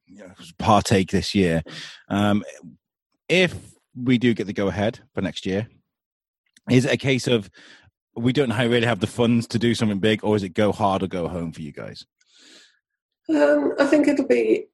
you 0.06 0.20
know, 0.20 0.32
partake 0.60 1.12
this 1.12 1.34
year. 1.34 1.64
Um, 2.08 2.44
if 3.28 3.56
we 3.96 4.18
do 4.18 4.34
get 4.34 4.48
the 4.48 4.54
go 4.54 4.68
ahead 4.68 5.00
for 5.14 5.22
next 5.22 5.46
year, 5.46 5.68
is 6.70 6.86
it 6.86 6.94
a 6.94 6.98
case 6.98 7.28
of 7.28 7.50
we 8.16 8.32
don't 8.32 8.56
really 8.56 8.86
have 8.86 9.00
the 9.00 9.08
funds 9.08 9.48
to 9.48 9.60
do 9.60 9.74
something 9.74 10.00
big, 10.00 10.24
or 10.24 10.36
is 10.36 10.44
it 10.44 10.50
go 10.50 10.72
hard 10.72 11.02
or 11.02 11.08
go 11.08 11.28
home 11.28 11.52
for 11.52 11.62
you 11.62 11.72
guys? 11.72 12.06
Um, 13.30 13.74
I 13.80 13.86
think 13.86 14.08
it'll 14.08 14.28
be, 14.28 14.66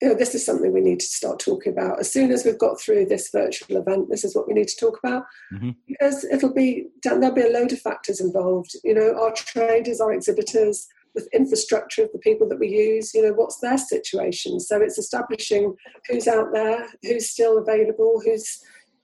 you 0.00 0.08
know, 0.08 0.14
this 0.14 0.34
is 0.34 0.46
something 0.46 0.72
we 0.72 0.80
need 0.80 1.00
to 1.00 1.06
start 1.06 1.40
talking 1.40 1.72
about. 1.72 1.98
As 1.98 2.12
soon 2.12 2.30
as 2.30 2.44
we've 2.44 2.58
got 2.58 2.80
through 2.80 3.06
this 3.06 3.30
virtual 3.30 3.78
event, 3.78 4.08
this 4.08 4.24
is 4.24 4.34
what 4.34 4.46
we 4.46 4.54
need 4.54 4.68
to 4.68 4.76
talk 4.76 4.98
about 5.02 5.24
Mhm. 5.52 5.76
because 5.86 6.24
it'll 6.24 6.52
be, 6.52 6.88
there'll 7.02 7.32
be 7.32 7.42
a 7.42 7.50
load 7.50 7.72
of 7.72 7.80
factors 7.80 8.20
involved. 8.20 8.76
You 8.84 8.94
know, 8.94 9.14
our 9.14 9.32
traders, 9.32 10.00
our 10.00 10.12
exhibitors, 10.12 10.86
the 11.14 11.26
infrastructure 11.32 12.04
of 12.04 12.12
the 12.12 12.18
people 12.18 12.48
that 12.48 12.60
we 12.60 12.68
use, 12.68 13.12
you 13.12 13.22
know, 13.22 13.32
what's 13.32 13.58
their 13.58 13.78
situation? 13.78 14.60
So 14.60 14.80
it's 14.80 14.98
establishing 14.98 15.74
who's 16.06 16.28
out 16.28 16.52
there, 16.52 16.86
who's 17.02 17.30
still 17.30 17.58
available, 17.58 18.20
who's, 18.24 18.60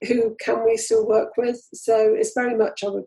who 0.07 0.35
can 0.39 0.63
we 0.63 0.77
still 0.77 1.05
work 1.05 1.35
with. 1.35 1.59
So 1.73 2.13
it's 2.13 2.33
very 2.33 2.55
much, 2.55 2.85
I 2.85 2.89
would, 2.89 3.05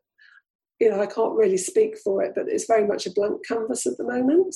you 0.79 0.91
know, 0.91 1.01
I 1.01 1.07
can't 1.07 1.35
really 1.37 1.57
speak 1.57 1.97
for 1.99 2.23
it, 2.23 2.33
but 2.35 2.49
it's 2.49 2.67
very 2.67 2.87
much 2.87 3.07
a 3.07 3.13
blank 3.13 3.47
canvas 3.47 3.87
at 3.87 3.97
the 3.97 4.05
moment 4.05 4.55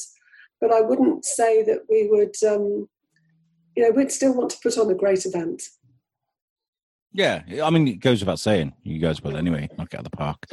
but 0.60 0.72
I 0.72 0.80
wouldn't 0.80 1.24
say 1.24 1.64
that 1.64 1.80
we 1.90 2.06
would, 2.08 2.36
um, 2.48 2.88
you 3.76 3.82
know, 3.82 3.90
we'd 3.90 4.12
still 4.12 4.34
want 4.34 4.50
to 4.50 4.58
put 4.62 4.78
on 4.78 4.90
a 4.90 4.94
great 4.94 5.24
event. 5.26 5.62
Yeah, 7.14 7.42
I 7.62 7.68
mean, 7.68 7.86
it 7.88 8.00
goes 8.00 8.20
without 8.20 8.40
saying. 8.40 8.72
You 8.84 8.98
guys 8.98 9.22
will 9.22 9.36
anyway. 9.36 9.68
Knock 9.76 9.92
it 9.92 9.96
out 9.98 10.06
of 10.06 10.10
the 10.10 10.16
park. 10.16 10.46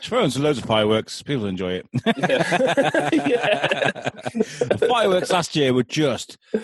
Throwing 0.00 0.30
loads 0.38 0.58
of 0.58 0.64
fireworks. 0.64 1.22
People 1.22 1.46
enjoy 1.46 1.82
it. 1.82 1.86
Yeah. 3.26 4.10
the 4.30 4.86
fireworks 4.88 5.30
last 5.30 5.56
year 5.56 5.72
were 5.72 5.82
just. 5.82 6.38
That 6.52 6.62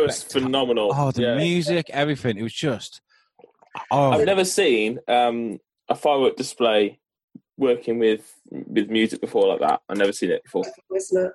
was 0.00 0.24
spectac- 0.24 0.32
phenomenal. 0.32 0.92
Oh, 0.94 1.10
the 1.10 1.22
yeah. 1.22 1.36
music, 1.36 1.90
everything. 1.90 2.38
It 2.38 2.42
was 2.42 2.54
just. 2.54 3.02
Oh, 3.90 4.12
I've 4.12 4.24
never 4.24 4.44
seen 4.44 4.98
um, 5.08 5.58
a 5.88 5.94
firework 5.94 6.36
display 6.36 6.98
working 7.58 7.98
with 7.98 8.32
with 8.50 8.88
music 8.88 9.20
before 9.20 9.48
like 9.48 9.60
that. 9.60 9.80
I've 9.88 9.98
never 9.98 10.12
seen 10.12 10.30
it 10.30 10.42
before. 10.44 10.64
Isn't 10.94 11.26
it? 11.26 11.32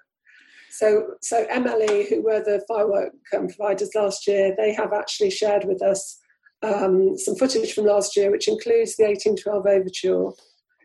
So, 0.72 1.16
so 1.22 1.46
MLE, 1.48 2.08
who 2.10 2.24
were 2.24 2.40
the 2.40 2.64
firework 2.68 3.12
um, 3.36 3.48
providers 3.48 3.92
last 3.94 4.26
year, 4.26 4.56
they 4.58 4.74
have 4.74 4.94
actually 4.94 5.30
shared 5.30 5.66
with 5.66 5.82
us 5.82 6.18
um, 6.64 7.18
some 7.18 7.36
footage 7.36 7.74
from 7.74 7.86
last 7.86 8.16
year, 8.16 8.32
which 8.32 8.48
includes 8.48 8.96
the 8.96 9.04
1812 9.04 9.66
overture. 9.66 10.32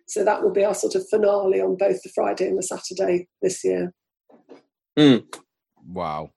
So 0.09 0.25
that 0.25 0.43
will 0.43 0.53
be 0.53 0.65
our 0.65 0.75
sort 0.75 0.97
of 0.97 1.09
finale 1.09 1.61
on 1.61 1.77
both 1.77 2.03
the 2.03 2.11
Friday 2.15 2.49
and 2.49 2.59
the 2.59 2.63
Saturday 2.63 3.29
this 3.43 3.65
year. 3.65 3.93
wow. 5.87 6.31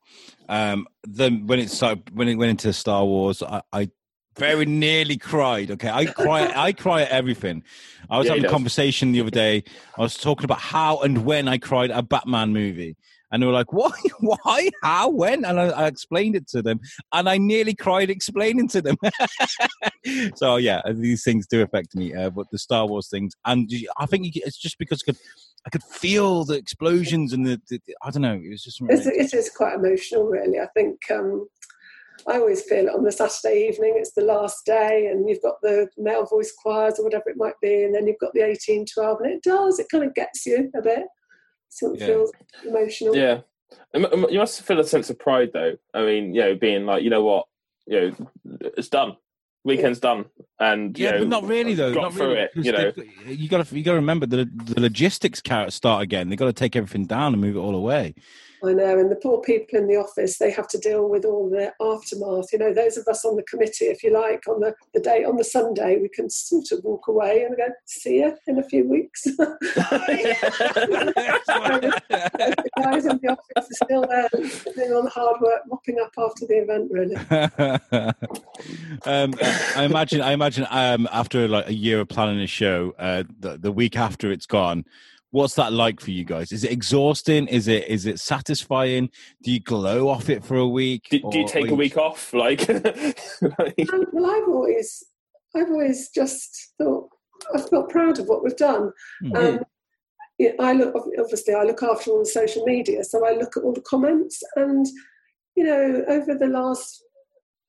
Um, 0.48 0.88
then 1.04 1.48
when 1.48 1.60
it 1.60 1.70
started, 1.72 2.16
when 2.16 2.28
it 2.28 2.36
went 2.36 2.52
into 2.52 2.72
Star 2.74 3.04
Wars, 3.06 3.42
I, 3.42 3.62
I 3.72 3.90
very 4.38 4.66
nearly 4.66 5.18
cried. 5.18 5.72
Okay, 5.72 5.90
I 5.90 6.06
cry. 6.06 6.52
I 6.56 6.72
cry 6.72 7.02
at 7.02 7.10
everything. 7.10 7.64
I 8.10 8.18
was 8.18 8.26
Yeah, 8.26 8.32
having 8.32 8.44
a 8.44 8.48
does. 8.48 8.54
conversation 8.54 9.12
the 9.12 9.22
other 9.22 9.30
day. 9.30 9.64
I 9.98 10.02
was 10.02 10.18
talking 10.18 10.46
about 10.46 10.60
how 10.60 11.00
and 11.00 11.26
when 11.26 11.48
I 11.48 11.58
cried 11.58 11.92
at 11.92 11.98
a 12.00 12.04
Batman 12.04 12.54
movie. 12.54 12.96
And 13.32 13.42
they 13.42 13.48
were 13.48 13.54
like, 13.54 13.72
"Why? 13.74 13.92
Why? 14.20 14.70
How? 14.84 15.10
When?" 15.10 15.46
And 15.46 15.60
I, 15.60 15.68
I 15.70 15.88
explained 15.88 16.36
it 16.36 16.48
to 16.50 16.62
them, 16.62 16.80
and 17.14 17.30
I 17.30 17.38
nearly 17.38 17.76
cried 17.76 18.10
explaining 18.10 18.68
to 18.70 18.82
them. 18.82 18.98
so 20.36 20.58
yeah, 20.58 20.82
these 20.94 21.24
things 21.24 21.48
do 21.48 21.62
affect 21.62 21.96
me. 21.96 22.14
Uh, 22.14 22.30
but 22.30 22.48
the 22.52 22.60
Star 22.60 22.88
Wars 22.88 23.10
things, 23.10 23.34
and 23.46 23.70
I 23.98 24.06
think 24.06 24.32
it's 24.36 24.58
just 24.58 24.78
because 24.78 25.04
I 25.04 25.12
could, 25.12 25.22
I 25.66 25.70
could 25.70 25.84
feel 25.84 26.46
the 26.46 26.56
explosions 26.56 27.34
and 27.34 27.46
the, 27.46 27.62
the 27.70 27.80
I 28.04 28.12
don't 28.12 28.22
know. 28.22 28.34
It 28.34 28.50
was 28.50 28.64
just 28.64 28.80
It's, 28.82 29.06
it 29.06 29.38
is 29.38 29.52
quite 29.56 29.76
emotional, 29.76 30.26
really. 30.26 30.60
I 30.60 30.68
think 30.76 31.00
um, 31.12 31.48
I 32.28 32.38
always 32.38 32.64
feel 32.64 32.88
it 32.88 32.94
on 32.96 33.04
the 33.04 33.12
Saturday 33.12 33.68
evening. 33.68 33.94
It's 33.96 34.14
the 34.14 34.24
last 34.24 34.66
day, 34.66 35.08
and 35.12 35.30
you've 35.30 35.42
got 35.42 35.62
the 35.62 35.88
male 35.98 36.26
voice 36.26 36.52
choirs 36.52 37.00
or 37.00 37.04
whatever 37.04 37.30
it 37.30 37.38
might 37.38 37.60
be, 37.62 37.84
and 37.84 37.94
then 37.94 38.08
you've 38.08 38.20
got 38.20 38.34
the 38.34 38.46
eighteen 38.46 38.86
twelve, 38.86 39.22
and 39.22 39.32
it 39.32 39.44
does. 39.44 39.80
It 39.80 39.90
kind 39.90 40.04
of 40.04 40.14
gets 40.16 40.46
you 40.46 40.72
a 40.76 40.82
bit. 40.82 41.04
So 41.70 41.94
it 41.94 42.00
Yeah. 42.00 42.06
feels 42.08 42.32
emotional. 42.66 43.16
Yeah, 43.16 43.42
you 43.94 44.40
must 44.40 44.62
feel 44.64 44.80
a 44.80 44.84
sense 44.84 45.10
of 45.10 45.20
pride 45.20 45.52
though. 45.54 45.78
I 45.94 46.04
mean, 46.06 46.34
you 46.34 46.42
know, 46.42 46.56
being 46.56 46.86
like, 46.86 47.04
you 47.04 47.10
know 47.10 47.24
what, 47.24 47.46
you 47.88 48.00
know, 48.02 48.60
it's 48.78 48.90
done. 48.90 49.16
Weekend's 49.66 50.00
done, 50.00 50.26
and 50.60 50.98
you 50.98 51.06
Yeah, 51.06 51.12
know, 51.12 51.20
but 51.20 51.28
not 51.28 51.44
really 51.46 51.74
though. 51.76 51.94
Got 51.94 52.02
not 52.02 52.14
through 52.14 52.28
really, 52.34 52.40
it, 52.42 52.52
you 52.56 52.72
know. 52.72 52.92
they've- 52.92 53.40
You 53.40 53.50
got 53.50 53.66
to 53.68 53.78
you 53.78 53.84
got 53.84 53.92
to 53.92 53.98
remember 53.98 54.26
the 54.26 54.46
the 54.46 54.80
logistics 54.80 55.42
carrot 55.42 55.74
start 55.74 56.02
again. 56.02 56.30
They 56.30 56.36
got 56.38 56.46
to 56.46 56.54
take 56.54 56.76
everything 56.78 57.06
down 57.06 57.34
and 57.34 57.42
move 57.42 57.56
it 57.56 57.60
all 57.60 57.76
away. 57.76 58.16
I 58.64 58.74
know, 58.74 59.00
and 59.00 59.10
the 59.10 59.16
poor 59.16 59.42
people 59.42 59.80
in 59.80 59.88
the 59.88 59.96
office, 59.96 60.38
they 60.38 60.52
have 60.52 60.68
to 60.70 60.78
deal 60.78 61.08
with 61.08 61.24
all 61.24 61.50
the 61.50 61.72
aftermath. 61.82 62.52
You 62.52 62.60
know, 62.60 62.74
those 62.74 62.98
of 62.98 63.08
us 63.08 63.24
on 63.24 63.36
the 63.36 63.44
committee, 63.44 63.86
if 63.86 64.04
you 64.04 64.12
like, 64.12 64.48
on 64.48 64.60
the, 64.60 64.74
the 64.94 65.00
day, 65.00 65.24
on 65.24 65.38
the 65.38 65.44
Sunday, 65.44 66.00
we 66.02 66.10
can 66.10 66.30
sort 66.30 66.72
of 66.72 66.84
walk 66.84 67.08
away 67.08 67.44
and 67.44 67.56
go, 67.56 67.68
see 67.86 68.20
you 68.20 68.36
in 68.48 68.60
a 68.60 68.64
few 68.64 68.88
weeks. 68.88 69.24
the 69.24 69.58
guys 72.78 73.06
in 73.06 73.20
the 73.22 73.30
office 73.30 73.46
are 73.58 73.64
still 73.86 74.06
there 74.08 74.30
doing 74.76 74.94
all 74.94 75.04
the 75.04 75.10
hard 75.10 75.40
work, 75.42 75.62
mopping 75.68 76.00
up 76.00 76.12
after 76.18 76.46
the 76.46 76.58
event, 76.58 76.92
really. 76.92 77.16
um, 79.06 79.34
I 79.76 79.86
imagine. 79.86 80.22
I 80.22 80.34
imagine. 80.34 80.68
Um, 80.70 81.08
after 81.12 81.48
like 81.48 81.68
a 81.68 81.74
year 81.74 82.02
of 82.02 82.10
planning 82.10 82.42
a 82.42 82.48
show, 82.48 82.94
uh, 83.00 83.24
the, 83.40 83.58
the 83.58 83.72
week 83.72 83.96
after 83.96 84.32
it's 84.32 84.46
gone, 84.46 84.86
what's 85.32 85.56
that 85.56 85.74
like 85.74 86.00
for 86.00 86.12
you 86.12 86.24
guys? 86.26 86.52
Is 86.52 86.64
it 86.64 86.72
exhausting? 86.72 87.48
Is 87.48 87.68
it 87.68 87.88
is 87.88 88.06
it 88.06 88.20
satisfying? 88.20 89.10
Do 89.44 89.52
you 89.52 89.60
glow 89.60 90.08
off 90.10 90.30
it 90.30 90.44
for 90.44 90.58
a 90.58 90.68
week? 90.68 91.08
do, 91.10 91.20
do 91.32 91.40
you 91.40 91.48
take 91.48 91.68
or 91.68 91.74
a 91.74 91.76
week 91.76 91.98
off? 91.98 92.34
Like, 92.34 92.68
like- 92.70 93.94
Um, 93.94 94.06
well, 94.12 94.32
I've 94.32 94.48
always, 94.48 95.04
I've 95.56 95.70
always 95.70 96.10
just 96.10 96.74
thought, 96.78 97.10
I 97.56 97.62
felt 97.62 97.90
proud 97.90 98.20
of 98.20 98.28
what 98.28 98.44
we've 98.44 98.56
done. 98.56 98.92
Hmm. 99.22 99.36
Um, 99.36 99.60
yeah, 100.38 100.52
I 100.60 100.74
look 100.74 100.96
obviously 101.20 101.54
I 101.54 101.64
look 101.64 101.84
after 101.84 102.12
all 102.12 102.20
the 102.20 102.26
social 102.26 102.64
media, 102.66 103.04
so 103.04 103.26
I 103.28 103.34
look 103.34 103.58
at 103.58 103.64
all 103.64 103.74
the 103.74 103.82
comments, 103.82 104.42
and 104.56 104.86
you 105.56 105.66
know, 105.66 106.04
over 106.08 106.36
the 106.36 106.48
last, 106.48 107.04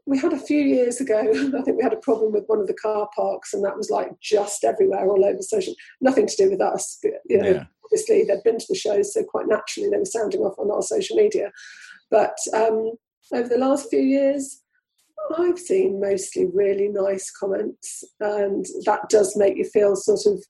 we 0.07 0.19
had 0.19 0.33
a 0.33 0.39
few 0.39 0.61
years 0.61 1.01
ago, 1.01 1.19
I 1.59 1.63
think 1.63 1.77
we 1.77 1.83
had 1.83 1.93
a 1.93 1.99
problem 1.99 2.33
with 2.33 2.45
one 2.47 2.61
of 2.61 2.67
the 2.67 2.75
car 2.75 3.09
parks, 3.15 3.53
and 3.53 3.65
that 3.65 3.77
was 3.77 3.91
like 3.91 4.11
just 4.21 4.65
everywhere, 4.65 5.09
all 5.09 5.25
over 5.25 5.43
social. 5.43 5.75
Nothing 6.01 6.27
to 6.27 6.37
do 6.37 6.51
with 6.51 6.61
us, 6.61 6.99
but, 7.03 7.13
you 7.27 7.39
know. 7.39 7.51
Yeah. 7.51 7.65
Obviously, 7.85 8.23
they'd 8.23 8.45
been 8.45 8.59
to 8.59 8.67
the 8.69 8.77
shows, 8.77 9.13
so 9.13 9.25
quite 9.25 9.49
naturally 9.49 9.91
they 9.91 9.99
were 9.99 10.05
sounding 10.05 10.43
off 10.43 10.55
on 10.59 10.71
our 10.71 10.81
social 10.81 11.17
media. 11.17 11.51
But 12.09 12.37
um, 12.55 12.93
over 13.33 13.49
the 13.49 13.59
last 13.59 13.91
few 13.91 14.01
years, 14.01 14.63
I've 15.37 15.59
seen 15.59 16.01
mostly 16.01 16.47
really 16.47 16.89
nice 16.89 17.31
comments, 17.31 18.05
and 18.21 18.65
that 18.87 19.09
does 19.09 19.37
make 19.37 19.57
you 19.57 19.65
feel 19.65 19.97
sort 19.97 20.21
of 20.27 20.41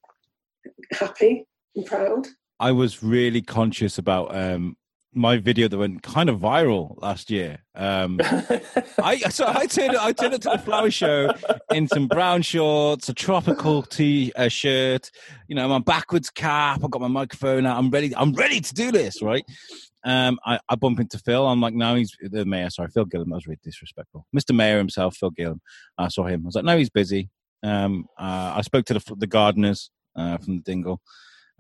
happy 0.93 1.47
and 1.77 1.87
proud. 1.87 2.29
I 2.59 2.73
was 2.73 3.03
really 3.03 3.43
conscious 3.43 3.99
about 3.99 4.35
um, 4.37 4.77
my 5.13 5.37
video 5.39 5.67
that 5.67 5.77
went 5.77 6.03
kind 6.03 6.29
of 6.29 6.39
viral 6.39 7.01
last 7.03 7.31
year. 7.31 7.59
Um, 7.75 8.21
I 9.03 9.19
so 9.31 9.47
I 9.47 9.67
turned 9.67 9.97
I 9.97 10.13
turned 10.13 10.35
up 10.35 10.41
to 10.43 10.51
the 10.51 10.59
flower 10.59 10.91
show 10.91 11.33
in 11.73 11.89
some 11.89 12.07
brown 12.07 12.43
shorts, 12.43 13.09
a 13.09 13.15
tropical 13.15 13.83
t 13.83 14.33
uh, 14.37 14.49
shirt, 14.49 15.11
you 15.49 15.57
know, 15.57 15.69
my 15.69 15.81
backwards 15.81 16.31
cap. 16.31 16.81
I 16.85 16.89
got 16.89 17.01
my 17.01 17.09
microphone 17.09 17.67
out. 17.67 17.79
I'm 17.79 17.91
ready. 17.91 18.15
I'm 18.15 18.33
ready 18.33 18.61
to 18.61 18.75
do 18.75 18.93
this, 18.93 19.21
right? 19.23 19.45
Um, 20.05 20.39
I, 20.47 20.59
I 20.69 20.77
bump 20.77 21.01
into 21.01 21.19
Phil. 21.19 21.47
I'm 21.47 21.61
like, 21.61 21.75
no, 21.75 21.95
he's 21.95 22.17
the 22.23 22.45
mayor. 22.45 22.71
Sorry, 22.71 22.89
Phil 22.89 23.07
Gillam. 23.07 23.27
That 23.27 23.35
was 23.35 23.47
really 23.47 23.61
disrespectful. 23.63 24.27
Mr. 24.35 24.55
Mayor 24.55 24.79
himself, 24.79 25.17
Phil 25.17 25.31
Gillam. 25.33 25.59
I 25.99 26.09
saw 26.09 26.25
him. 26.25 26.43
I 26.45 26.47
was 26.47 26.55
like, 26.55 26.65
no, 26.65 26.79
he's 26.79 26.91
busy. 26.91 27.29
Um, 27.63 28.07
uh, 28.19 28.55
I 28.57 28.63
spoke 28.63 28.87
to 28.87 28.95
the 28.95 29.15
the 29.17 29.27
gardeners 29.27 29.91
uh, 30.17 30.39
from 30.39 30.57
the 30.57 30.63
Dingle. 30.63 31.01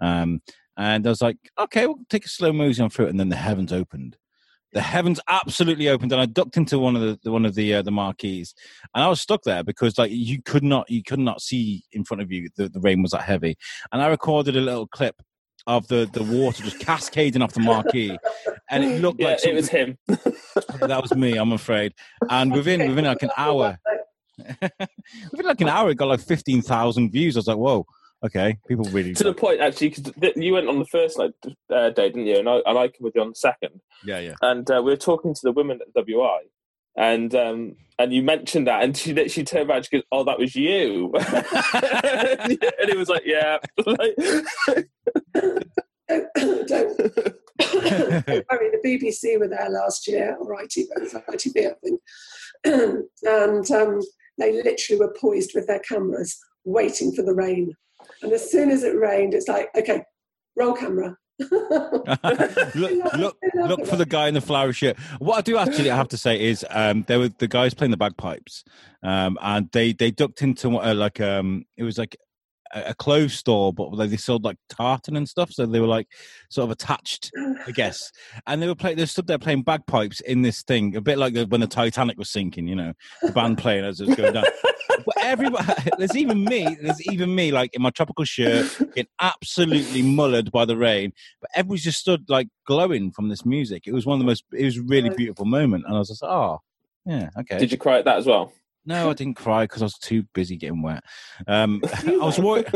Um, 0.00 0.40
and 0.76 1.06
I 1.06 1.10
was 1.10 1.22
like, 1.22 1.36
okay, 1.58 1.86
we'll 1.86 1.98
take 2.08 2.24
a 2.24 2.28
slow 2.28 2.52
motion 2.52 2.88
through 2.90 3.06
it. 3.06 3.10
And 3.10 3.20
then 3.20 3.28
the 3.28 3.36
heavens 3.36 3.72
opened. 3.72 4.16
The 4.72 4.80
heavens 4.80 5.20
absolutely 5.26 5.88
opened, 5.88 6.12
and 6.12 6.20
I 6.20 6.26
ducked 6.26 6.56
into 6.56 6.78
one 6.78 6.94
of 6.94 7.20
the 7.22 7.32
one 7.32 7.44
of 7.44 7.56
the 7.56 7.74
uh, 7.74 7.82
the 7.82 7.90
marquees, 7.90 8.54
and 8.94 9.02
I 9.02 9.08
was 9.08 9.20
stuck 9.20 9.42
there 9.42 9.64
because 9.64 9.98
like 9.98 10.12
you 10.12 10.40
could 10.40 10.62
not 10.62 10.88
you 10.88 11.02
could 11.02 11.18
not 11.18 11.42
see 11.42 11.82
in 11.90 12.04
front 12.04 12.22
of 12.22 12.30
you. 12.30 12.50
The, 12.56 12.68
the 12.68 12.78
rain 12.78 13.02
was 13.02 13.10
that 13.10 13.22
heavy, 13.22 13.56
and 13.90 14.00
I 14.00 14.06
recorded 14.06 14.56
a 14.56 14.60
little 14.60 14.86
clip 14.86 15.20
of 15.66 15.88
the 15.88 16.08
the 16.12 16.22
water 16.22 16.62
just 16.62 16.78
cascading 16.78 17.42
off 17.42 17.52
the 17.52 17.60
marquee, 17.60 18.16
and 18.70 18.84
it 18.84 19.00
looked 19.00 19.20
yeah, 19.20 19.30
like 19.30 19.44
it 19.44 19.54
was 19.54 19.68
him. 19.68 19.98
that 20.06 21.00
was 21.02 21.16
me. 21.16 21.36
I'm 21.36 21.52
afraid, 21.52 21.92
and 22.28 22.52
within 22.52 22.88
within 22.88 23.06
like 23.06 23.24
an 23.24 23.32
hour, 23.36 23.76
within 24.38 25.46
like 25.46 25.60
an 25.60 25.68
hour, 25.68 25.90
it 25.90 25.96
got 25.96 26.06
like 26.06 26.20
fifteen 26.20 26.62
thousand 26.62 27.10
views. 27.10 27.36
I 27.36 27.40
was 27.40 27.48
like, 27.48 27.56
whoa. 27.56 27.86
Okay, 28.22 28.58
people 28.68 28.84
really 28.86 29.14
to 29.14 29.24
the 29.24 29.32
point 29.32 29.60
actually 29.60 29.88
because 29.90 30.12
you 30.36 30.52
went 30.52 30.68
on 30.68 30.78
the 30.78 30.84
first 30.84 31.18
like 31.18 31.32
uh, 31.70 31.88
day, 31.90 32.10
didn't 32.10 32.26
you? 32.26 32.38
And 32.38 32.48
I, 32.48 32.60
and 32.66 32.78
I 32.78 32.88
came 32.88 33.00
with 33.00 33.14
you 33.14 33.22
on 33.22 33.30
the 33.30 33.34
second. 33.34 33.80
Yeah, 34.04 34.18
yeah. 34.18 34.34
And 34.42 34.70
uh, 34.70 34.82
we 34.84 34.92
were 34.92 34.96
talking 34.96 35.32
to 35.32 35.40
the 35.42 35.52
women 35.52 35.80
at 35.80 35.92
the 35.94 36.02
WI, 36.02 36.40
and 36.96 37.34
um, 37.34 37.76
and 37.98 38.12
you 38.12 38.22
mentioned 38.22 38.66
that, 38.66 38.82
and 38.82 38.94
she 38.94 39.28
she 39.28 39.42
turned 39.42 39.70
around 39.70 39.78
and 39.78 39.86
she 39.86 39.96
goes, 39.96 40.04
"Oh, 40.12 40.24
that 40.24 40.38
was 40.38 40.54
you," 40.54 41.12
and 41.14 42.58
it 42.90 42.96
was 42.98 43.08
like, 43.08 43.22
"Yeah." 43.24 43.58
don't, 46.08 46.66
don't, 46.68 46.96
the 47.58 48.80
BBC 48.84 49.38
were 49.38 49.48
there 49.48 49.70
last 49.70 50.06
year, 50.08 50.36
or 50.40 50.58
ITV, 50.58 50.88
ITV 51.28 51.70
I 51.70 51.74
think, 51.82 52.00
and 53.22 53.70
um, 53.70 54.00
they 54.38 54.62
literally 54.62 55.00
were 55.00 55.14
poised 55.18 55.52
with 55.54 55.66
their 55.66 55.80
cameras, 55.80 56.38
waiting 56.64 57.12
for 57.12 57.22
the 57.22 57.34
rain. 57.34 57.74
And 58.22 58.32
as 58.32 58.50
soon 58.50 58.70
as 58.70 58.82
it 58.82 58.96
rained, 58.96 59.34
it's 59.34 59.48
like, 59.48 59.70
okay, 59.76 60.04
roll 60.56 60.74
camera. 60.74 61.16
look, 61.50 62.06
look, 63.14 63.36
look 63.54 63.86
for 63.86 63.96
the 63.96 64.06
guy 64.06 64.28
in 64.28 64.34
the 64.34 64.40
flower 64.40 64.72
shirt. 64.72 64.98
What 65.18 65.38
I 65.38 65.40
do 65.40 65.56
actually, 65.56 65.90
I 65.90 65.96
have 65.96 66.08
to 66.08 66.18
say, 66.18 66.40
is 66.40 66.66
um, 66.70 67.04
there 67.08 67.18
were 67.18 67.28
the 67.28 67.48
guys 67.48 67.72
playing 67.72 67.92
the 67.92 67.96
bagpipes, 67.96 68.62
um, 69.02 69.38
and 69.40 69.70
they 69.72 69.92
they 69.92 70.10
ducked 70.10 70.42
into 70.42 70.78
uh, 70.78 70.94
like 70.94 71.18
um, 71.20 71.64
it 71.78 71.82
was 71.82 71.96
like 71.96 72.16
a 72.72 72.94
clothes 72.94 73.34
store, 73.34 73.72
but 73.72 73.94
they 73.96 74.16
sold 74.16 74.44
like 74.44 74.56
tartan 74.68 75.16
and 75.16 75.28
stuff. 75.28 75.52
So 75.52 75.66
they 75.66 75.80
were 75.80 75.86
like 75.86 76.08
sort 76.48 76.64
of 76.64 76.70
attached, 76.70 77.30
I 77.66 77.70
guess. 77.74 78.10
And 78.46 78.62
they 78.62 78.66
were 78.66 78.74
playing. 78.74 78.96
They 78.96 79.06
stood 79.06 79.26
there 79.26 79.38
playing 79.38 79.62
bagpipes 79.62 80.20
in 80.20 80.42
this 80.42 80.62
thing, 80.62 80.96
a 80.96 81.00
bit 81.00 81.18
like 81.18 81.34
when 81.48 81.60
the 81.60 81.66
Titanic 81.66 82.18
was 82.18 82.30
sinking. 82.30 82.68
You 82.68 82.76
know, 82.76 82.92
the 83.22 83.32
band 83.32 83.58
playing 83.58 83.84
as 83.84 84.00
it 84.00 84.08
was 84.08 84.16
going 84.16 84.34
down. 84.34 84.44
but 85.04 85.14
everybody, 85.22 85.72
there's 85.98 86.16
even 86.16 86.44
me. 86.44 86.76
There's 86.80 87.00
even 87.08 87.34
me, 87.34 87.50
like 87.50 87.74
in 87.74 87.82
my 87.82 87.90
tropical 87.90 88.24
shirt, 88.24 88.76
getting 88.94 89.06
absolutely 89.20 90.02
mullered 90.02 90.50
by 90.50 90.64
the 90.64 90.76
rain. 90.76 91.12
But 91.40 91.50
everybody's 91.54 91.84
just 91.84 92.00
stood 92.00 92.28
like 92.28 92.48
glowing 92.66 93.10
from 93.10 93.28
this 93.28 93.44
music. 93.44 93.84
It 93.86 93.92
was 93.92 94.06
one 94.06 94.16
of 94.16 94.20
the 94.20 94.26
most. 94.26 94.44
It 94.52 94.64
was 94.64 94.78
a 94.78 94.82
really 94.82 95.10
beautiful 95.10 95.44
moment, 95.44 95.84
and 95.86 95.94
I 95.94 95.98
was 95.98 96.08
just, 96.08 96.22
oh, 96.22 96.60
yeah, 97.06 97.30
okay. 97.38 97.58
Did 97.58 97.72
you 97.72 97.78
cry 97.78 97.98
at 97.98 98.04
that 98.04 98.18
as 98.18 98.26
well? 98.26 98.52
No, 98.90 99.08
I 99.08 99.14
didn't 99.14 99.36
cry 99.36 99.64
because 99.64 99.82
I 99.82 99.84
was 99.84 99.98
too 99.98 100.24
busy 100.34 100.56
getting 100.56 100.82
wet. 100.82 101.04
Um, 101.46 101.80
I 102.06 102.16
was 102.16 102.40
worried. 102.40 102.66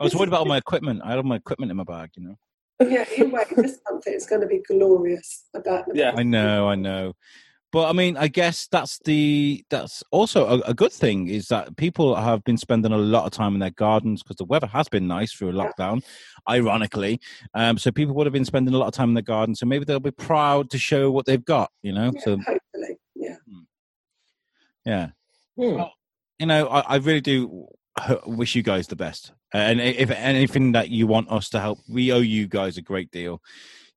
I 0.00 0.02
was 0.02 0.12
worried 0.12 0.26
about 0.26 0.40
all 0.40 0.46
my 0.46 0.56
equipment. 0.66 1.02
I 1.04 1.10
had 1.10 1.18
all 1.18 1.22
my 1.22 1.36
equipment 1.36 1.70
in 1.70 1.76
my 1.76 1.84
bag, 1.84 2.10
you 2.16 2.24
know. 2.24 2.34
Yeah, 2.80 3.04
you 3.16 3.28
wait. 3.28 3.46
This 3.54 3.78
month 3.88 4.02
it's 4.06 4.26
going 4.26 4.40
to 4.40 4.48
be 4.48 4.60
glorious. 4.66 5.44
About 5.54 5.84
yeah, 5.94 6.14
I 6.16 6.24
know, 6.24 6.68
I 6.68 6.74
know. 6.74 7.12
But 7.70 7.88
I 7.88 7.92
mean, 7.92 8.16
I 8.16 8.26
guess 8.26 8.66
that's 8.72 8.98
the 9.04 9.64
that's 9.70 10.02
also 10.10 10.46
a, 10.46 10.70
a, 10.70 10.74
good 10.74 10.92
thing 10.92 11.28
is 11.28 11.46
that 11.48 11.76
people 11.76 12.16
have 12.16 12.42
been 12.42 12.58
spending 12.58 12.92
a 12.92 12.98
lot 12.98 13.24
of 13.24 13.30
time 13.30 13.54
in 13.54 13.60
their 13.60 13.70
gardens 13.70 14.22
because 14.22 14.36
the 14.36 14.44
weather 14.44 14.66
has 14.66 14.88
been 14.88 15.06
nice 15.06 15.32
through 15.32 15.52
lockdown, 15.52 16.02
ironically. 16.50 17.20
Um, 17.54 17.78
so 17.78 17.92
people 17.92 18.14
would 18.16 18.26
have 18.26 18.32
been 18.32 18.44
spending 18.44 18.74
a 18.74 18.78
lot 18.78 18.88
of 18.88 18.94
time 18.94 19.10
in 19.10 19.14
their 19.14 19.22
garden. 19.22 19.54
So 19.54 19.64
maybe 19.64 19.84
they'll 19.84 20.00
be 20.00 20.10
proud 20.10 20.70
to 20.70 20.78
show 20.78 21.12
what 21.12 21.24
they've 21.24 21.44
got. 21.44 21.70
You 21.82 21.92
know. 21.92 22.10
Yeah, 22.12 22.20
so 22.24 22.36
hopefully, 22.38 22.98
yeah. 23.14 23.36
Yeah. 24.84 25.08
Hmm. 25.56 25.76
Well, 25.76 25.92
you 26.38 26.46
know, 26.46 26.66
I, 26.68 26.80
I, 26.80 26.96
really 26.96 27.20
do 27.20 27.66
wish 28.26 28.54
you 28.54 28.62
guys 28.62 28.86
the 28.86 28.96
best. 28.96 29.32
And 29.52 29.80
if 29.80 30.10
anything 30.10 30.72
that 30.72 30.88
you 30.88 31.06
want 31.06 31.30
us 31.30 31.50
to 31.50 31.60
help, 31.60 31.78
we 31.88 32.10
owe 32.12 32.20
you 32.20 32.48
guys 32.48 32.78
a 32.78 32.82
great 32.82 33.10
deal. 33.10 33.40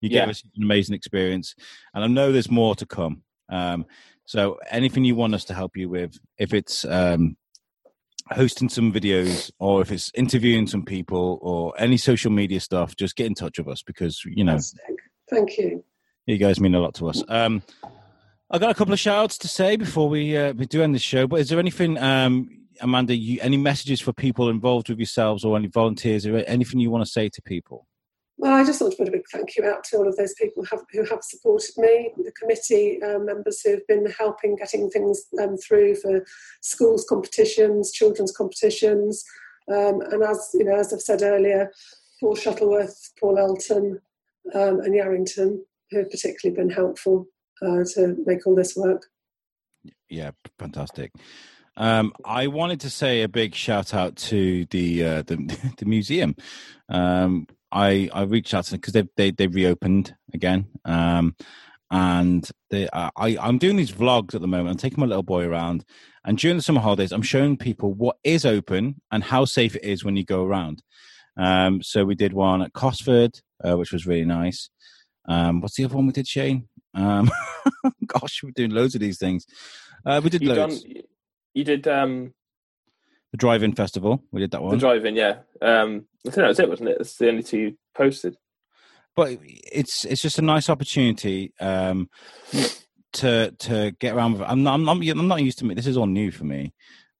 You 0.01 0.09
Yeah. 0.09 0.21
gave 0.21 0.29
us 0.29 0.43
an 0.43 0.63
amazing 0.63 0.95
experience, 0.95 1.55
and 1.93 2.03
I 2.03 2.07
know 2.07 2.31
there's 2.31 2.51
more 2.51 2.75
to 2.75 2.85
come. 2.85 3.23
Um, 3.49 3.85
so 4.25 4.59
anything 4.69 5.05
you 5.05 5.15
want 5.15 5.33
us 5.35 5.45
to 5.45 5.53
help 5.53 5.77
you 5.77 5.87
with, 5.87 6.17
if 6.37 6.53
it's 6.53 6.83
um, 6.85 7.37
hosting 8.31 8.69
some 8.69 8.91
videos 8.91 9.51
or 9.59 9.81
if 9.81 9.91
it's 9.91 10.11
interviewing 10.15 10.67
some 10.67 10.83
people 10.83 11.39
or 11.41 11.73
any 11.77 11.97
social 11.97 12.31
media 12.31 12.59
stuff, 12.59 12.95
just 12.95 13.15
get 13.15 13.27
in 13.27 13.35
touch 13.35 13.57
with 13.59 13.67
us 13.67 13.83
because 13.83 14.21
you 14.25 14.43
know 14.43 14.59
Thank 15.29 15.57
you. 15.57 15.83
you 16.25 16.37
guys 16.37 16.59
mean 16.59 16.75
a 16.75 16.79
lot 16.79 16.95
to 16.95 17.07
us. 17.07 17.23
Um, 17.29 17.63
I 18.55 18.57
got 18.57 18.71
a 18.71 18.73
couple 18.73 18.93
of 18.93 18.99
shouts 19.01 19.37
to 19.39 19.49
say 19.49 19.75
before 19.75 20.07
we 20.07 20.37
uh, 20.37 20.53
we 20.53 20.65
do 20.65 20.81
end 20.81 20.95
the 20.95 20.99
show. 20.99 21.27
But 21.27 21.41
is 21.41 21.49
there 21.49 21.59
anything, 21.59 21.97
um, 21.97 22.49
Amanda? 22.79 23.13
You, 23.13 23.37
any 23.41 23.57
messages 23.57 23.99
for 23.99 24.13
people 24.13 24.47
involved 24.47 24.87
with 24.87 24.97
yourselves 24.97 25.43
or 25.43 25.57
any 25.57 25.67
volunteers 25.67 26.25
or 26.25 26.37
anything 26.37 26.79
you 26.79 26.89
want 26.89 27.03
to 27.03 27.11
say 27.11 27.27
to 27.27 27.41
people? 27.41 27.85
Well, 28.37 28.53
I 28.53 28.63
just 28.63 28.79
want 28.79 28.93
to 28.93 28.97
put 28.97 29.09
a 29.09 29.11
big 29.11 29.25
thank 29.29 29.57
you 29.57 29.65
out 29.65 29.83
to 29.85 29.97
all 29.97 30.07
of 30.07 30.15
those 30.15 30.33
people 30.35 30.63
who 30.63 30.77
have, 30.77 30.85
who 30.93 31.03
have 31.03 31.21
supported 31.21 31.73
me, 31.75 32.13
the 32.15 32.31
committee 32.31 33.03
um, 33.03 33.25
members 33.25 33.59
who 33.59 33.71
have 33.71 33.87
been 33.89 34.05
helping 34.17 34.55
getting 34.55 34.89
things 34.89 35.25
um, 35.41 35.57
through 35.57 35.95
for 35.95 36.23
schools 36.61 37.05
competitions, 37.09 37.91
children's 37.91 38.31
competitions, 38.31 39.21
um, 39.69 39.99
and 39.99 40.23
as 40.23 40.51
you 40.53 40.63
know, 40.63 40.79
as 40.79 40.93
I've 40.93 41.01
said 41.01 41.23
earlier, 41.23 41.73
Paul 42.21 42.37
Shuttleworth, 42.37 43.11
Paul 43.19 43.37
Elton, 43.37 43.99
um, 44.53 44.79
and 44.79 44.93
Yarrington, 44.93 45.57
who 45.91 45.97
have 45.97 46.09
particularly 46.09 46.55
been 46.55 46.69
helpful 46.69 47.27
uh, 47.61 47.83
to 47.93 48.23
make 48.25 48.45
all 48.45 48.55
this 48.55 48.75
work. 48.75 49.05
Yeah, 50.09 50.31
fantastic. 50.59 51.11
Um, 51.77 52.13
I 52.23 52.47
wanted 52.47 52.79
to 52.81 52.89
say 52.89 53.21
a 53.21 53.27
big 53.27 53.53
shout 53.53 53.93
out 53.93 54.15
to 54.17 54.65
the 54.65 55.03
uh, 55.03 55.21
the, 55.23 55.73
the 55.77 55.85
museum. 55.85 56.35
Um, 56.89 57.47
I 57.71 58.09
I 58.13 58.23
reached 58.23 58.53
out 58.53 58.65
to 58.65 58.71
them 58.71 58.79
because 58.79 58.93
they 58.93 59.07
they 59.17 59.31
they 59.31 59.47
reopened 59.47 60.15
again. 60.33 60.67
Um, 60.85 61.35
and 61.91 62.49
they, 62.71 62.89
I 62.93 63.37
I'm 63.39 63.57
doing 63.57 63.75
these 63.75 63.91
vlogs 63.91 64.33
at 64.33 64.41
the 64.41 64.47
moment. 64.47 64.69
I'm 64.69 64.77
taking 64.77 64.99
my 64.99 65.05
little 65.05 65.23
boy 65.23 65.45
around, 65.45 65.85
and 66.23 66.37
during 66.37 66.57
the 66.57 66.63
summer 66.63 66.81
holidays, 66.81 67.11
I'm 67.11 67.21
showing 67.21 67.57
people 67.57 67.93
what 67.93 68.17
is 68.23 68.45
open 68.45 69.01
and 69.11 69.23
how 69.23 69.45
safe 69.45 69.75
it 69.75 69.83
is 69.83 70.03
when 70.03 70.15
you 70.15 70.23
go 70.23 70.43
around. 70.43 70.81
Um, 71.37 71.83
so 71.83 72.05
we 72.05 72.15
did 72.15 72.33
one 72.33 72.61
at 72.61 72.73
Cosford, 72.73 73.39
uh, 73.63 73.77
which 73.77 73.91
was 73.91 74.07
really 74.07 74.25
nice. 74.25 74.69
Um, 75.27 75.61
what's 75.61 75.75
the 75.75 75.85
other 75.85 75.95
one 75.95 76.07
we 76.07 76.13
did, 76.13 76.27
Shane? 76.27 76.67
Um, 76.95 77.29
gosh, 78.07 78.41
we're 78.43 78.51
doing 78.51 78.71
loads 78.71 78.95
of 78.95 79.01
these 79.01 79.17
things. 79.19 79.45
Uh, 80.05 80.21
we 80.23 80.29
did 80.29 80.41
You 80.41 80.53
loads. 80.53 80.81
done? 80.83 80.93
You 81.53 81.63
did 81.63 81.87
um, 81.87 82.33
The 83.31 83.37
drive-in 83.37 83.73
festival, 83.73 84.23
we 84.31 84.41
did 84.41 84.51
that 84.51 84.61
one. 84.63 84.71
the 84.71 84.79
drive-in, 84.79 85.15
yeah. 85.15 85.39
Um, 85.61 86.05
I 86.25 86.29
think 86.31 86.35
that 86.35 86.47
was 86.47 86.59
it, 86.59 86.69
wasn't 86.69 86.89
it? 86.89 86.97
That's 86.97 87.17
the 87.17 87.29
only 87.29 87.43
two 87.43 87.57
you 87.59 87.77
posted. 87.95 88.35
but 89.15 89.37
it's 89.41 90.03
it's 90.05 90.21
just 90.21 90.39
a 90.39 90.41
nice 90.41 90.69
opportunity 90.69 91.53
um, 91.59 92.09
to 93.13 93.51
to 93.59 93.91
get 93.99 94.15
around 94.15 94.33
with. 94.33 94.41
I'm 94.41 94.63
not, 94.63 94.73
I'm 94.73 94.83
not 94.83 94.97
I'm 95.07 95.27
not 95.27 95.43
used 95.43 95.59
to 95.59 95.69
it. 95.69 95.75
This 95.75 95.87
is 95.87 95.97
all 95.97 96.07
new 96.07 96.31
for 96.31 96.43
me. 96.45 96.73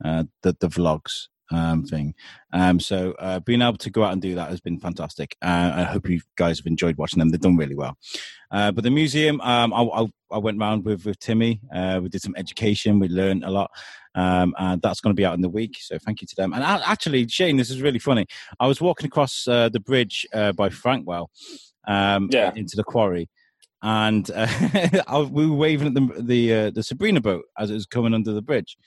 Uh, 0.03 0.23
the 0.41 0.55
the 0.59 0.67
vlogs 0.67 1.27
um, 1.51 1.83
thing. 1.83 2.13
Um, 2.53 2.79
so 2.79 3.11
uh, 3.19 3.39
being 3.41 3.61
able 3.61 3.77
to 3.77 3.89
go 3.89 4.03
out 4.03 4.13
and 4.13 4.21
do 4.21 4.35
that 4.35 4.49
has 4.49 4.61
been 4.61 4.79
fantastic. 4.79 5.35
Uh, 5.41 5.71
I 5.75 5.83
hope 5.83 6.09
you 6.09 6.21
guys 6.35 6.59
have 6.59 6.65
enjoyed 6.67 6.97
watching 6.97 7.19
them. 7.19 7.29
They've 7.29 7.39
done 7.39 7.57
really 7.57 7.75
well. 7.75 7.97
Uh, 8.51 8.71
but 8.71 8.83
the 8.83 8.91
museum, 8.91 9.41
um, 9.41 9.73
I, 9.73 9.81
I, 9.81 10.07
I 10.31 10.37
went 10.37 10.59
round 10.59 10.85
with 10.85 11.05
with 11.05 11.19
Timmy. 11.19 11.61
Uh, 11.73 11.99
we 12.01 12.09
did 12.09 12.21
some 12.21 12.35
education. 12.37 12.99
We 12.99 13.07
learned 13.09 13.43
a 13.43 13.49
lot. 13.51 13.71
Um, 14.15 14.55
and 14.57 14.81
that's 14.81 15.01
going 15.01 15.13
to 15.13 15.19
be 15.19 15.25
out 15.25 15.33
in 15.33 15.41
the 15.41 15.49
week. 15.49 15.75
So 15.81 15.97
thank 15.99 16.21
you 16.21 16.27
to 16.27 16.35
them. 16.37 16.53
And 16.53 16.63
I, 16.63 16.79
actually, 16.89 17.27
Shane, 17.27 17.57
this 17.57 17.69
is 17.69 17.81
really 17.81 17.99
funny. 17.99 18.25
I 18.61 18.67
was 18.67 18.79
walking 18.79 19.07
across 19.07 19.45
uh, 19.45 19.67
the 19.67 19.81
bridge 19.81 20.25
uh, 20.33 20.53
by 20.53 20.69
Frankwell 20.69 21.27
um, 21.85 22.29
Yeah. 22.31 22.53
into 22.55 22.77
the 22.77 22.83
quarry. 22.85 23.29
And 23.81 24.31
uh, 24.31 24.47
I, 25.07 25.19
we 25.19 25.45
were 25.45 25.55
waving 25.57 25.87
at 25.87 25.93
the 25.93 26.23
the, 26.23 26.53
uh, 26.53 26.69
the 26.71 26.81
Sabrina 26.81 27.19
boat 27.19 27.43
as 27.59 27.69
it 27.69 27.73
was 27.73 27.85
coming 27.85 28.13
under 28.13 28.31
the 28.31 28.41
bridge, 28.41 28.77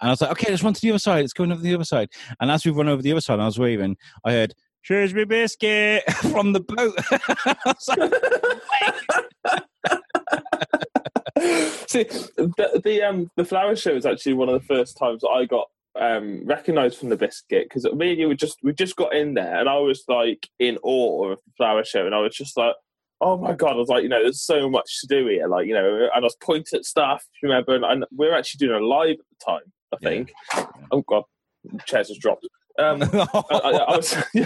and 0.00 0.08
I 0.08 0.12
was 0.12 0.20
like, 0.20 0.30
"Okay, 0.32 0.50
let's 0.50 0.62
run 0.62 0.74
to 0.74 0.80
the 0.80 0.90
other 0.90 0.98
side. 0.98 1.24
It's 1.24 1.32
going 1.32 1.52
over 1.52 1.60
the 1.60 1.74
other 1.74 1.84
side." 1.84 2.10
And 2.40 2.50
as 2.50 2.64
we 2.64 2.72
run 2.72 2.88
over 2.88 3.02
the 3.02 3.12
other 3.12 3.20
side, 3.20 3.40
I 3.40 3.46
was 3.46 3.58
waving. 3.58 3.96
I 4.24 4.32
heard 4.32 4.54
"Shrewsbury 4.82 5.24
biscuit" 5.24 6.04
from 6.32 6.52
the 6.52 6.60
boat. 6.60 6.98
Actually, 11.88 12.04
the, 12.36 12.80
the 12.84 13.02
um 13.02 13.30
the 13.36 13.44
flower 13.44 13.76
show 13.76 13.94
was 13.94 14.06
actually 14.06 14.34
one 14.34 14.48
of 14.48 14.60
the 14.60 14.66
first 14.66 14.96
times 14.96 15.22
I 15.24 15.44
got 15.44 15.68
um 15.98 16.46
recognised 16.46 16.98
from 16.98 17.08
the 17.08 17.16
biscuit 17.16 17.68
because 17.68 17.84
me 17.92 18.10
and 18.10 18.20
you 18.20 18.28
were 18.28 18.34
just 18.34 18.58
we 18.62 18.72
just 18.72 18.96
got 18.96 19.14
in 19.14 19.34
there 19.34 19.58
and 19.58 19.68
I 19.68 19.78
was 19.78 20.04
like 20.08 20.48
in 20.58 20.78
awe 20.82 21.32
of 21.32 21.38
the 21.44 21.52
flower 21.56 21.84
show 21.84 22.06
and 22.06 22.14
I 22.14 22.20
was 22.20 22.34
just 22.34 22.56
like. 22.56 22.74
Oh 23.20 23.36
my 23.36 23.52
god! 23.52 23.72
I 23.72 23.74
was 23.74 23.88
like, 23.88 24.04
you 24.04 24.08
know, 24.08 24.22
there's 24.22 24.42
so 24.42 24.70
much 24.70 25.00
to 25.00 25.08
do 25.08 25.26
here, 25.26 25.48
like, 25.48 25.66
you 25.66 25.74
know, 25.74 26.02
and 26.02 26.10
I 26.14 26.20
was 26.20 26.36
pointing 26.40 26.78
at 26.78 26.84
stuff. 26.84 27.26
Remember, 27.42 27.74
and, 27.74 27.84
and 27.84 28.04
we 28.16 28.28
were 28.28 28.36
actually 28.36 28.64
doing 28.64 28.80
a 28.80 28.86
live 28.86 29.16
at 29.18 29.18
the 29.18 29.44
time. 29.44 29.72
I 29.92 29.96
think. 29.98 30.32
Yeah. 30.54 30.66
Oh 30.90 31.02
god, 31.02 31.24
chairs 31.86 32.08
has 32.08 32.18
dropped. 32.18 32.46
Um, 32.78 33.02
I, 33.12 33.26
I, 33.50 33.70
I 33.88 33.96
was, 33.96 34.14
yeah. 34.34 34.44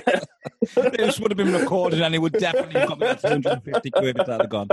this 0.96 1.20
would 1.20 1.30
have 1.30 1.36
been 1.36 1.52
recorded 1.52 2.00
and 2.00 2.14
it 2.14 2.18
would 2.18 2.32
definitely 2.32 2.80
have 2.80 2.88
got 2.88 2.98
me 2.98 3.06
that 3.08 3.20
250 3.20 3.90
quid 3.90 4.18
if 4.18 4.26
that 4.26 4.40
had 4.40 4.48
gone. 4.48 4.68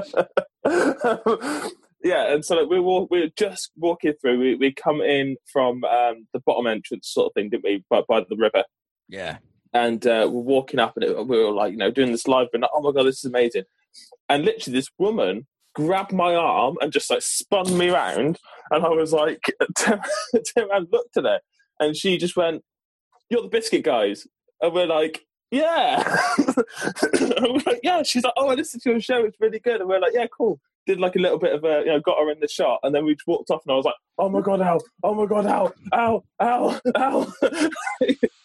yeah, 2.03 2.33
and 2.33 2.45
so 2.45 2.55
like, 2.55 2.69
we 2.69 2.79
were 2.79 3.05
we 3.09 3.21
were 3.21 3.29
just 3.35 3.71
walking 3.75 4.13
through. 4.21 4.39
We 4.39 4.55
we 4.55 4.73
come 4.73 5.01
in 5.01 5.35
from 5.51 5.83
um, 5.83 6.27
the 6.33 6.39
bottom 6.45 6.67
entrance 6.67 7.09
sort 7.09 7.27
of 7.27 7.33
thing, 7.33 7.49
didn't 7.49 7.65
we? 7.65 7.83
By, 7.89 8.01
by 8.07 8.21
the 8.21 8.37
river, 8.37 8.63
Yeah. 9.09 9.37
and 9.73 10.05
uh, 10.07 10.29
we're 10.31 10.41
walking 10.41 10.79
up, 10.79 10.95
and 10.95 11.03
it, 11.03 11.27
we 11.27 11.43
were 11.43 11.51
like, 11.51 11.71
you 11.71 11.77
know, 11.77 11.91
doing 11.91 12.11
this 12.11 12.27
live, 12.27 12.47
and 12.53 12.61
like, 12.61 12.71
oh 12.73 12.81
my 12.81 12.91
god, 12.91 13.03
this 13.07 13.19
is 13.19 13.25
amazing. 13.25 13.63
And 14.29 14.45
literally, 14.45 14.77
this 14.79 14.89
woman 14.97 15.47
grabbed 15.85 16.13
my 16.13 16.35
arm 16.35 16.77
and 16.81 16.91
just 16.91 17.09
like 17.09 17.21
spun 17.21 17.77
me 17.77 17.89
around, 17.89 18.37
and 18.71 18.85
I 18.85 18.89
was 18.89 19.13
like, 19.13 19.41
around, 20.57 20.87
looked 20.91 21.17
at 21.17 21.25
her, 21.25 21.39
and 21.79 21.95
she 21.95 22.17
just 22.17 22.35
went, 22.35 22.63
"You're 23.29 23.43
the 23.43 23.47
biscuit 23.47 23.83
guys," 23.83 24.27
and 24.61 24.73
we're 24.73 24.87
like. 24.87 25.21
Yeah, 25.51 26.03
we're 27.19 27.63
like, 27.65 27.79
yeah. 27.81 28.03
She's 28.03 28.23
like, 28.23 28.33
oh, 28.37 28.49
I 28.49 28.53
listened 28.53 28.83
to 28.83 28.91
your 28.91 29.01
show; 29.01 29.25
it's 29.25 29.39
really 29.39 29.57
good. 29.57 29.81
And 29.81 29.89
we're 29.89 29.99
like, 29.99 30.13
yeah, 30.13 30.27
cool. 30.37 30.59
Did 30.85 30.99
like 30.99 31.15
a 31.15 31.19
little 31.19 31.39
bit 31.39 31.55
of 31.55 31.63
a, 31.63 31.79
you 31.79 31.87
know, 31.87 31.99
got 31.99 32.19
her 32.19 32.29
in 32.29 32.39
the 32.39 32.47
shot, 32.47 32.81
and 32.83 32.93
then 32.93 33.03
we 33.03 33.17
walked 33.25 33.49
off, 33.49 33.63
and 33.65 33.73
I 33.73 33.75
was 33.75 33.85
like, 33.85 33.95
oh 34.19 34.29
my 34.29 34.41
god, 34.41 34.61
ow, 34.61 34.79
oh 35.03 35.15
my 35.15 35.25
god, 35.25 35.47
ow, 35.47 35.73
ow, 35.91 36.23
ow, 36.39 36.79
ow. 36.95 37.33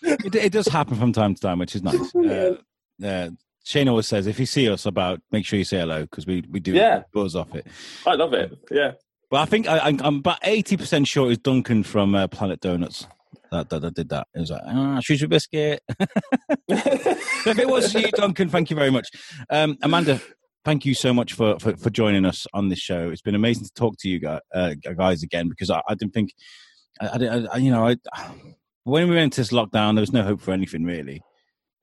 It, 0.04 0.34
it 0.34 0.52
does 0.52 0.68
happen 0.68 0.96
from 0.96 1.12
time 1.12 1.34
to 1.34 1.40
time, 1.40 1.58
which 1.58 1.74
is 1.74 1.82
nice. 1.82 2.14
Uh, 2.16 2.56
uh, 3.04 3.28
Shane 3.64 3.88
always 3.88 4.06
says, 4.06 4.26
if 4.26 4.38
you 4.38 4.46
see 4.46 4.68
us 4.68 4.86
about, 4.86 5.20
make 5.32 5.44
sure 5.46 5.58
you 5.58 5.64
say 5.64 5.78
hello 5.80 6.02
because 6.02 6.26
we, 6.26 6.44
we 6.50 6.60
do 6.60 6.72
Yeah. 6.72 7.02
buzz 7.12 7.34
off 7.34 7.54
it. 7.54 7.66
I 8.06 8.14
love 8.14 8.32
it. 8.34 8.52
Yeah. 8.70 8.92
But 9.30 9.40
I 9.40 9.44
think 9.46 9.66
I, 9.66 9.78
I'm- 9.78 10.00
I'm 10.04 10.16
about 10.18 10.40
80% 10.42 11.06
sure 11.08 11.24
it 11.26 11.28
was 11.30 11.38
Duncan 11.38 11.82
from 11.82 12.14
uh, 12.14 12.28
Planet 12.28 12.60
Donuts 12.60 13.06
that, 13.50 13.70
that, 13.70 13.80
that 13.80 13.94
did 13.94 14.08
that. 14.10 14.26
It 14.34 14.40
was 14.40 14.50
like, 14.50 14.60
ah, 14.66 15.00
Shrewsbury 15.00 15.28
Biscuit. 15.28 15.82
if 16.68 17.58
it 17.58 17.68
was 17.68 17.92
you, 17.94 18.10
Duncan, 18.12 18.48
thank 18.48 18.70
you 18.70 18.76
very 18.76 18.90
much. 18.90 19.08
Um, 19.50 19.76
Amanda, 19.82 20.20
thank 20.64 20.84
you 20.84 20.94
so 20.94 21.12
much 21.14 21.32
for, 21.32 21.58
for, 21.58 21.76
for 21.76 21.90
joining 21.90 22.24
us 22.24 22.46
on 22.52 22.68
this 22.68 22.78
show. 22.78 23.10
It's 23.10 23.22
been 23.22 23.34
amazing 23.34 23.64
to 23.64 23.72
talk 23.74 23.96
to 24.00 24.08
you 24.08 24.18
guys, 24.18 24.40
uh, 24.54 24.74
guys 24.96 25.22
again 25.22 25.48
because 25.48 25.70
I, 25.70 25.80
I 25.88 25.94
didn't 25.94 26.12
think, 26.14 26.34
I, 27.00 27.08
I, 27.14 27.18
didn't- 27.18 27.48
I, 27.48 27.56
you 27.58 27.70
know, 27.70 27.88
I, 27.88 27.96
when 28.84 29.08
we 29.08 29.14
went 29.14 29.24
into 29.24 29.40
this 29.40 29.50
lockdown, 29.52 29.94
there 29.94 30.02
was 30.02 30.12
no 30.12 30.22
hope 30.22 30.40
for 30.40 30.52
anything 30.52 30.84
really. 30.84 31.22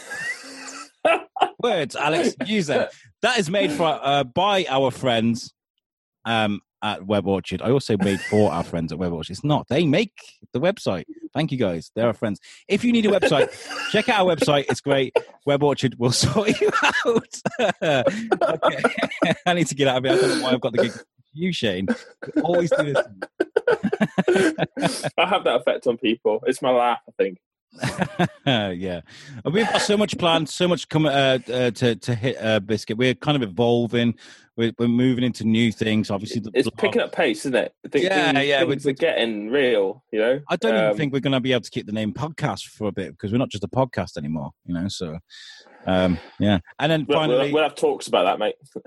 Words, 1.63 1.95
Alex, 1.95 2.35
use 2.47 2.69
them. 2.69 2.89
That 3.21 3.39
is 3.39 3.51
made 3.51 3.71
for 3.71 4.01
uh, 4.03 4.25
by 4.25 4.65
our 4.71 4.91
friends 4.91 5.53
um, 6.25 6.63
at 6.83 7.07
Web 7.07 7.27
Orchard. 7.27 7.63
I 7.63 7.71
also 7.71 7.97
made 7.99 8.21
for 8.21 8.53
our 8.53 8.65
friends 8.65 8.93
at 8.93 8.99
Web 8.99 9.13
Orchard. 9.13 9.33
It's 9.33 9.45
not. 9.45 9.69
They 9.69 9.85
make 9.85 10.13
the 10.53 10.61
website. 10.61 11.05
Thank 11.33 11.53
you 11.53 11.59
guys. 11.59 11.91
They're 11.95 12.07
our 12.07 12.13
friends. 12.13 12.41
If 12.69 12.85
you 12.85 12.93
need 12.93 13.07
a 13.07 13.11
website, 13.11 13.51
check 13.91 14.09
out 14.09 14.27
our 14.27 14.37
website. 14.37 14.67
It's 14.69 14.81
great. 14.81 15.15
Web 15.47 15.63
Orchard 15.63 15.97
will 15.99 16.13
sort 16.13 16.61
you 16.61 16.71
out. 16.83 17.41
okay. 17.83 18.83
I 19.47 19.55
need 19.55 19.67
to 19.69 19.75
get 19.75 19.89
out 19.89 19.99
of 19.99 20.05
here. 20.05 20.13
I 20.13 20.17
don't 20.21 20.39
know 20.39 20.45
why 20.45 20.53
I've 20.53 20.61
got 20.61 20.73
the 20.73 20.83
gig. 20.83 20.93
You, 21.33 21.53
Shane, 21.53 21.87
always 22.43 22.71
do 22.71 22.93
this. 22.93 23.07
I 25.17 25.27
have 25.27 25.45
that 25.45 25.61
effect 25.61 25.87
on 25.87 25.97
people. 25.97 26.43
It's 26.45 26.61
my 26.61 26.73
laugh, 26.73 26.99
I 27.09 27.13
think. 27.23 27.39
yeah, 28.47 29.01
we've 29.45 29.67
got 29.67 29.81
so 29.83 29.97
much 29.97 30.19
planned, 30.19 30.49
so 30.49 30.67
much 30.67 30.89
coming 30.89 31.13
uh, 31.13 31.39
uh, 31.53 31.71
to 31.71 31.95
to 31.97 32.15
hit 32.15 32.37
uh, 32.41 32.61
biscuit. 32.61 32.97
We're 32.99 33.15
kind 33.15 33.41
of 33.41 33.49
evolving. 33.49 34.15
We're, 34.57 34.73
we're 34.79 34.89
moving 34.89 35.25
into 35.25 35.45
new 35.45 35.73
things. 35.73 36.11
Obviously, 36.11 36.41
the 36.41 36.51
It's 36.53 36.69
blog- 36.69 36.79
picking 36.79 37.01
up 37.01 37.13
pace, 37.13 37.41
isn't 37.47 37.55
it? 37.55 37.75
Think 37.91 38.05
Yeah, 38.05 38.39
yeah, 38.41 38.65
Things 38.67 38.85
we- 38.85 38.91
are 38.91 38.95
getting 38.95 39.49
real, 39.49 40.05
you 40.13 40.19
know? 40.19 40.41
I 40.51 40.57
don't 40.57 40.75
even 40.75 40.91
Um, 40.91 40.97
think 40.99 41.13
we're 41.15 41.21
going 41.21 41.33
to 41.33 41.41
be 41.41 41.53
able 41.53 41.63
to 41.63 41.71
keep 41.71 41.87
the 41.87 41.93
name 41.93 42.13
podcast 42.13 42.67
for 42.67 42.89
a 42.89 42.93
bit 42.93 43.13
because 43.13 43.33
we're 43.33 43.39
not 43.39 43.49
just 43.49 43.65
a 43.65 43.69
podcast 43.69 44.19
anymore, 44.19 44.51
you 44.67 44.75
know. 44.75 44.87
So, 44.89 45.19
um, 45.87 46.19
yeah. 46.39 46.59
And 46.79 46.93
then 46.93 47.07
finally, 47.07 47.45
we'll, 47.45 47.55
we'll 47.55 47.63
have 47.63 47.75
talks 47.75 48.07
about 48.07 48.25
that, 48.25 48.39
mate. 48.39 48.55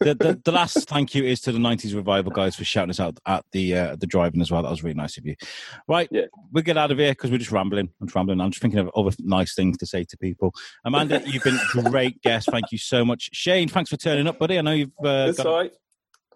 the, 0.00 0.14
the 0.14 0.40
the 0.44 0.52
last 0.52 0.88
thank 0.88 1.14
you 1.14 1.24
is 1.24 1.40
to 1.42 1.52
the 1.52 1.58
'90s 1.58 1.94
revival 1.94 2.32
guys 2.32 2.56
for 2.56 2.64
shouting 2.64 2.90
us 2.90 3.00
out 3.00 3.18
at 3.26 3.44
the 3.52 3.76
uh, 3.76 3.96
the 3.96 4.06
driving 4.06 4.40
as 4.40 4.50
well. 4.50 4.62
That 4.62 4.70
was 4.70 4.82
really 4.82 4.94
nice 4.94 5.18
of 5.18 5.26
you. 5.26 5.34
Right, 5.88 6.08
Yeah. 6.10 6.26
we'll 6.52 6.64
get 6.64 6.78
out 6.78 6.90
of 6.90 6.98
here 6.98 7.12
because 7.12 7.30
we're 7.30 7.38
just 7.38 7.52
rambling. 7.52 7.90
I'm 8.00 8.06
just 8.06 8.14
rambling. 8.14 8.40
I'm 8.40 8.50
just 8.50 8.62
thinking 8.62 8.80
of 8.80 8.90
other 8.96 9.14
nice 9.20 9.54
things 9.54 9.76
to 9.78 9.86
say 9.86 10.04
to 10.04 10.16
people. 10.16 10.54
Amanda, 10.84 11.22
you've 11.26 11.42
been 11.42 11.58
a 11.76 11.90
great 11.90 12.20
guest. 12.22 12.48
Thank 12.50 12.72
you 12.72 12.78
so 12.78 13.04
much. 13.04 13.30
Shane, 13.32 13.68
thanks 13.68 13.90
for 13.90 13.96
turning 13.96 14.26
up, 14.26 14.38
buddy. 14.38 14.58
I 14.58 14.62
know 14.62 14.72
you've 14.72 14.90
uh, 15.04 15.32
got 15.32 15.46
right. 15.46 15.72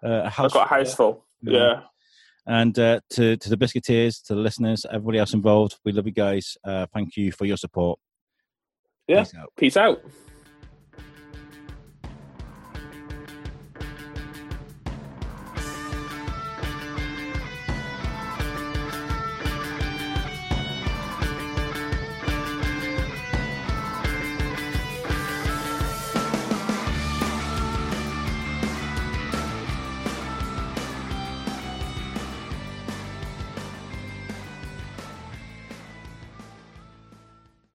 uh, 0.05 0.23
a 0.25 0.31
house. 0.31 0.47
I've 0.47 0.53
got 0.53 0.67
a 0.67 0.75
house 0.75 0.95
full. 0.95 1.25
Yeah. 1.43 1.53
Yeah. 1.53 1.81
And 2.49 2.79
uh, 2.79 3.01
to 3.11 3.37
to 3.37 3.51
the 3.51 3.57
biscuiteers, 3.57 4.23
to 4.27 4.35
the 4.35 4.41
listeners, 4.41 4.87
everybody 4.89 5.19
else 5.19 5.35
involved, 5.35 5.79
we 5.85 5.93
love 5.93 6.07
you 6.07 6.13
guys. 6.13 6.57
Uh, 6.65 6.87
thank 6.95 7.17
you 7.17 7.33
for 7.33 7.45
your 7.45 7.57
support. 7.57 7.99
Yeah. 9.09 9.21
Peace 9.25 9.35
out. 9.35 9.53
Peace 9.57 9.77
out. 9.77 10.03